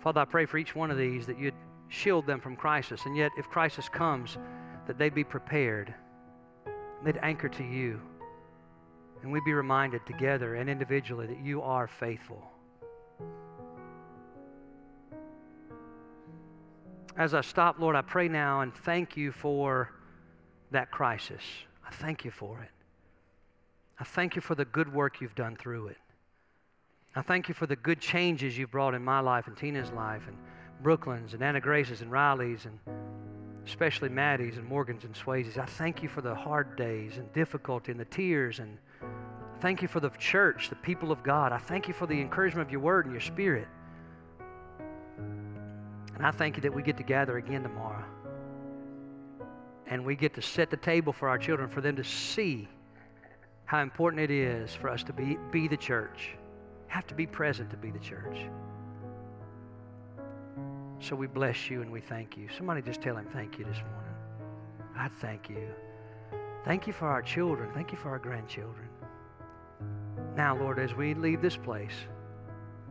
Father, 0.00 0.20
I 0.22 0.24
pray 0.24 0.46
for 0.46 0.58
each 0.58 0.74
one 0.74 0.90
of 0.90 0.96
these 0.96 1.26
that 1.26 1.38
you'd 1.38 1.54
shield 1.88 2.26
them 2.26 2.40
from 2.40 2.56
crisis. 2.56 3.04
And 3.04 3.16
yet, 3.16 3.32
if 3.36 3.48
crisis 3.48 3.88
comes, 3.88 4.38
that 4.86 4.98
they'd 4.98 5.14
be 5.14 5.24
prepared. 5.24 5.94
They'd 7.04 7.18
anchor 7.22 7.48
to 7.48 7.64
you. 7.64 8.00
And 9.22 9.30
we'd 9.30 9.44
be 9.44 9.52
reminded 9.52 10.06
together 10.06 10.54
and 10.54 10.70
individually 10.70 11.26
that 11.26 11.40
you 11.44 11.60
are 11.60 11.86
faithful. 11.86 12.42
As 17.16 17.34
I 17.34 17.42
stop, 17.42 17.78
Lord, 17.78 17.96
I 17.96 18.02
pray 18.02 18.28
now 18.28 18.62
and 18.62 18.74
thank 18.74 19.16
you 19.16 19.32
for 19.32 19.90
that 20.70 20.90
crisis. 20.90 21.42
I 21.86 21.90
thank 21.90 22.24
you 22.24 22.30
for 22.30 22.62
it. 22.62 22.70
I 23.98 24.04
thank 24.04 24.36
you 24.36 24.40
for 24.40 24.54
the 24.54 24.64
good 24.64 24.90
work 24.90 25.20
you've 25.20 25.34
done 25.34 25.56
through 25.56 25.88
it. 25.88 25.98
I 27.14 27.22
thank 27.22 27.48
you 27.48 27.54
for 27.54 27.66
the 27.66 27.74
good 27.74 28.00
changes 28.00 28.56
you've 28.56 28.70
brought 28.70 28.94
in 28.94 29.02
my 29.02 29.18
life 29.18 29.48
and 29.48 29.56
Tina's 29.56 29.90
life 29.90 30.22
and 30.28 30.36
Brooklyn's 30.80 31.34
and 31.34 31.42
Anna 31.42 31.60
Grace's 31.60 32.02
and 32.02 32.10
Riley's 32.10 32.66
and 32.66 32.78
especially 33.66 34.08
Maddie's 34.08 34.56
and 34.56 34.64
Morgan's 34.64 35.04
and 35.04 35.14
Swayze's. 35.14 35.58
I 35.58 35.66
thank 35.66 36.04
you 36.04 36.08
for 36.08 36.20
the 36.20 36.34
hard 36.34 36.76
days 36.76 37.16
and 37.16 37.30
difficulty 37.32 37.90
and 37.90 38.00
the 38.00 38.04
tears 38.04 38.60
and 38.60 38.78
thank 39.60 39.82
you 39.82 39.88
for 39.88 39.98
the 39.98 40.10
church, 40.10 40.68
the 40.68 40.76
people 40.76 41.10
of 41.10 41.22
God. 41.24 41.52
I 41.52 41.58
thank 41.58 41.88
you 41.88 41.94
for 41.94 42.06
the 42.06 42.20
encouragement 42.20 42.68
of 42.68 42.72
your 42.72 42.80
word 42.80 43.06
and 43.06 43.12
your 43.12 43.20
spirit. 43.20 43.66
And 45.18 46.24
I 46.24 46.30
thank 46.30 46.56
you 46.56 46.62
that 46.62 46.72
we 46.72 46.82
get 46.82 46.96
to 46.98 47.02
gather 47.02 47.38
again 47.38 47.64
tomorrow. 47.64 48.04
And 49.88 50.04
we 50.04 50.14
get 50.14 50.32
to 50.34 50.42
set 50.42 50.70
the 50.70 50.76
table 50.76 51.12
for 51.12 51.28
our 51.28 51.38
children, 51.38 51.68
for 51.68 51.80
them 51.80 51.96
to 51.96 52.04
see 52.04 52.68
how 53.64 53.80
important 53.80 54.22
it 54.22 54.30
is 54.30 54.72
for 54.72 54.88
us 54.88 55.02
to 55.04 55.12
be, 55.12 55.36
be 55.50 55.66
the 55.66 55.76
church 55.76 56.36
have 56.90 57.06
to 57.06 57.14
be 57.14 57.24
present 57.24 57.70
to 57.70 57.76
be 57.76 57.90
the 57.92 58.00
church. 58.00 58.38
So 60.98 61.14
we 61.14 61.28
bless 61.28 61.70
you 61.70 61.82
and 61.82 61.90
we 61.90 62.00
thank 62.00 62.36
you. 62.36 62.48
Somebody 62.56 62.82
just 62.82 63.00
tell 63.00 63.16
him 63.16 63.26
thank 63.32 63.58
you 63.58 63.64
this 63.64 63.78
morning. 63.78 64.14
I 64.96 65.08
thank 65.20 65.48
you. 65.48 65.68
Thank 66.64 66.88
you 66.88 66.92
for 66.92 67.06
our 67.06 67.22
children. 67.22 67.70
Thank 67.72 67.92
you 67.92 67.96
for 67.96 68.10
our 68.10 68.18
grandchildren. 68.18 68.88
Now, 70.36 70.58
Lord, 70.58 70.80
as 70.80 70.92
we 70.92 71.14
leave 71.14 71.40
this 71.40 71.56
place, 71.56 71.94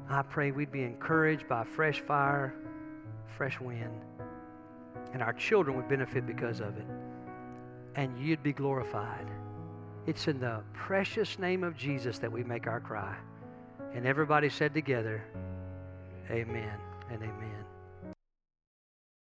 I 0.09 0.21
pray 0.21 0.51
we'd 0.51 0.71
be 0.71 0.83
encouraged 0.83 1.49
by 1.49 1.65
fresh 1.65 1.99
fire, 1.99 2.55
fresh 3.37 3.59
wind, 3.59 4.01
and 5.11 5.21
our 5.21 5.33
children 5.33 5.75
would 5.75 5.89
benefit 5.89 6.25
because 6.25 6.61
of 6.61 6.77
it. 6.77 6.87
And 7.95 8.17
you'd 8.17 8.43
be 8.43 8.53
glorified. 8.53 9.27
It's 10.07 10.29
in 10.29 10.39
the 10.39 10.61
precious 10.73 11.37
name 11.37 11.65
of 11.65 11.75
Jesus 11.75 12.17
that 12.19 12.31
we 12.31 12.45
make 12.45 12.65
our 12.65 12.79
cry. 12.79 13.17
And 13.95 14.05
everybody 14.05 14.49
said 14.49 14.73
together, 14.73 15.23
Amen 16.29 16.77
and 17.11 17.23
amen. 17.23 17.68